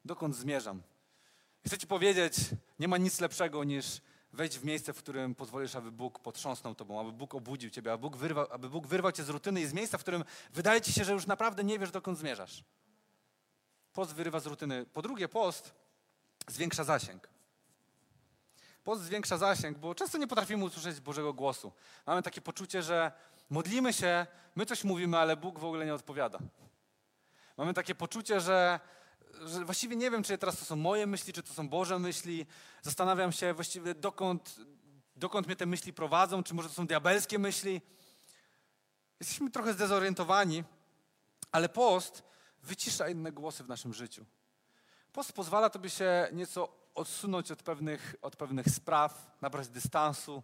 Dokąd 0.05 0.35
zmierzam? 0.35 0.81
Chcę 1.65 1.77
ci 1.77 1.87
powiedzieć, 1.87 2.35
nie 2.79 2.87
ma 2.87 2.97
nic 2.97 3.19
lepszego 3.19 3.63
niż 3.63 4.01
wejść 4.33 4.57
w 4.57 4.65
miejsce, 4.65 4.93
w 4.93 4.97
którym 4.97 5.35
pozwolisz, 5.35 5.75
aby 5.75 5.91
Bóg 5.91 6.19
potrząsnął 6.19 6.75
tobą, 6.75 6.99
aby 6.99 7.11
Bóg 7.11 7.35
obudził 7.35 7.69
ciebie, 7.69 7.91
aby 7.91 8.01
Bóg, 8.01 8.17
wyrwał, 8.17 8.47
aby 8.51 8.69
Bóg 8.69 8.87
wyrwał 8.87 9.11
cię 9.11 9.23
z 9.23 9.29
rutyny 9.29 9.61
i 9.61 9.65
z 9.65 9.73
miejsca, 9.73 9.97
w 9.97 10.01
którym 10.01 10.23
wydaje 10.53 10.81
ci 10.81 10.93
się, 10.93 11.05
że 11.05 11.13
już 11.13 11.27
naprawdę 11.27 11.63
nie 11.63 11.79
wiesz, 11.79 11.91
dokąd 11.91 12.17
zmierzasz. 12.17 12.63
Post 13.93 14.13
wyrywa 14.13 14.39
z 14.39 14.45
rutyny. 14.45 14.85
Po 14.85 15.01
drugie, 15.01 15.27
post 15.27 15.73
zwiększa 16.47 16.83
zasięg. 16.83 17.34
Post 18.85 19.01
zwiększa 19.01 19.37
zasięg, 19.37 19.77
bo 19.77 19.95
często 19.95 20.17
nie 20.17 20.27
potrafimy 20.27 20.63
usłyszeć 20.63 20.99
Bożego 20.99 21.33
głosu. 21.33 21.71
Mamy 22.05 22.23
takie 22.23 22.41
poczucie, 22.41 22.83
że 22.83 23.11
modlimy 23.49 23.93
się, 23.93 24.27
my 24.55 24.65
coś 24.65 24.83
mówimy, 24.83 25.17
ale 25.17 25.37
Bóg 25.37 25.59
w 25.59 25.65
ogóle 25.65 25.85
nie 25.85 25.93
odpowiada. 25.93 26.39
Mamy 27.57 27.73
takie 27.73 27.95
poczucie, 27.95 28.41
że, 28.41 28.79
że 29.45 29.65
właściwie 29.65 29.95
nie 29.95 30.11
wiem, 30.11 30.23
czy 30.23 30.37
teraz 30.37 30.59
to 30.59 30.65
są 30.65 30.75
moje 30.75 31.07
myśli, 31.07 31.33
czy 31.33 31.43
to 31.43 31.53
są 31.53 31.69
Boże 31.69 31.99
myśli. 31.99 32.45
Zastanawiam 32.81 33.31
się 33.31 33.53
właściwie, 33.53 33.95
dokąd, 33.95 34.55
dokąd 35.15 35.47
mnie 35.47 35.55
te 35.55 35.65
myśli 35.65 35.93
prowadzą, 35.93 36.43
czy 36.43 36.53
może 36.53 36.69
to 36.69 36.75
są 36.75 36.87
diabelskie 36.87 37.39
myśli. 37.39 37.81
Jesteśmy 39.19 39.51
trochę 39.51 39.73
zdezorientowani, 39.73 40.63
ale 41.51 41.69
post 41.69 42.23
wycisza 42.63 43.09
inne 43.09 43.31
głosy 43.31 43.63
w 43.63 43.67
naszym 43.67 43.93
życiu. 43.93 44.25
Post 45.13 45.33
pozwala 45.33 45.69
tobie 45.69 45.89
się 45.89 46.27
nieco 46.33 46.84
odsunąć 46.95 47.51
od 47.51 47.63
pewnych, 47.63 48.15
od 48.21 48.35
pewnych 48.35 48.69
spraw, 48.69 49.37
nabrać 49.41 49.67
dystansu. 49.67 50.43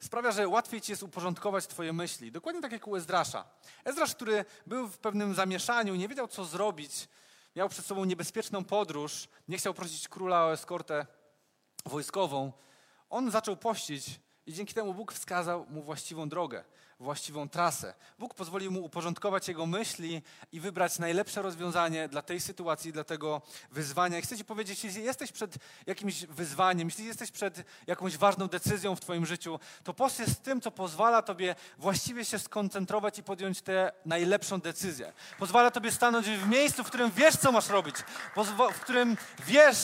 Sprawia, 0.00 0.32
że 0.32 0.48
łatwiej 0.48 0.80
ci 0.80 0.92
jest 0.92 1.02
uporządkować 1.02 1.66
twoje 1.66 1.92
myśli. 1.92 2.32
Dokładnie 2.32 2.62
tak 2.62 2.72
jak 2.72 2.88
u 2.88 2.96
Ezdrasza. 2.96 3.44
Ezdrasz, 3.84 4.14
który 4.14 4.44
był 4.66 4.88
w 4.88 4.98
pewnym 4.98 5.34
zamieszaniu, 5.34 5.94
nie 5.94 6.08
wiedział 6.08 6.28
co 6.28 6.44
zrobić, 6.44 7.08
miał 7.56 7.68
przed 7.68 7.86
sobą 7.86 8.04
niebezpieczną 8.04 8.64
podróż, 8.64 9.28
nie 9.48 9.58
chciał 9.58 9.74
prosić 9.74 10.08
króla 10.08 10.44
o 10.44 10.52
eskortę 10.52 11.06
wojskową, 11.84 12.52
on 13.10 13.30
zaczął 13.30 13.56
pościć 13.56 14.20
i 14.46 14.52
dzięki 14.52 14.74
temu 14.74 14.94
Bóg 14.94 15.12
wskazał 15.12 15.66
mu 15.70 15.82
właściwą 15.82 16.28
drogę, 16.28 16.64
właściwą 17.04 17.48
trasę. 17.48 17.94
Bóg 18.18 18.34
pozwolił 18.34 18.70
mu 18.72 18.84
uporządkować 18.84 19.48
jego 19.48 19.66
myśli 19.66 20.22
i 20.52 20.60
wybrać 20.60 20.98
najlepsze 20.98 21.42
rozwiązanie 21.42 22.08
dla 22.08 22.22
tej 22.22 22.40
sytuacji, 22.40 22.92
dla 22.92 23.04
tego 23.04 23.42
wyzwania. 23.70 24.18
I 24.18 24.22
chcę 24.22 24.36
Ci 24.36 24.44
powiedzieć, 24.44 24.84
jeśli 24.84 25.04
jesteś 25.04 25.32
przed 25.32 25.56
jakimś 25.86 26.26
wyzwaniem, 26.26 26.88
jeśli 26.88 27.04
jesteś 27.04 27.30
przed 27.30 27.64
jakąś 27.86 28.16
ważną 28.16 28.46
decyzją 28.48 28.96
w 28.96 29.00
Twoim 29.00 29.26
życiu, 29.26 29.60
to 29.84 29.94
post 29.94 30.18
jest 30.18 30.42
tym, 30.42 30.60
co 30.60 30.70
pozwala 30.70 31.22
Tobie 31.22 31.54
właściwie 31.78 32.24
się 32.24 32.38
skoncentrować 32.38 33.18
i 33.18 33.22
podjąć 33.22 33.62
tę 33.62 33.92
najlepszą 34.04 34.60
decyzję. 34.60 35.12
Pozwala 35.38 35.70
Tobie 35.70 35.92
stanąć 35.92 36.26
w 36.26 36.48
miejscu, 36.48 36.84
w 36.84 36.86
którym 36.86 37.10
wiesz, 37.10 37.36
co 37.36 37.52
masz 37.52 37.68
robić, 37.68 37.96
w 38.74 38.80
którym 38.80 39.16
wiesz, 39.46 39.78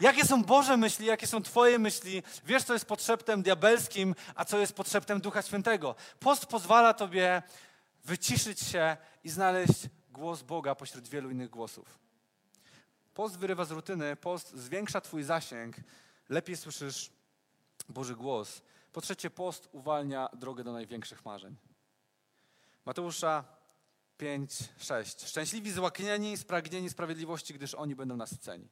Jakie 0.00 0.24
są 0.24 0.44
Boże 0.44 0.76
myśli, 0.76 1.06
jakie 1.06 1.26
są 1.26 1.42
Twoje 1.42 1.78
myśli? 1.78 2.22
Wiesz, 2.44 2.64
co 2.64 2.72
jest 2.72 2.84
potrzebem 2.84 3.42
diabelskim, 3.42 4.14
a 4.34 4.44
co 4.44 4.58
jest 4.58 4.72
potrzebem 4.72 5.20
Ducha 5.20 5.42
Świętego. 5.42 5.94
Post 6.20 6.46
pozwala 6.46 6.94
Tobie 6.94 7.42
wyciszyć 8.04 8.60
się 8.60 8.96
i 9.24 9.30
znaleźć 9.30 9.88
głos 10.10 10.42
Boga 10.42 10.74
pośród 10.74 11.08
wielu 11.08 11.30
innych 11.30 11.50
głosów. 11.50 11.98
Post 13.14 13.38
wyrywa 13.38 13.64
z 13.64 13.70
rutyny, 13.70 14.16
post 14.16 14.54
zwiększa 14.54 15.00
Twój 15.00 15.22
zasięg, 15.22 15.76
lepiej 16.28 16.56
słyszysz 16.56 17.10
Boży 17.88 18.16
głos. 18.16 18.62
Po 18.92 19.00
trzecie, 19.00 19.30
post 19.30 19.68
uwalnia 19.72 20.28
drogę 20.32 20.64
do 20.64 20.72
największych 20.72 21.24
marzeń. 21.24 21.56
Mateusza 22.84 23.44
5, 24.18 24.52
6. 24.78 25.28
Szczęśliwi 25.28 25.72
złaknieni, 25.72 26.36
spragnieni 26.36 26.90
sprawiedliwości, 26.90 27.54
gdyż 27.54 27.74
oni 27.74 27.96
będą 27.96 28.16
nasyceni. 28.16 28.68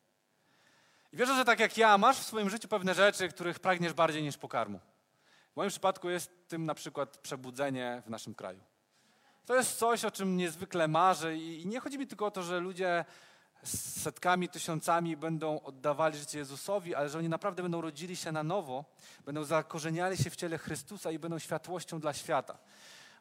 I 1.13 1.17
wierzę, 1.17 1.37
że 1.37 1.45
tak 1.45 1.61
jak 1.61 1.77
ja, 1.79 1.99
masz 1.99 2.19
w 2.19 2.27
swoim 2.27 2.51
życiu 2.51 2.69
pewne 2.69 2.95
rzeczy, 2.95 3.29
których 3.29 3.59
pragniesz 3.59 3.93
bardziej 3.93 4.23
niż 4.23 4.37
pokarmu. 4.37 4.81
W 5.53 5.57
moim 5.57 5.71
przypadku 5.71 6.11
jest 6.11 6.49
tym 6.49 6.67
na 6.67 6.75
przykład 6.75 7.19
przebudzenie 7.19 8.03
w 8.07 8.11
naszym 8.11 8.35
kraju. 8.35 8.61
To 9.47 9.55
jest 9.55 9.79
coś, 9.79 10.05
o 10.05 10.11
czym 10.11 10.37
niezwykle 10.37 10.89
marzę 10.89 11.37
i 11.37 11.67
nie 11.67 11.81
chodzi 11.81 11.99
mi 11.99 12.07
tylko 12.07 12.27
o 12.27 12.31
to, 12.31 12.43
że 12.43 12.61
ludzie 12.61 13.05
setkami, 14.03 14.49
tysiącami 14.49 15.17
będą 15.17 15.61
oddawali 15.61 16.19
życie 16.19 16.39
Jezusowi, 16.39 16.95
ale 16.95 17.09
że 17.09 17.19
oni 17.19 17.29
naprawdę 17.29 17.63
będą 17.63 17.81
rodzili 17.81 18.17
się 18.17 18.33
na 18.33 18.43
nowo, 18.43 18.85
będą 19.25 19.45
zakorzeniali 19.45 20.17
się 20.17 20.31
w 20.31 20.37
ciele 20.37 20.59
Chrystusa 20.59 21.11
i 21.11 21.19
będą 21.19 21.39
światłością 21.39 22.01
dla 22.01 22.13
świata. 22.13 22.59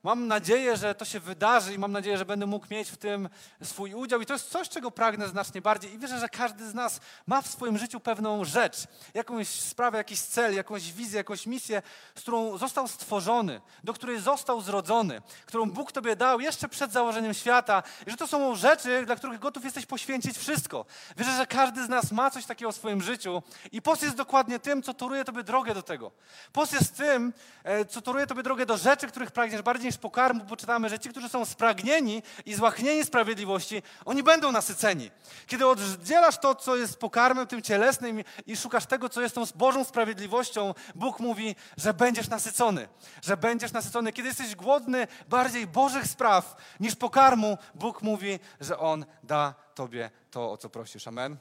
Mam 0.05 0.27
nadzieję, 0.27 0.77
że 0.77 0.95
to 0.95 1.05
się 1.05 1.19
wydarzy 1.19 1.73
i 1.73 1.77
mam 1.77 1.91
nadzieję, 1.91 2.17
że 2.17 2.25
będę 2.25 2.45
mógł 2.45 2.65
mieć 2.71 2.89
w 2.89 2.97
tym 2.97 3.29
swój 3.63 3.93
udział. 3.93 4.21
I 4.21 4.25
to 4.25 4.33
jest 4.33 4.49
coś, 4.49 4.69
czego 4.69 4.91
pragnę 4.91 5.27
znacznie 5.27 5.61
bardziej. 5.61 5.93
I 5.93 5.99
wierzę, 5.99 6.19
że 6.19 6.29
każdy 6.29 6.69
z 6.69 6.73
nas 6.73 6.99
ma 7.27 7.41
w 7.41 7.47
swoim 7.47 7.77
życiu 7.77 7.99
pewną 7.99 8.43
rzecz, 8.43 8.77
jakąś 9.13 9.47
sprawę, 9.47 9.97
jakiś 9.97 10.19
cel, 10.19 10.55
jakąś 10.55 10.93
wizję, 10.93 11.17
jakąś 11.17 11.45
misję, 11.45 11.81
z 12.15 12.21
którą 12.21 12.57
został 12.57 12.87
stworzony, 12.87 13.61
do 13.83 13.93
której 13.93 14.19
został 14.19 14.61
zrodzony, 14.61 15.21
którą 15.45 15.71
Bóg 15.71 15.91
Tobie 15.91 16.15
dał 16.15 16.39
jeszcze 16.39 16.69
przed 16.69 16.91
założeniem 16.91 17.33
świata. 17.33 17.83
I 18.07 18.11
że 18.11 18.17
to 18.17 18.27
są 18.27 18.55
rzeczy, 18.55 19.05
dla 19.05 19.15
których 19.15 19.39
gotów 19.39 19.63
jesteś 19.63 19.85
poświęcić 19.85 20.37
wszystko. 20.37 20.85
Wierzę, 21.17 21.37
że 21.37 21.47
każdy 21.47 21.85
z 21.85 21.89
nas 21.89 22.11
ma 22.11 22.31
coś 22.31 22.45
takiego 22.45 22.71
w 22.71 22.75
swoim 22.75 23.01
życiu. 23.01 23.43
I 23.71 23.81
post 23.81 24.03
jest 24.03 24.15
dokładnie 24.15 24.59
tym, 24.59 24.83
co 24.83 24.93
toruje 24.93 25.25
Tobie 25.25 25.43
drogę 25.43 25.73
do 25.73 25.83
tego. 25.83 26.11
Post 26.53 26.73
jest 26.73 26.97
tym, 26.97 27.33
e, 27.63 27.85
co 27.85 28.01
toruje 28.01 28.27
Tobie 28.27 28.43
drogę 28.43 28.65
do 28.65 28.77
rzeczy, 28.77 29.07
których 29.07 29.31
pragniesz 29.31 29.61
bardziej 29.61 29.94
niż 29.95 30.01
pokarmu, 30.01 30.43
bo 30.43 30.55
czytamy, 30.55 30.89
że 30.89 30.99
ci, 30.99 31.09
którzy 31.09 31.29
są 31.29 31.45
spragnieni 31.45 32.23
i 32.45 32.55
złachnieni 32.55 33.05
sprawiedliwości, 33.05 33.83
oni 34.05 34.23
będą 34.23 34.51
nasyceni. 34.51 35.11
Kiedy 35.47 35.67
oddzielasz 35.67 36.37
to, 36.37 36.55
co 36.55 36.75
jest 36.75 36.97
pokarmem 36.97 37.47
tym 37.47 37.61
cielesnym 37.61 38.23
i 38.45 38.57
szukasz 38.57 38.85
tego, 38.85 39.09
co 39.09 39.21
jest 39.21 39.35
tą 39.35 39.43
Bożą 39.55 39.83
sprawiedliwością, 39.83 40.73
Bóg 40.95 41.19
mówi, 41.19 41.55
że 41.77 41.93
będziesz 41.93 42.27
nasycony. 42.29 42.87
Że 43.21 43.37
będziesz 43.37 43.71
nasycony. 43.71 44.13
Kiedy 44.13 44.27
jesteś 44.27 44.55
głodny 44.55 45.07
bardziej 45.29 45.67
Bożych 45.67 46.07
spraw 46.07 46.55
niż 46.79 46.95
pokarmu, 46.95 47.57
Bóg 47.75 48.01
mówi, 48.01 48.39
że 48.59 48.79
On 48.79 49.05
da 49.23 49.53
Tobie 49.75 50.11
to, 50.31 50.51
o 50.51 50.57
co 50.57 50.69
prosisz. 50.69 51.07
Amen? 51.07 51.37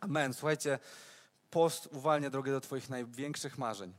Amen. 0.00 0.34
Słuchajcie, 0.34 0.78
post 1.50 1.88
uwalnia 1.92 2.30
drogę 2.30 2.52
do 2.52 2.60
Twoich 2.60 2.90
największych 2.90 3.58
marzeń. 3.58 3.92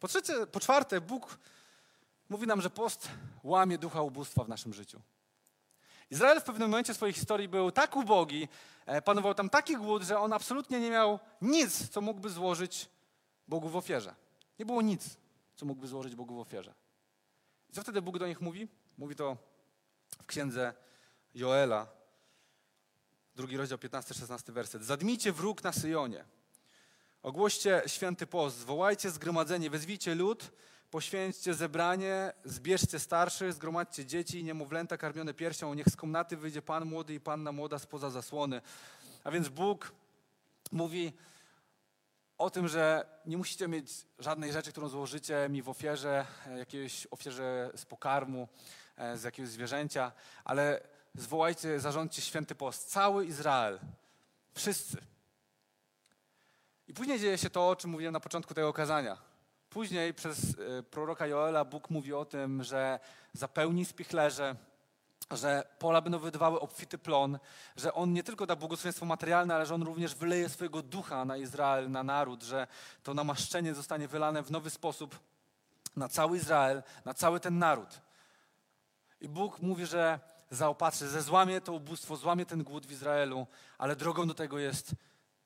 Po, 0.00 0.08
trzecie, 0.08 0.46
po 0.46 0.60
czwarte, 0.60 1.00
Bóg 1.00 1.38
mówi 2.34 2.46
nam, 2.46 2.60
że 2.60 2.70
post 2.70 3.08
łamie 3.44 3.78
ducha 3.78 4.02
ubóstwa 4.02 4.44
w 4.44 4.48
naszym 4.48 4.74
życiu. 4.74 5.00
Izrael 6.10 6.40
w 6.40 6.44
pewnym 6.44 6.70
momencie 6.70 6.94
swojej 6.94 7.12
historii 7.12 7.48
był 7.48 7.70
tak 7.70 7.96
ubogi, 7.96 8.48
e, 8.86 9.02
panował 9.02 9.34
tam 9.34 9.50
taki 9.50 9.76
głód, 9.76 10.02
że 10.02 10.18
on 10.18 10.32
absolutnie 10.32 10.80
nie 10.80 10.90
miał 10.90 11.18
nic, 11.42 11.88
co 11.88 12.00
mógłby 12.00 12.30
złożyć 12.30 12.88
Bogu 13.48 13.68
w 13.68 13.76
ofierze. 13.76 14.14
Nie 14.58 14.66
było 14.66 14.82
nic, 14.82 15.16
co 15.56 15.66
mógłby 15.66 15.88
złożyć 15.88 16.14
Bogu 16.14 16.34
w 16.34 16.38
ofierze. 16.38 16.74
I 17.70 17.72
co 17.72 17.82
wtedy 17.82 18.02
Bóg 18.02 18.18
do 18.18 18.26
nich 18.26 18.40
mówi? 18.40 18.68
Mówi 18.98 19.16
to 19.16 19.36
w 20.22 20.26
księdze 20.26 20.74
Joela, 21.34 21.86
drugi 23.34 23.56
rozdział, 23.56 23.78
15-16 23.78 24.52
werset. 24.52 24.84
Zadmijcie 24.84 25.32
wróg 25.32 25.62
na 25.62 25.72
Syjonie. 25.72 26.24
Ogłoście 27.22 27.82
święty 27.86 28.26
post, 28.26 28.58
zwołajcie 28.58 29.10
zgromadzenie, 29.10 29.70
wezwijcie 29.70 30.14
lud, 30.14 30.50
poświęćcie 30.94 31.54
zebranie, 31.54 32.32
zbierzcie 32.44 32.98
starszych, 32.98 33.52
zgromadźcie 33.52 34.06
dzieci 34.06 34.44
niemowlęta 34.44 34.96
karmione 34.96 35.34
piersią, 35.34 35.74
niech 35.74 35.88
z 35.88 35.96
komnaty 35.96 36.36
wyjdzie 36.36 36.62
Pan 36.62 36.84
młody 36.84 37.14
i 37.14 37.20
Panna 37.20 37.52
młoda 37.52 37.78
spoza 37.78 38.10
zasłony. 38.10 38.60
A 39.24 39.30
więc 39.30 39.48
Bóg 39.48 39.92
mówi 40.72 41.12
o 42.38 42.50
tym, 42.50 42.68
że 42.68 43.06
nie 43.26 43.36
musicie 43.36 43.68
mieć 43.68 43.90
żadnej 44.18 44.52
rzeczy, 44.52 44.72
którą 44.72 44.88
złożycie 44.88 45.48
mi 45.48 45.62
w 45.62 45.68
ofierze, 45.68 46.26
e, 46.46 46.58
jakiejś 46.58 47.06
ofierze 47.10 47.70
z 47.76 47.84
pokarmu, 47.84 48.48
e, 48.96 49.18
z 49.18 49.22
jakiegoś 49.22 49.50
zwierzęcia, 49.50 50.12
ale 50.44 50.80
zwołajcie, 51.14 51.80
zarządźcie 51.80 52.22
święty 52.22 52.54
post. 52.54 52.90
Cały 52.90 53.26
Izrael, 53.26 53.78
wszyscy. 54.54 54.96
I 56.88 56.94
później 56.94 57.20
dzieje 57.20 57.38
się 57.38 57.50
to, 57.50 57.68
o 57.68 57.76
czym 57.76 57.90
mówiłem 57.90 58.12
na 58.12 58.20
początku 58.20 58.54
tego 58.54 58.68
okazania 58.68 59.33
Później 59.74 60.14
przez 60.14 60.38
e, 60.78 60.82
proroka 60.82 61.26
Joela 61.26 61.64
Bóg 61.64 61.90
mówi 61.90 62.12
o 62.12 62.24
tym, 62.24 62.62
że 62.62 63.00
zapełni 63.32 63.84
spichlerze, 63.84 64.56
że 65.30 65.64
pola 65.78 66.00
będą 66.00 66.18
wydawały 66.18 66.60
obfity 66.60 66.98
plon, 66.98 67.38
że 67.76 67.94
On 67.94 68.12
nie 68.12 68.22
tylko 68.22 68.46
da 68.46 68.56
błogosławieństwo 68.56 69.06
materialne, 69.06 69.54
ale 69.54 69.66
że 69.66 69.74
On 69.74 69.82
również 69.82 70.14
wyleje 70.14 70.48
swojego 70.48 70.82
ducha 70.82 71.24
na 71.24 71.36
Izrael, 71.36 71.90
na 71.90 72.02
naród, 72.02 72.42
że 72.42 72.66
to 73.02 73.14
namaszczenie 73.14 73.74
zostanie 73.74 74.08
wylane 74.08 74.42
w 74.42 74.50
nowy 74.50 74.70
sposób 74.70 75.18
na 75.96 76.08
cały 76.08 76.36
Izrael, 76.36 76.82
na 77.04 77.14
cały 77.14 77.40
ten 77.40 77.58
naród. 77.58 78.00
I 79.20 79.28
Bóg 79.28 79.62
mówi, 79.62 79.86
że 79.86 80.20
zaopatrzy, 80.50 81.08
że 81.08 81.22
złamie 81.22 81.60
to 81.60 81.72
ubóstwo, 81.72 82.16
złamie 82.16 82.46
ten 82.46 82.64
głód 82.64 82.86
w 82.86 82.92
Izraelu, 82.92 83.46
ale 83.78 83.96
drogą 83.96 84.28
do 84.28 84.34
tego 84.34 84.58
jest 84.58 84.94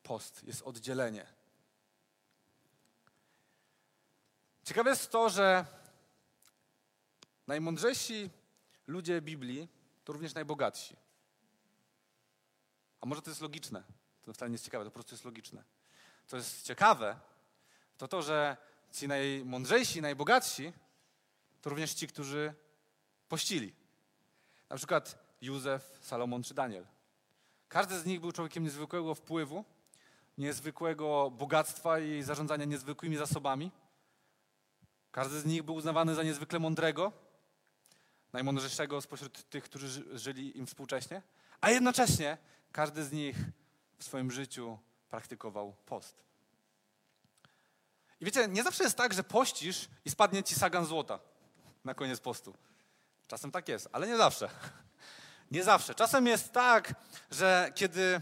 post, 0.02 0.44
jest 0.44 0.62
oddzielenie. 0.62 1.37
Ciekawe 4.68 4.90
jest 4.90 5.10
to, 5.10 5.30
że 5.30 5.64
najmądrzejsi 7.46 8.30
ludzie 8.86 9.20
Biblii 9.20 9.68
to 10.04 10.12
również 10.12 10.34
najbogatsi. 10.34 10.96
A 13.00 13.06
może 13.06 13.22
to 13.22 13.30
jest 13.30 13.40
logiczne? 13.40 13.82
To 14.22 14.32
wcale 14.32 14.50
nie 14.50 14.54
jest 14.54 14.64
ciekawe, 14.64 14.84
to 14.84 14.90
po 14.90 14.94
prostu 14.94 15.14
jest 15.14 15.24
logiczne. 15.24 15.64
Co 16.26 16.36
jest 16.36 16.62
ciekawe, 16.62 17.20
to 17.98 18.08
to, 18.08 18.22
że 18.22 18.56
ci 18.92 19.08
najmądrzejsi, 19.08 20.02
najbogatsi 20.02 20.72
to 21.62 21.70
również 21.70 21.94
ci, 21.94 22.08
którzy 22.08 22.54
pościli. 23.28 23.74
Na 24.70 24.76
przykład 24.76 25.18
Józef, 25.40 25.98
Salomon 26.00 26.42
czy 26.42 26.54
Daniel. 26.54 26.86
Każdy 27.68 27.98
z 28.00 28.06
nich 28.06 28.20
był 28.20 28.32
człowiekiem 28.32 28.64
niezwykłego 28.64 29.14
wpływu, 29.14 29.64
niezwykłego 30.38 31.30
bogactwa 31.30 31.98
i 31.98 32.22
zarządzania 32.22 32.64
niezwykłymi 32.64 33.16
zasobami. 33.16 33.70
Każdy 35.18 35.40
z 35.40 35.44
nich 35.44 35.62
był 35.62 35.74
uznawany 35.74 36.14
za 36.14 36.22
niezwykle 36.22 36.58
mądrego, 36.58 37.12
najmądrzejszego 38.32 39.00
spośród 39.00 39.50
tych, 39.50 39.64
którzy 39.64 40.18
żyli 40.18 40.58
im 40.58 40.66
współcześnie, 40.66 41.22
a 41.60 41.70
jednocześnie 41.70 42.38
każdy 42.72 43.04
z 43.04 43.12
nich 43.12 43.36
w 43.98 44.04
swoim 44.04 44.30
życiu 44.30 44.78
praktykował 45.08 45.74
post. 45.86 46.16
I 48.20 48.24
wiecie, 48.24 48.48
nie 48.48 48.62
zawsze 48.62 48.84
jest 48.84 48.96
tak, 48.96 49.14
że 49.14 49.24
pościsz 49.24 49.88
i 50.04 50.10
spadnie 50.10 50.42
ci 50.42 50.54
sagan 50.54 50.86
złota 50.86 51.18
na 51.84 51.94
koniec 51.94 52.20
postu. 52.20 52.54
Czasem 53.28 53.50
tak 53.50 53.68
jest, 53.68 53.88
ale 53.92 54.06
nie 54.06 54.16
zawsze. 54.16 54.50
Nie 55.50 55.64
zawsze. 55.64 55.94
Czasem 55.94 56.26
jest 56.26 56.52
tak, 56.52 56.94
że 57.30 57.72
kiedy 57.74 58.20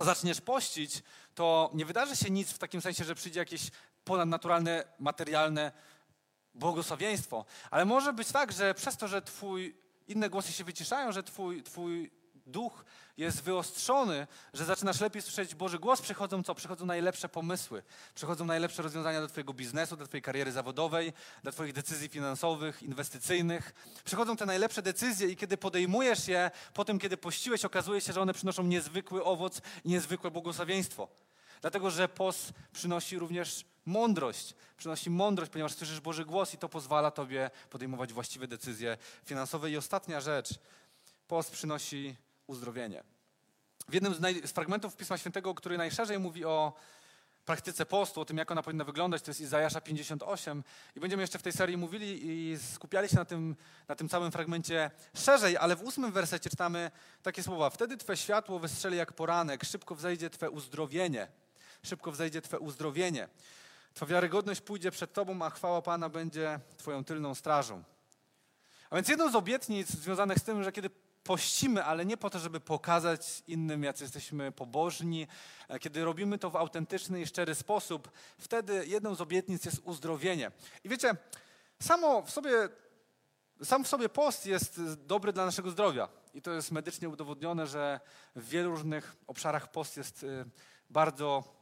zaczniesz 0.00 0.40
pościć, 0.40 1.02
to 1.34 1.70
nie 1.74 1.84
wydarzy 1.84 2.16
się 2.16 2.30
nic 2.30 2.52
w 2.52 2.58
takim 2.58 2.80
sensie, 2.80 3.04
że 3.04 3.14
przyjdzie 3.14 3.40
jakieś 3.40 3.70
ponadnaturalne, 4.04 4.84
materialne 4.98 5.72
błogosławieństwo. 6.54 7.44
Ale 7.70 7.84
może 7.84 8.12
być 8.12 8.32
tak, 8.32 8.52
że 8.52 8.74
przez 8.74 8.96
to, 8.96 9.08
że 9.08 9.22
twój, 9.22 9.74
inne 10.08 10.30
głosy 10.30 10.52
się 10.52 10.64
wyciszają, 10.64 11.12
że 11.12 11.22
twój, 11.22 11.62
twój 11.62 12.10
duch 12.46 12.84
jest 13.16 13.42
wyostrzony, 13.42 14.26
że 14.54 14.64
zaczynasz 14.64 15.00
lepiej 15.00 15.22
słyszeć 15.22 15.54
Boży 15.54 15.78
głos, 15.78 16.00
przychodzą 16.00 16.42
co? 16.42 16.54
Przychodzą 16.54 16.86
najlepsze 16.86 17.28
pomysły, 17.28 17.82
przychodzą 18.14 18.44
najlepsze 18.44 18.82
rozwiązania 18.82 19.20
do 19.20 19.28
twojego 19.28 19.52
biznesu, 19.52 19.96
do 19.96 20.06
twojej 20.06 20.22
kariery 20.22 20.52
zawodowej, 20.52 21.12
do 21.44 21.52
twoich 21.52 21.72
decyzji 21.72 22.08
finansowych, 22.08 22.82
inwestycyjnych. 22.82 23.74
Przychodzą 24.04 24.36
te 24.36 24.46
najlepsze 24.46 24.82
decyzje 24.82 25.28
i 25.28 25.36
kiedy 25.36 25.56
podejmujesz 25.56 26.28
je, 26.28 26.50
po 26.74 26.84
tym, 26.84 26.98
kiedy 26.98 27.16
pościłeś, 27.16 27.64
okazuje 27.64 28.00
się, 28.00 28.12
że 28.12 28.20
one 28.20 28.34
przynoszą 28.34 28.62
niezwykły 28.62 29.24
owoc 29.24 29.60
i 29.84 29.88
niezwykłe 29.88 30.30
błogosławieństwo. 30.30 31.08
Dlatego, 31.60 31.90
że 31.90 32.08
post 32.08 32.52
przynosi 32.72 33.18
również 33.18 33.64
mądrość. 33.86 34.54
Przynosi 34.76 35.10
mądrość, 35.10 35.52
ponieważ 35.52 35.74
słyszysz 35.74 36.00
Boży 36.00 36.24
głos 36.24 36.54
i 36.54 36.58
to 36.58 36.68
pozwala 36.68 37.10
Tobie 37.10 37.50
podejmować 37.70 38.12
właściwe 38.12 38.48
decyzje 38.48 38.96
finansowe. 39.24 39.70
I 39.70 39.76
ostatnia 39.76 40.20
rzecz, 40.20 40.48
post 41.28 41.50
przynosi 41.50 42.16
uzdrowienie. 42.46 43.04
W 43.88 43.94
jednym 43.94 44.14
z, 44.14 44.20
naj, 44.20 44.46
z 44.46 44.52
fragmentów 44.52 44.96
Pisma 44.96 45.18
Świętego, 45.18 45.54
który 45.54 45.78
najszerzej 45.78 46.18
mówi 46.18 46.44
o 46.44 46.72
praktyce 47.44 47.86
postu, 47.86 48.20
o 48.20 48.24
tym, 48.24 48.36
jak 48.36 48.50
ona 48.50 48.62
powinna 48.62 48.84
wyglądać, 48.84 49.22
to 49.22 49.30
jest 49.30 49.40
Izajasza 49.40 49.80
58. 49.80 50.64
I 50.96 51.00
będziemy 51.00 51.22
jeszcze 51.22 51.38
w 51.38 51.42
tej 51.42 51.52
serii 51.52 51.76
mówili 51.76 52.20
i 52.22 52.58
skupiali 52.58 53.08
się 53.08 53.16
na 53.16 53.24
tym, 53.24 53.56
na 53.88 53.94
tym 53.94 54.08
całym 54.08 54.32
fragmencie 54.32 54.90
szerzej, 55.14 55.56
ale 55.56 55.76
w 55.76 55.82
ósmym 55.82 56.12
wersecie 56.12 56.50
czytamy 56.50 56.90
takie 57.22 57.42
słowa. 57.42 57.70
Wtedy 57.70 57.96
Twe 57.96 58.16
światło 58.16 58.58
wystrzeli 58.58 58.96
jak 58.96 59.12
poranek, 59.12 59.64
szybko 59.64 59.94
wzejdzie 59.94 60.30
Twe 60.30 60.50
uzdrowienie. 60.50 61.28
Szybko 61.82 62.12
wzejdzie 62.12 62.42
Twe 62.42 62.58
uzdrowienie. 62.58 63.28
Twoja 63.94 64.10
wiarygodność 64.10 64.60
pójdzie 64.60 64.90
przed 64.90 65.12
Tobą, 65.12 65.42
a 65.42 65.50
chwała 65.50 65.82
Pana 65.82 66.08
będzie 66.08 66.60
Twoją 66.76 67.04
tylną 67.04 67.34
strażą. 67.34 67.82
A 68.90 68.96
więc 68.96 69.08
jedną 69.08 69.30
z 69.30 69.34
obietnic 69.34 69.88
związanych 69.88 70.38
z 70.38 70.42
tym, 70.42 70.64
że 70.64 70.72
kiedy 70.72 70.90
pościmy, 71.24 71.84
ale 71.84 72.04
nie 72.06 72.16
po 72.16 72.30
to, 72.30 72.38
żeby 72.38 72.60
pokazać 72.60 73.42
innym, 73.46 73.82
jacy 73.82 74.04
jesteśmy 74.04 74.52
pobożni. 74.52 75.26
E, 75.68 75.78
kiedy 75.78 76.04
robimy 76.04 76.38
to 76.38 76.50
w 76.50 76.56
autentyczny 76.56 77.20
i 77.20 77.26
szczery 77.26 77.54
sposób, 77.54 78.10
wtedy 78.38 78.86
jedną 78.86 79.14
z 79.14 79.20
obietnic 79.20 79.64
jest 79.64 79.80
uzdrowienie. 79.84 80.50
I 80.84 80.88
wiecie, 80.88 81.16
samo 81.82 82.22
w 82.22 82.30
sobie, 82.30 82.68
sam 83.64 83.84
w 83.84 83.88
sobie 83.88 84.08
post 84.08 84.46
jest 84.46 84.94
dobry 84.94 85.32
dla 85.32 85.46
naszego 85.46 85.70
zdrowia. 85.70 86.08
I 86.34 86.42
to 86.42 86.50
jest 86.50 86.70
medycznie 86.70 87.08
udowodnione, 87.08 87.66
że 87.66 88.00
w 88.36 88.48
wielu 88.48 88.70
różnych 88.70 89.16
obszarach 89.26 89.70
post 89.70 89.96
jest 89.96 90.22
y, 90.22 90.44
bardzo 90.90 91.61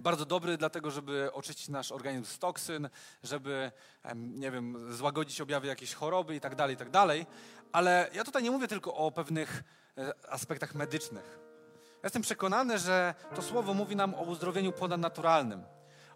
bardzo 0.00 0.26
dobry 0.26 0.56
dlatego, 0.56 0.90
żeby 0.90 1.32
oczyścić 1.32 1.68
nasz 1.68 1.92
organizm 1.92 2.24
z 2.24 2.38
toksyn, 2.38 2.88
żeby, 3.22 3.72
nie 4.14 4.50
wiem, 4.50 4.94
złagodzić 4.94 5.40
objawy 5.40 5.66
jakiejś 5.66 5.94
choroby 5.94 6.36
i 6.36 6.40
tak 6.40 6.54
dalej, 6.54 6.74
i 6.74 6.78
tak 6.78 6.90
dalej. 6.90 7.26
Ale 7.72 8.10
ja 8.14 8.24
tutaj 8.24 8.42
nie 8.42 8.50
mówię 8.50 8.68
tylko 8.68 8.94
o 8.94 9.10
pewnych 9.10 9.64
e, 9.98 10.12
aspektach 10.30 10.74
medycznych. 10.74 11.38
Ja 11.84 12.06
jestem 12.06 12.22
przekonany, 12.22 12.78
że 12.78 13.14
to 13.34 13.42
słowo 13.42 13.74
mówi 13.74 13.96
nam 13.96 14.14
o 14.14 14.22
uzdrowieniu 14.22 14.72
ponadnaturalnym, 14.72 15.62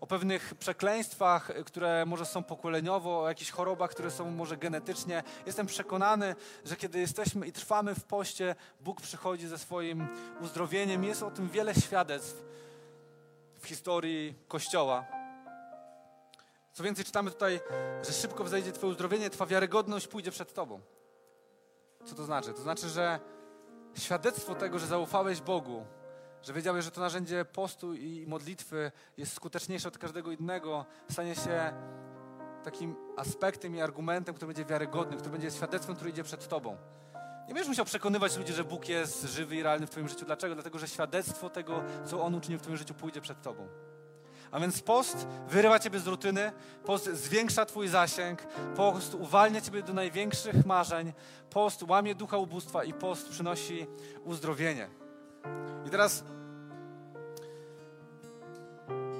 o 0.00 0.06
pewnych 0.06 0.54
przekleństwach, 0.54 1.50
e, 1.50 1.64
które 1.64 2.06
może 2.06 2.26
są 2.26 2.42
pokoleniowo, 2.42 3.22
o 3.22 3.28
jakichś 3.28 3.50
chorobach, 3.50 3.90
które 3.90 4.10
są 4.10 4.30
może 4.30 4.56
genetycznie. 4.56 5.22
Jestem 5.46 5.66
przekonany, 5.66 6.34
że 6.64 6.76
kiedy 6.76 6.98
jesteśmy 6.98 7.46
i 7.46 7.52
trwamy 7.52 7.94
w 7.94 8.04
poście, 8.04 8.54
Bóg 8.80 9.00
przychodzi 9.00 9.48
ze 9.48 9.58
swoim 9.58 10.08
uzdrowieniem. 10.40 11.04
Jest 11.04 11.22
o 11.22 11.30
tym 11.30 11.48
wiele 11.48 11.74
świadectw 11.74 12.46
historii 13.66 14.34
Kościoła. 14.48 15.04
Co 16.72 16.82
więcej, 16.82 17.04
czytamy 17.04 17.30
tutaj, 17.30 17.60
że 18.02 18.12
szybko 18.12 18.44
wzejdzie 18.44 18.72
Twoje 18.72 18.90
uzdrowienie, 18.90 19.30
Twoja 19.30 19.48
wiarygodność 19.48 20.08
pójdzie 20.08 20.30
przed 20.30 20.54
Tobą. 20.54 20.80
Co 22.04 22.14
to 22.14 22.24
znaczy? 22.24 22.52
To 22.52 22.62
znaczy, 22.62 22.88
że 22.88 23.20
świadectwo 23.94 24.54
tego, 24.54 24.78
że 24.78 24.86
zaufałeś 24.86 25.40
Bogu, 25.40 25.86
że 26.42 26.52
wiedziałeś, 26.52 26.84
że 26.84 26.90
to 26.90 27.00
narzędzie 27.00 27.44
postu 27.44 27.94
i 27.94 28.26
modlitwy 28.26 28.92
jest 29.16 29.32
skuteczniejsze 29.32 29.88
od 29.88 29.98
każdego 29.98 30.32
innego, 30.32 30.84
stanie 31.10 31.34
się 31.34 31.72
takim 32.64 32.96
aspektem 33.16 33.76
i 33.76 33.80
argumentem, 33.80 34.34
który 34.34 34.46
będzie 34.46 34.64
wiarygodny, 34.64 35.16
który 35.16 35.30
będzie 35.30 35.50
świadectwem, 35.50 35.94
który 35.94 36.10
idzie 36.10 36.24
przed 36.24 36.48
Tobą. 36.48 36.76
Nie 37.48 37.54
będziesz 37.54 37.68
musiał 37.68 37.84
przekonywać 37.84 38.36
ludzi, 38.36 38.52
że 38.52 38.64
Bóg 38.64 38.88
jest 38.88 39.22
żywy 39.22 39.56
i 39.56 39.62
realny 39.62 39.86
w 39.86 39.90
Twoim 39.90 40.08
życiu. 40.08 40.26
Dlaczego? 40.26 40.54
Dlatego, 40.54 40.78
że 40.78 40.88
świadectwo 40.88 41.50
tego, 41.50 41.82
co 42.04 42.22
On 42.24 42.34
uczynił 42.34 42.58
w 42.58 42.62
Twoim 42.62 42.76
życiu, 42.76 42.94
pójdzie 42.94 43.20
przed 43.20 43.42
Tobą. 43.42 43.68
A 44.50 44.60
więc 44.60 44.82
post 44.82 45.26
wyrywa 45.48 45.78
Ciebie 45.78 45.98
z 45.98 46.06
rutyny, 46.06 46.52
post 46.84 47.04
zwiększa 47.04 47.66
Twój 47.66 47.88
zasięg, 47.88 48.42
post 48.76 49.14
uwalnia 49.14 49.60
Ciebie 49.60 49.82
do 49.82 49.94
największych 49.94 50.66
marzeń, 50.66 51.12
post 51.50 51.82
łamie 51.82 52.14
ducha 52.14 52.36
ubóstwa 52.36 52.84
i 52.84 52.92
post 52.92 53.28
przynosi 53.28 53.86
uzdrowienie. 54.24 54.88
I 55.86 55.90
teraz 55.90 56.24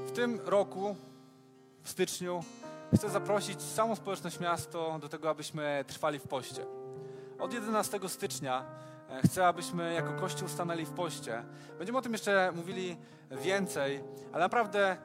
w 0.07 0.13
tym 0.15 0.41
roku, 0.45 0.97
w 1.83 1.89
styczniu, 1.89 2.45
chcę 2.95 3.11
zaprosić 3.11 3.63
całą 3.63 3.97
społeczność 3.97 4.41
miasto 4.41 4.99
do 5.01 5.09
tego, 5.09 5.31
abyśmy 5.31 5.85
trwali 5.89 6.19
w 6.19 6.29
poście. 6.29 6.86
Od 7.39 7.53
11 7.53 8.01
stycznia 8.09 8.65
e, 9.11 9.23
chcę, 9.23 9.47
abyśmy 9.47 9.95
jako 9.95 10.13
Kościół 10.13 10.49
stanęli 10.49 10.85
w 10.85 10.91
poście. 10.91 11.43
Będziemy 11.79 11.99
o 11.99 12.03
tym 12.03 12.13
jeszcze 12.13 12.53
mówili 12.57 12.97
więcej, 13.31 14.05
ale 14.33 14.45
naprawdę 14.45 14.97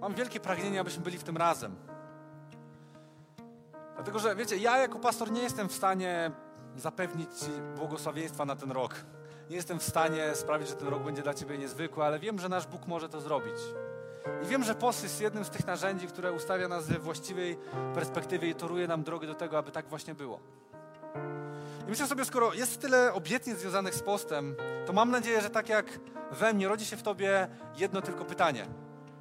mam 0.00 0.14
wielkie 0.14 0.40
pragnienie, 0.40 0.80
abyśmy 0.80 1.02
byli 1.02 1.18
w 1.18 1.24
tym 1.24 1.36
razem. 1.36 1.76
Dlatego, 3.94 4.18
że 4.18 4.36
wiecie, 4.36 4.56
ja 4.56 4.78
jako 4.78 4.98
pastor 4.98 5.30
nie 5.30 5.42
jestem 5.42 5.68
w 5.68 5.72
stanie 5.72 6.30
zapewnić 6.76 7.30
Ci 7.30 7.50
błogosławieństwa 7.76 8.44
na 8.44 8.56
ten 8.56 8.70
rok. 8.70 8.94
Nie 9.50 9.56
jestem 9.56 9.78
w 9.78 9.82
stanie 9.82 10.34
sprawić, 10.34 10.68
że 10.68 10.74
ten 10.74 10.88
rok 10.88 11.02
będzie 11.02 11.22
dla 11.22 11.34
Ciebie 11.34 11.58
niezwykły, 11.58 12.04
ale 12.04 12.18
wiem, 12.18 12.38
że 12.38 12.48
nasz 12.48 12.66
Bóg 12.66 12.86
może 12.86 13.08
to 13.08 13.20
zrobić. 13.20 13.56
I 14.42 14.46
wiem, 14.46 14.64
że 14.64 14.74
post 14.74 15.02
jest 15.02 15.20
jednym 15.20 15.44
z 15.44 15.50
tych 15.50 15.66
narzędzi, 15.66 16.06
które 16.06 16.32
ustawia 16.32 16.68
nas 16.68 16.86
we 16.86 16.98
właściwej 16.98 17.58
perspektywie 17.94 18.48
i 18.48 18.54
toruje 18.54 18.88
nam 18.88 19.02
drogę 19.02 19.26
do 19.26 19.34
tego, 19.34 19.58
aby 19.58 19.70
tak 19.70 19.88
właśnie 19.88 20.14
było. 20.14 20.40
I 21.86 21.90
myślę 21.90 22.06
sobie, 22.06 22.24
skoro 22.24 22.54
jest 22.54 22.80
tyle 22.80 23.12
obietnic 23.12 23.58
związanych 23.58 23.94
z 23.94 24.02
postem, 24.02 24.56
to 24.86 24.92
mam 24.92 25.10
nadzieję, 25.10 25.40
że 25.40 25.50
tak 25.50 25.68
jak 25.68 25.86
we 26.30 26.52
mnie 26.52 26.68
rodzi 26.68 26.86
się 26.86 26.96
w 26.96 27.02
tobie 27.02 27.48
jedno 27.76 28.02
tylko 28.02 28.24
pytanie. 28.24 28.66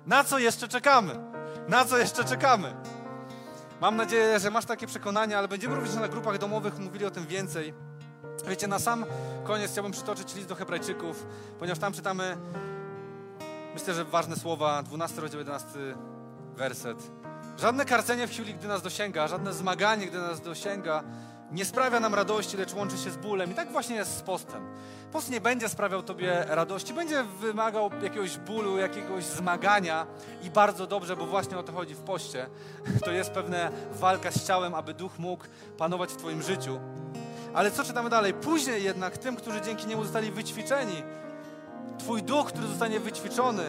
Na 0.05 0.23
co 0.23 0.39
jeszcze 0.39 0.67
czekamy? 0.67 1.19
Na 1.67 1.85
co 1.85 1.97
jeszcze 1.97 2.23
czekamy? 2.23 2.73
Mam 3.81 3.95
nadzieję, 3.95 4.39
że 4.39 4.51
masz 4.51 4.65
takie 4.65 4.87
przekonania, 4.87 5.37
ale 5.37 5.47
będziemy 5.47 5.75
również 5.75 5.95
na 5.95 6.07
grupach 6.07 6.37
domowych 6.37 6.79
mówili 6.79 7.05
o 7.05 7.11
tym 7.11 7.25
więcej. 7.27 7.73
Wiecie, 8.47 8.67
na 8.67 8.79
sam 8.79 9.05
koniec 9.43 9.71
chciałbym 9.71 9.91
przytoczyć 9.91 10.35
list 10.35 10.47
do 10.47 10.55
Hebrajczyków, 10.55 11.25
ponieważ 11.59 11.79
tam 11.79 11.93
czytamy, 11.93 12.37
myślę, 13.73 13.93
że 13.93 14.05
ważne 14.05 14.35
słowa, 14.35 14.83
12 14.83 15.21
rozdział 15.21 15.39
11 15.39 15.67
werset. 16.55 16.97
Żadne 17.57 17.85
karcenie 17.85 18.27
w 18.27 18.31
chwili, 18.31 18.53
gdy 18.53 18.67
nas 18.67 18.81
dosięga, 18.81 19.27
żadne 19.27 19.53
zmaganie, 19.53 20.07
gdy 20.07 20.17
nas 20.17 20.41
dosięga, 20.41 21.03
nie 21.53 21.65
sprawia 21.65 21.99
nam 21.99 22.13
radości, 22.13 22.57
lecz 22.57 22.73
łączy 22.73 22.97
się 22.97 23.11
z 23.11 23.17
bólem. 23.17 23.51
I 23.51 23.53
tak 23.53 23.71
właśnie 23.71 23.95
jest 23.95 24.17
z 24.17 24.21
postem. 24.21 24.67
Post 25.11 25.31
nie 25.31 25.41
będzie 25.41 25.69
sprawiał 25.69 26.03
Tobie 26.03 26.45
radości, 26.47 26.93
będzie 26.93 27.23
wymagał 27.23 27.91
jakiegoś 28.03 28.37
bólu, 28.37 28.77
jakiegoś 28.77 29.23
zmagania 29.23 30.07
i 30.43 30.49
bardzo 30.49 30.87
dobrze, 30.87 31.15
bo 31.15 31.25
właśnie 31.25 31.57
o 31.57 31.63
to 31.63 31.71
chodzi 31.71 31.95
w 31.95 31.99
poście. 31.99 32.47
To 33.05 33.11
jest 33.11 33.31
pewna 33.31 33.57
walka 33.91 34.31
z 34.31 34.47
ciałem, 34.47 34.75
aby 34.75 34.93
duch 34.93 35.19
mógł 35.19 35.43
panować 35.77 36.09
w 36.09 36.17
Twoim 36.17 36.41
życiu. 36.41 36.79
Ale 37.53 37.71
co 37.71 37.83
czytamy 37.83 38.09
dalej? 38.09 38.33
Później 38.33 38.83
jednak 38.83 39.17
tym, 39.17 39.35
którzy 39.35 39.61
dzięki 39.61 39.87
niemu 39.87 40.03
zostali 40.03 40.31
wyćwiczeni, 40.31 41.03
Twój 41.97 42.23
duch, 42.23 42.47
który 42.47 42.67
zostanie 42.67 42.99
wyćwiczony, 42.99 43.63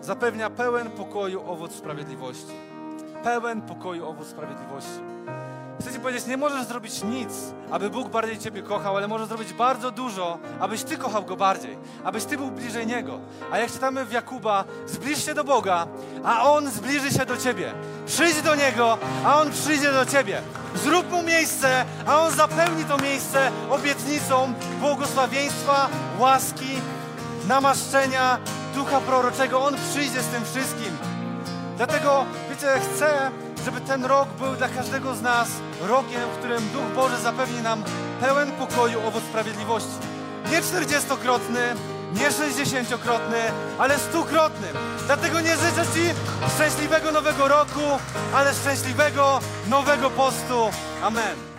zapewnia 0.00 0.50
pełen 0.50 0.90
pokoju 0.90 1.50
owoc 1.50 1.72
sprawiedliwości. 1.72 2.52
Pełen 3.22 3.62
pokoju 3.62 4.08
owoc 4.08 4.26
sprawiedliwości. 4.26 5.00
Chcę 5.80 5.92
Ci 5.92 6.00
powiedzieć, 6.00 6.26
nie 6.26 6.36
możesz 6.36 6.64
zrobić 6.64 7.04
nic, 7.04 7.28
aby 7.70 7.90
Bóg 7.90 8.08
bardziej 8.08 8.38
Ciebie 8.38 8.62
kochał, 8.62 8.96
ale 8.96 9.08
możesz 9.08 9.28
zrobić 9.28 9.52
bardzo 9.52 9.90
dużo, 9.90 10.38
abyś 10.60 10.82
Ty 10.82 10.96
kochał 10.96 11.24
Go 11.24 11.36
bardziej, 11.36 11.78
abyś 12.04 12.24
Ty 12.24 12.36
był 12.36 12.50
bliżej 12.50 12.86
Niego. 12.86 13.18
A 13.52 13.58
jak 13.58 13.72
czytamy 13.72 14.04
w 14.04 14.12
Jakuba, 14.12 14.64
zbliż 14.86 15.24
się 15.24 15.34
do 15.34 15.44
Boga, 15.44 15.86
a 16.24 16.50
On 16.50 16.70
zbliży 16.70 17.10
się 17.10 17.26
do 17.26 17.36
Ciebie. 17.36 17.74
Przyjdź 18.06 18.42
do 18.42 18.54
Niego, 18.54 18.98
a 19.24 19.40
On 19.40 19.50
przyjdzie 19.50 19.92
do 19.92 20.06
Ciebie. 20.06 20.42
Zrób 20.74 21.10
Mu 21.10 21.22
miejsce, 21.22 21.84
a 22.06 22.20
On 22.20 22.32
zapełni 22.32 22.84
to 22.84 22.96
miejsce 22.96 23.50
obietnicą 23.70 24.52
błogosławieństwa, 24.80 25.88
łaski, 26.18 26.78
namaszczenia, 27.48 28.38
ducha 28.74 29.00
proroczego. 29.00 29.64
On 29.64 29.74
przyjdzie 29.90 30.22
z 30.22 30.26
tym 30.26 30.44
wszystkim. 30.44 30.96
Dlatego, 31.76 32.24
wiecie, 32.50 32.66
chcę, 32.80 33.30
żeby 33.64 33.80
ten 33.80 34.04
rok 34.04 34.28
był 34.28 34.56
dla 34.56 34.68
każdego 34.68 35.14
z 35.14 35.22
nas 35.22 35.48
rokiem, 35.80 36.30
w 36.34 36.38
którym 36.38 36.68
Duch 36.68 36.94
Boży 36.94 37.16
zapewni 37.16 37.62
nam 37.62 37.84
pełen 38.20 38.52
pokoju 38.52 39.06
owoc 39.06 39.22
sprawiedliwości. 39.24 39.98
Nie 40.50 40.62
czterdziestokrotny, 40.62 41.74
nie 42.14 42.32
sześćdziesięciokrotny, 42.32 43.38
ale 43.78 43.98
stukrotny. 43.98 44.68
Dlatego 45.06 45.40
nie 45.40 45.56
życzę 45.56 45.84
Ci 45.94 46.14
szczęśliwego 46.54 47.12
nowego 47.12 47.48
roku, 47.48 47.80
ale 48.34 48.54
szczęśliwego 48.54 49.40
nowego 49.68 50.10
postu. 50.10 50.70
Amen. 51.02 51.51